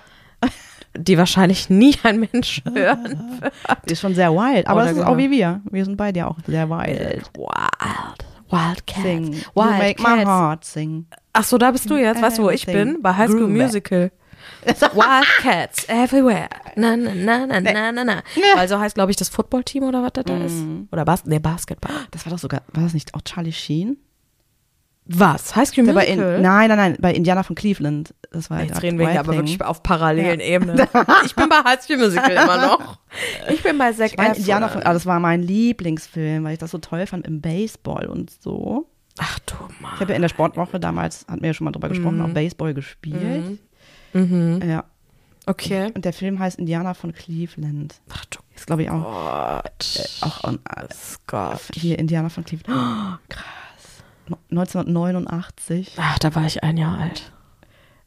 die 0.97 1.17
wahrscheinlich 1.19 1.69
nie 1.69 1.95
ein 2.03 2.19
Mensch 2.31 2.63
hören 2.65 3.41
die 3.87 3.93
ist 3.93 3.99
schon 4.01 4.15
sehr 4.15 4.31
wild. 4.33 4.65
Aber 4.67 4.81
das 4.81 4.91
ist 4.93 4.97
genau. 4.97 5.11
auch 5.11 5.17
wie 5.17 5.29
wir. 5.29 5.61
Wir 5.69 5.85
sind 5.85 5.97
beide 5.97 6.25
auch 6.27 6.35
sehr 6.47 6.67
wild. 6.69 6.99
wird. 6.99 7.29
Wild. 7.37 8.25
Wildcats. 8.51 9.01
Sing. 9.03 9.33
You 9.33 9.39
Wild 9.53 9.77
make 9.77 10.01
my 10.01 10.15
Cats. 10.17 10.25
heart 10.25 10.65
sing. 10.65 11.05
Ach 11.33 11.43
so, 11.43 11.59
da 11.59 11.69
bist 11.71 11.87
du 11.89 11.95
jetzt. 11.97 12.21
Weißt 12.21 12.39
du, 12.39 12.43
wo 12.43 12.49
ich 12.49 12.65
bin? 12.65 12.99
Bei 13.03 13.13
High 13.15 13.29
School. 13.29 13.47
Musical. 13.47 14.11
Wildcats 14.65 15.85
everywhere. 15.87 16.49
Na, 16.75 16.95
na, 16.95 17.13
na, 17.13 17.45
na, 17.45 17.59
na, 17.59 17.91
na, 17.91 18.03
na. 18.03 18.23
Weil 18.55 18.67
so 18.67 18.79
heißt, 18.79 18.95
glaube 18.95 19.11
ich, 19.11 19.17
das 19.17 19.29
Footballteam 19.29 19.83
oder 19.83 20.03
was 20.03 20.13
das 20.13 20.25
da 20.25 20.37
ist. 20.37 20.63
Oder 20.91 21.05
Bas 21.05 21.25
nee, 21.25 21.39
Basketball. 21.39 21.93
Das 22.11 22.25
war 22.25 22.31
doch 22.31 22.39
sogar, 22.39 22.61
war 22.73 22.83
das 22.83 22.93
nicht 22.93 23.13
auch 23.13 23.21
Charlie 23.21 23.51
Sheen? 23.51 23.97
Was? 25.11 25.55
High 25.55 25.67
School 25.67 25.85
Der 25.85 25.93
bei 25.93 26.05
in, 26.05 26.19
Musical? 26.19 26.41
nein, 26.41 26.69
nein, 26.69 26.77
nein, 26.77 26.97
bei 26.99 27.11
Indiana 27.13 27.41
von 27.41 27.55
Cleveland. 27.55 28.13
Das 28.31 28.51
war 28.51 28.61
Jetzt 28.61 28.83
reden 28.83 28.99
wir 28.99 29.09
hier 29.09 29.19
aber 29.19 29.33
wirklich 29.33 29.59
auf 29.63 29.81
parallelen 29.81 30.39
Ebenen. 30.39 30.77
Ich 31.25 31.35
bin 31.35 31.49
bei 31.49 31.63
High 31.63 31.81
School 31.81 31.97
Musical 31.97 32.31
immer 32.31 32.67
noch. 32.67 32.99
Ich 33.49 33.63
bin 33.63 33.79
bei 33.79 33.91
Zac 33.91 34.13
Ich. 34.13 34.37
Indiana 34.37 34.67
von, 34.67 34.83
ah, 34.83 34.93
das 34.93 35.07
war 35.07 35.19
mein 35.19 35.41
Lieblingsfilm, 35.41 36.43
weil 36.43 36.53
ich 36.53 36.59
das 36.59 36.69
so 36.69 36.77
toll 36.77 37.07
fand 37.07 37.25
im 37.25 37.41
Baseball 37.41 38.05
und 38.05 38.29
so. 38.29 38.87
Ach 39.17 39.39
du 39.39 39.55
Mann. 39.81 39.93
Ich 39.95 40.01
habe 40.01 40.11
ja 40.11 40.15
in 40.15 40.21
der 40.21 40.29
Sportwoche 40.29 40.79
damals, 40.79 41.25
hatten 41.27 41.41
wir 41.41 41.47
ja 41.47 41.53
schon 41.55 41.65
mal 41.65 41.71
drüber 41.71 41.89
gesprochen, 41.89 42.21
auch 42.21 42.29
Baseball 42.29 42.75
gespielt. 42.75 43.45
Mhm. 43.45 43.59
Ja. 44.13 44.83
Okay. 45.45 45.91
Und 45.95 46.05
der 46.05 46.13
Film 46.13 46.39
heißt 46.39 46.59
Indiana 46.59 46.93
von 46.93 47.13
Cleveland. 47.13 47.99
Ach 48.09 48.25
du 48.25 48.39
Ist, 48.55 48.67
glaube 48.67 48.83
ich, 48.83 48.89
auch, 48.89 49.61
Gott. 49.63 50.17
auch 50.21 50.43
on, 50.43 50.59
äh, 50.75 50.87
Gott. 51.27 51.61
hier 51.73 51.97
Indiana 51.97 52.29
von 52.29 52.43
Cleveland. 52.45 52.77
Oh, 52.79 53.17
krass. 53.29 54.03
No- 54.27 54.37
1989. 54.51 55.95
Ach, 55.97 56.19
da 56.19 56.35
war 56.35 56.45
ich 56.45 56.63
ein 56.63 56.77
Jahr 56.77 56.97
alt. 56.99 57.31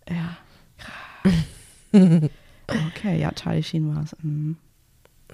Ja. 0.09 0.36
Okay, 2.68 3.20
ja, 3.20 3.30
Charlie 3.32 3.62
Sheen 3.62 3.94
war 3.94 4.03
es. 4.03 4.16
Mhm. 4.22 4.57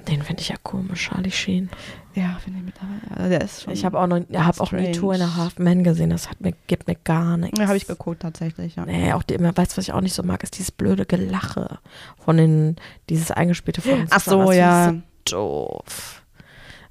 Den 0.07 0.23
finde 0.23 0.43
ich 0.43 0.49
ja 0.49 0.57
komisch, 0.63 1.09
Charlie 1.09 1.31
Sheen. 1.31 1.69
Ja, 2.15 2.39
finde 2.43 2.59
ich 2.61 2.65
mittlerweile. 2.65 3.01
Also 3.17 3.29
der 3.31 3.41
ist 3.43 3.63
schon. 3.63 3.73
Ich 3.73 3.85
habe 3.85 3.99
auch 3.99 4.07
noch, 4.07 4.21
hab 4.35 4.61
auch 4.61 4.73
nie 4.73 4.93
Two 4.93 5.11
and 5.11 5.23
a 5.23 5.37
Half 5.37 5.59
Men 5.59 5.85
gesehen. 5.85 6.11
Das 6.11 6.29
hat 6.31 6.41
mir, 6.41 6.53
gibt 6.67 6.87
mir 6.87 6.97
gar 6.97 7.37
nichts. 7.37 7.59
Ja, 7.59 7.67
habe 7.67 7.77
ich 7.77 7.87
geguckt, 7.87 8.21
tatsächlich, 8.23 8.77
ja. 8.77 8.87
Nee, 8.87 9.13
auch 9.13 9.23
die, 9.23 9.35
immer, 9.35 9.57
weißt 9.57 9.73
du, 9.73 9.77
was 9.79 9.85
ich 9.85 9.93
auch 9.93 10.01
nicht 10.01 10.15
so 10.15 10.23
mag, 10.23 10.43
ist 10.43 10.57
dieses 10.57 10.71
blöde 10.71 11.05
Gelache 11.07 11.79
von 12.25 12.37
den, 12.37 12.77
dieses 13.09 13.31
eingespielte 13.31 13.81
von. 13.83 14.07
Ach 14.11 14.21
so, 14.21 14.53
ja. 14.53 14.93
Das 14.93 14.95
so 15.31 15.37
doof. 15.37 16.23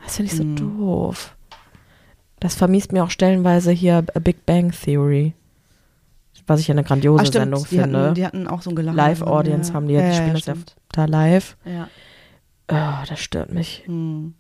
Das 0.04 0.16
finde 0.18 0.32
ich 0.32 0.38
so 0.38 0.44
Hm. 0.44 0.56
doof. 0.56 1.36
Das 2.40 2.56
vermisst 2.56 2.92
mir 2.94 3.04
auch 3.04 3.10
stellenweise 3.10 3.72
hier 3.72 4.04
A 4.14 4.20
Big 4.20 4.46
Bang 4.46 4.72
Theory. 4.72 5.34
Was 6.46 6.62
ich 6.62 6.68
ja 6.68 6.74
eine 6.74 6.84
grandiose 6.84 7.26
stimmt, 7.26 7.44
Sendung 7.44 7.66
die 7.70 7.78
finde. 7.78 8.00
hatten, 8.00 8.16
die 8.16 8.26
hatten 8.26 8.48
auch 8.48 8.62
so 8.62 8.70
ein 8.70 8.76
Gelachen. 8.78 8.96
Live-Audience 8.96 9.74
haben 9.74 9.88
die, 9.90 9.96
ja, 9.96 10.08
die 10.10 10.16
spielen 10.16 10.34
das 10.36 10.46
ja 10.46 10.54
da 10.94 11.04
live. 11.06 11.58
Ja. 11.66 11.90
Oh, 12.70 13.04
das 13.08 13.20
stört 13.20 13.52
mich. 13.54 13.84
Hm. 13.86 14.34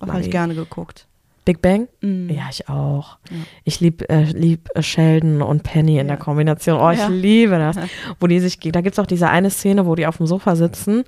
Habe 0.00 0.20
ich 0.20 0.30
gerne 0.30 0.54
geguckt. 0.54 1.06
Big 1.44 1.62
Bang? 1.62 1.88
Mhm. 2.02 2.28
Ja, 2.28 2.42
ich 2.50 2.68
auch. 2.68 3.16
Ja. 3.30 3.36
Ich 3.64 3.80
liebe 3.80 4.06
äh, 4.10 4.24
lieb 4.24 4.68
äh, 4.74 4.82
Sheldon 4.82 5.40
und 5.40 5.62
Penny 5.62 5.92
in 5.92 6.06
Ja. 6.08 6.14
der 6.14 6.16
Kombination. 6.18 6.78
Oh, 6.78 6.90
ich 6.90 6.98
Ja. 6.98 7.08
liebe 7.08 7.58
das. 7.58 7.76
Wo 8.20 8.26
die 8.26 8.38
sich, 8.38 8.58
da 8.58 8.82
gibt 8.82 8.92
es 8.94 8.98
auch 8.98 9.06
diese 9.06 9.30
eine 9.30 9.48
Szene, 9.50 9.86
wo 9.86 9.94
die 9.94 10.06
auf 10.06 10.18
dem 10.18 10.26
Sofa 10.26 10.56
sitzen 10.56 11.04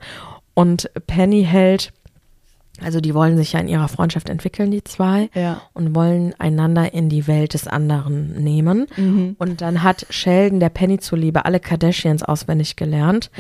und 0.55 0.91
Penny 1.07 1.45
hält, 1.45 1.93
also 2.83 3.01
die 3.01 3.15
wollen 3.15 3.37
sich 3.37 3.53
ja 3.53 3.61
in 3.61 3.69
ihrer 3.69 3.89
Freundschaft 3.89 4.29
entwickeln, 4.29 4.71
die 4.71 4.83
zwei, 4.85 5.29
Ja. 5.35 5.61
und 5.73 5.95
wollen 5.95 6.35
einander 6.39 6.93
in 6.95 7.09
die 7.09 7.27
Welt 7.27 7.55
des 7.55 7.67
anderen 7.67 8.43
nehmen. 8.43 8.87
Mhm. 8.97 9.37
Und 9.39 9.61
dann 9.61 9.83
hat 9.83 10.07
Sheldon 10.11 10.61
der 10.61 10.69
Penny 10.71 10.99
zuliebe 10.99 11.45
alle 11.45 11.61
Kardashians 11.61 12.23
auswendig 12.23 12.77
gelernt 12.77 13.31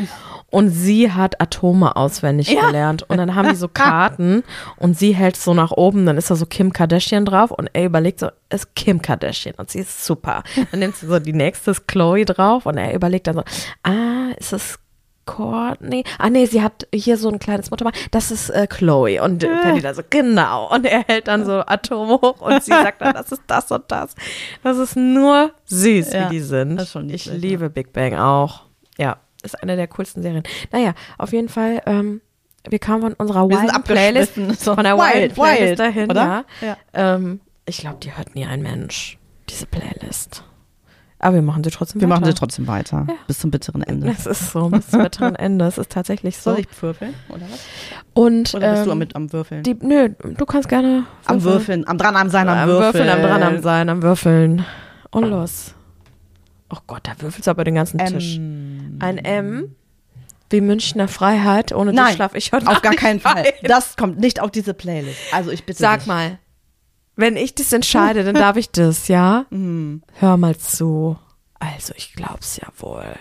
und 0.50 0.70
sie 0.70 1.10
hat 1.12 1.40
Atome 1.40 1.96
auswendig 1.96 2.48
gelernt. 2.48 3.04
Und 3.08 3.18
dann 3.18 3.34
haben 3.34 3.48
die 3.50 3.56
so 3.56 3.68
Karten 3.72 4.42
und 4.76 4.98
sie 4.98 5.14
hält 5.14 5.36
so 5.36 5.54
nach 5.54 5.70
oben, 5.72 6.06
dann 6.06 6.16
ist 6.18 6.30
da 6.30 6.36
so 6.36 6.46
Kim 6.46 6.72
Kardashian 6.72 7.24
drauf 7.24 7.50
und 7.50 7.70
er 7.72 7.84
überlegt 7.86 8.20
so, 8.20 8.28
ist 8.50 8.74
Kim 8.74 9.00
Kardashian 9.02 9.54
und 9.56 9.70
sie 9.70 9.80
ist 9.80 10.04
super. 10.04 10.42
Dann 10.70 10.80
nimmt 10.80 10.96
sie 10.96 11.06
so 11.06 11.18
die 11.18 11.32
nächste 11.32 11.70
ist 11.70 11.86
Chloe 11.86 12.24
drauf 12.24 12.66
und 12.66 12.76
er 12.76 12.94
überlegt 12.94 13.26
dann 13.26 13.36
so, 13.36 13.42
ah, 13.82 14.30
ist 14.38 14.52
es 14.52 14.78
Courtney? 15.30 16.02
Ah 16.18 16.28
nee, 16.28 16.46
sie 16.46 16.60
hat 16.62 16.86
hier 16.92 17.16
so 17.16 17.28
ein 17.30 17.38
kleines 17.38 17.70
Motto. 17.70 17.88
Das 18.10 18.30
ist 18.30 18.50
äh, 18.50 18.66
Chloe 18.66 19.22
und 19.22 19.44
äh, 19.44 19.48
Penny 19.62 19.80
da 19.80 19.94
so 19.94 20.02
genau 20.10 20.72
und 20.74 20.84
er 20.86 21.04
hält 21.06 21.28
dann 21.28 21.44
so 21.44 21.60
Atome 21.66 22.14
hoch 22.20 22.40
und 22.40 22.62
sie 22.64 22.70
sagt 22.82 23.00
dann, 23.00 23.14
das 23.14 23.30
ist 23.30 23.42
das 23.46 23.70
und 23.70 23.84
das. 23.88 24.14
Das 24.64 24.76
ist 24.78 24.96
nur 24.96 25.52
süß, 25.66 26.12
Ja, 26.12 26.26
wie 26.30 26.34
die 26.34 26.40
sind. 26.40 26.76
das 26.76 26.86
ist 26.86 26.92
schon 26.92 27.08
ich 27.10 27.26
niedlich, 27.26 27.42
liebe 27.42 27.70
Big 27.70 27.92
Bang 27.92 28.14
auch. 28.16 28.62
Ja, 28.98 29.18
ist 29.42 29.62
eine 29.62 29.76
der 29.76 29.86
coolsten 29.88 30.22
Serien. 30.22 30.42
Naja, 30.72 30.94
auf 31.16 31.32
jeden 31.32 31.48
Fall. 31.48 31.80
Ähm, 31.86 32.20
wir 32.68 32.78
kamen 32.78 33.02
von 33.02 33.12
unserer 33.14 33.48
Wir 33.48 33.56
sind 33.58 33.72
Wild 33.72 33.84
Playlist, 33.84 34.30
abgeschwiffen. 34.32 34.56
So, 34.58 34.74
von 34.74 34.84
der 34.84 34.96
wild, 34.98 35.36
Wild 35.36 35.78
dahin, 35.78 36.10
oder? 36.10 36.44
ja. 36.60 36.66
Ja. 36.66 36.76
Ähm, 37.14 37.40
ich 37.64 37.78
glaube, 37.78 37.98
die 38.02 38.14
hört 38.16 38.34
nie 38.34 38.44
ein 38.46 38.62
Mensch, 38.62 39.16
diese 39.48 39.66
Playlist. 39.66 40.44
Aber 41.22 41.34
wir 41.34 41.42
machen 41.42 41.62
sie 41.62 41.70
trotzdem 41.70 42.00
Wir 42.00 42.08
weiter. 42.08 42.20
machen 42.20 42.30
sie 42.32 42.34
trotzdem 42.38 42.66
weiter. 42.66 43.06
Bis 43.26 43.38
zum 43.40 43.50
bitteren 43.50 43.82
Ende. 43.82 44.06
Das 44.06 44.24
ist 44.26 44.52
so, 44.52 44.68
bis 44.70 44.88
zum 44.88 45.02
bitteren 45.02 45.36
Ende. 45.36 45.66
Das 45.66 45.76
ist 45.76 45.92
tatsächlich 45.92 46.36
so. 46.38 46.52
Soll 46.52 46.60
ich 46.60 46.82
würfeln? 46.82 47.12
Oder 47.28 47.42
was? 47.42 47.60
Und 48.14 48.54
Oder 48.54 48.72
bist 48.72 48.86
du 48.86 48.90
ähm, 48.92 48.98
mit 48.98 49.14
am 49.14 49.30
Würfeln? 49.32 49.62
die, 49.62 49.74
nö, 49.82 50.08
du 50.08 50.46
kannst 50.46 50.68
gerne 50.70 51.04
am 51.26 51.42
Würfeln. 51.42 51.86
Am 51.86 51.98
dran 51.98 52.16
am 52.16 52.30
sein, 52.30 52.48
am, 52.48 52.56
am 52.58 52.68
Würfeln. 52.68 53.04
Würfeln, 53.06 53.08
am 53.10 53.22
dran 53.22 53.42
am 53.42 53.62
sein, 53.62 53.88
am 53.90 54.02
Würfeln. 54.02 54.64
Und 55.10 55.24
los. 55.24 55.74
Oh 56.70 56.78
Gott, 56.86 57.00
da 57.06 57.12
würfelst 57.20 57.46
du 57.46 57.50
aber 57.50 57.64
den 57.64 57.74
ganzen 57.74 57.98
Tisch. 57.98 58.36
Ähm, 58.36 58.96
Ein 59.00 59.18
M 59.18 59.74
wie 60.48 60.60
Münchner 60.60 61.06
Freiheit. 61.06 61.72
Ohne 61.72 61.90
dich 61.92 62.00
Nein, 62.00 62.14
schlaf 62.14 62.34
ich 62.34 62.50
heute 62.52 62.66
auf 62.68 62.80
gar 62.82 62.94
keinen 62.94 63.20
Fall. 63.20 63.36
ein. 63.36 63.44
Das 63.64 63.96
kommt 63.96 64.18
nicht 64.18 64.40
auf 64.40 64.50
diese 64.50 64.72
Playlist. 64.74 65.18
Also 65.32 65.50
ich 65.50 65.64
bitte 65.64 65.78
Sag 65.80 66.00
dich. 66.00 66.08
mal, 66.08 66.38
wenn 67.20 67.36
ich 67.36 67.54
das 67.54 67.72
entscheide, 67.72 68.24
dann 68.24 68.34
darf 68.34 68.56
ich 68.56 68.70
das, 68.70 69.08
ja? 69.08 69.46
Hm, 69.50 70.02
Hör 70.14 70.36
mal 70.36 70.56
zu. 70.56 71.16
Also, 71.58 71.92
ich 71.96 72.14
glaub's 72.14 72.56
ja 72.56 72.68
wohl. 72.78 73.14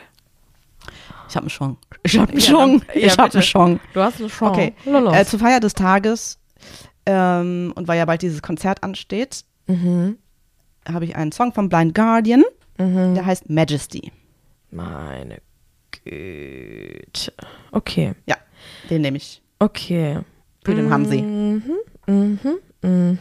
Ich 1.28 1.36
habe 1.36 1.44
einen 1.44 1.50
Chance. 1.50 1.78
Ich 2.04 2.18
habe 2.18 2.32
einen 2.32 2.40
Ja, 2.42 2.52
dann- 2.54 2.78
ja, 2.96 3.08
Ich 3.08 3.12
habe 3.18 3.24
bitte. 3.28 3.38
eine 3.38 3.46
Chance. 3.46 3.80
Du 3.94 4.02
hast 4.02 4.20
eine 4.20 4.30
Chance. 4.30 4.52
Okay. 4.52 4.74
Äh, 5.14 5.26
zur 5.26 5.40
Feier 5.40 5.60
des 5.60 5.74
Tages 5.74 6.40
ähm, 7.06 7.72
und 7.76 7.88
weil 7.88 7.98
ja 7.98 8.06
bald 8.06 8.22
dieses 8.22 8.42
Konzert 8.42 8.82
ansteht, 8.84 9.44
mhm. 9.68 10.18
habe 10.92 11.06
ich 11.06 11.16
einen 11.16 11.32
Song 11.32 11.54
von 11.54 11.70
Blind 11.70 11.94
Guardian, 11.94 12.44
Mhm. 12.78 13.14
der 13.16 13.26
heißt 13.26 13.50
Majesty. 13.50 14.12
Meine 14.72 15.40
Güte. 15.92 17.34
Okay. 17.72 18.14
Ja, 18.26 18.38
den 18.90 19.02
nehme 19.02 19.18
ich. 19.18 19.42
Okay. 19.60 20.20
Für 20.64 20.76
den 20.76 20.90
Hansi. 20.92 21.22
Mhm, 21.22 21.64
mhm, 22.08 22.40
mhm. 22.82 23.20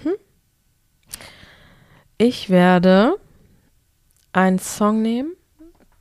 Ich 2.18 2.50
werde 2.50 3.16
einen 4.32 4.58
Song 4.58 5.02
nehmen, 5.02 5.34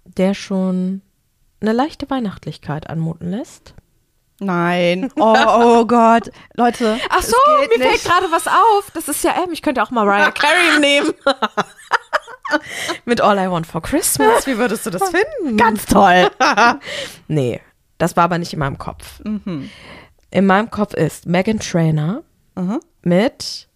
der 0.05 0.34
schon 0.34 1.01
eine 1.61 1.74
leichte 1.74 2.09
Weihnachtlichkeit 2.09 2.89
anmuten 2.89 3.30
lässt. 3.32 3.74
Nein. 4.39 5.11
Oh, 5.15 5.36
oh 5.47 5.86
Gott. 5.86 6.30
Leute. 6.53 6.99
Ach 7.09 7.22
so, 7.22 7.36
mir 7.59 7.68
geht 7.70 7.80
fällt 7.82 7.91
nicht. 7.93 8.05
gerade 8.05 8.28
was 8.32 8.47
auf. 8.47 8.91
Das 8.93 9.07
ist 9.07 9.24
ja 9.24 9.32
M. 9.43 9.51
Ich 9.51 9.61
könnte 9.61 9.82
auch 9.82 9.89
Mariah 9.91 10.32
Carey 10.32 10.80
nehmen. 10.80 11.13
Mit 13.05 13.20
All 13.20 13.38
I 13.38 13.49
Want 13.49 13.65
for 13.68 13.82
Christmas. 13.82 14.45
Wie 14.47 14.57
würdest 14.57 14.86
du 14.86 14.89
das 14.89 15.03
finden? 15.09 15.57
Ganz 15.57 15.86
toll. 15.86 16.30
Nee, 17.28 17.59
das 17.97 18.15
war 18.15 18.24
aber 18.26 18.38
nicht 18.38 18.53
in 18.53 18.59
meinem 18.59 18.78
Kopf. 18.78 19.20
mhm. 19.24 19.70
In 20.30 20.45
meinem 20.45 20.70
Kopf 20.70 20.93
ist 20.93 21.26
Megan 21.26 21.59
Trainer 21.59 22.24
Mhm. 22.55 22.80
mit 23.03 23.68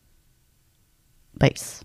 Bass. 1.34 1.82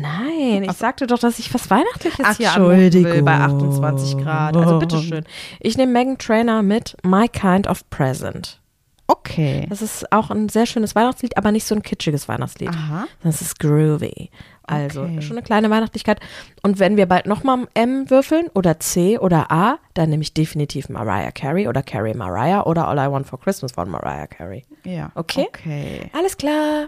Nein, 0.00 0.64
ich 0.64 0.72
sagte 0.72 1.06
doch, 1.06 1.18
dass 1.18 1.38
ich 1.38 1.52
was 1.54 1.70
Weihnachtliches 1.70 2.24
Ach, 2.24 2.36
hier 2.36 2.52
anmuten 2.52 2.76
will 2.78 2.84
Entschuldigung. 2.86 3.24
bei 3.24 3.34
28 3.34 4.18
Grad. 4.18 4.56
Also 4.56 4.78
bitteschön. 4.78 5.24
Ich 5.60 5.76
nehme 5.76 5.92
Megan 5.92 6.18
Trainer 6.18 6.62
mit 6.62 6.96
My 7.02 7.28
Kind 7.28 7.66
of 7.66 7.88
Present. 7.90 8.60
Okay. 9.08 9.66
Das 9.68 9.82
ist 9.82 10.10
auch 10.12 10.30
ein 10.30 10.48
sehr 10.48 10.66
schönes 10.66 10.96
Weihnachtslied, 10.96 11.36
aber 11.36 11.52
nicht 11.52 11.64
so 11.64 11.76
ein 11.76 11.82
kitschiges 11.82 12.26
Weihnachtslied. 12.28 12.70
Aha. 12.70 13.06
Das 13.22 13.40
ist 13.40 13.60
groovy. 13.60 14.30
Also 14.64 15.02
Okay. 15.02 15.22
schon 15.22 15.36
eine 15.36 15.44
kleine 15.46 15.70
Weihnachtlichkeit. 15.70 16.18
Und 16.64 16.80
wenn 16.80 16.96
wir 16.96 17.06
bald 17.06 17.26
nochmal 17.26 17.68
M 17.74 18.10
würfeln 18.10 18.48
oder 18.52 18.80
C 18.80 19.16
oder 19.16 19.52
A, 19.52 19.78
dann 19.94 20.10
nehme 20.10 20.22
ich 20.22 20.34
definitiv 20.34 20.88
Mariah 20.88 21.30
Carey 21.30 21.68
oder 21.68 21.84
Carey 21.84 22.14
Mariah 22.14 22.64
oder 22.64 22.88
All 22.88 22.98
I 22.98 23.08
Want 23.08 23.28
for 23.28 23.38
Christmas 23.38 23.70
von 23.72 23.88
Mariah 23.88 24.26
Carey. 24.26 24.64
Ja. 24.82 25.12
Okay. 25.14 25.46
Okay. 25.50 26.10
Alles 26.12 26.36
klar. 26.36 26.86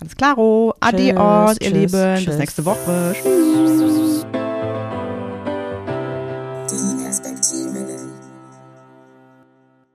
Alles 0.00 0.16
klaro. 0.16 0.74
Adios, 0.80 1.58
Tschüss, 1.58 1.68
ihr 1.68 1.70
Lieben. 1.70 2.16
tschüss. 2.16 2.26
Bis 2.26 2.36
nächste 2.38 2.64
Woche. 2.64 3.14
Tschüss. 3.14 4.26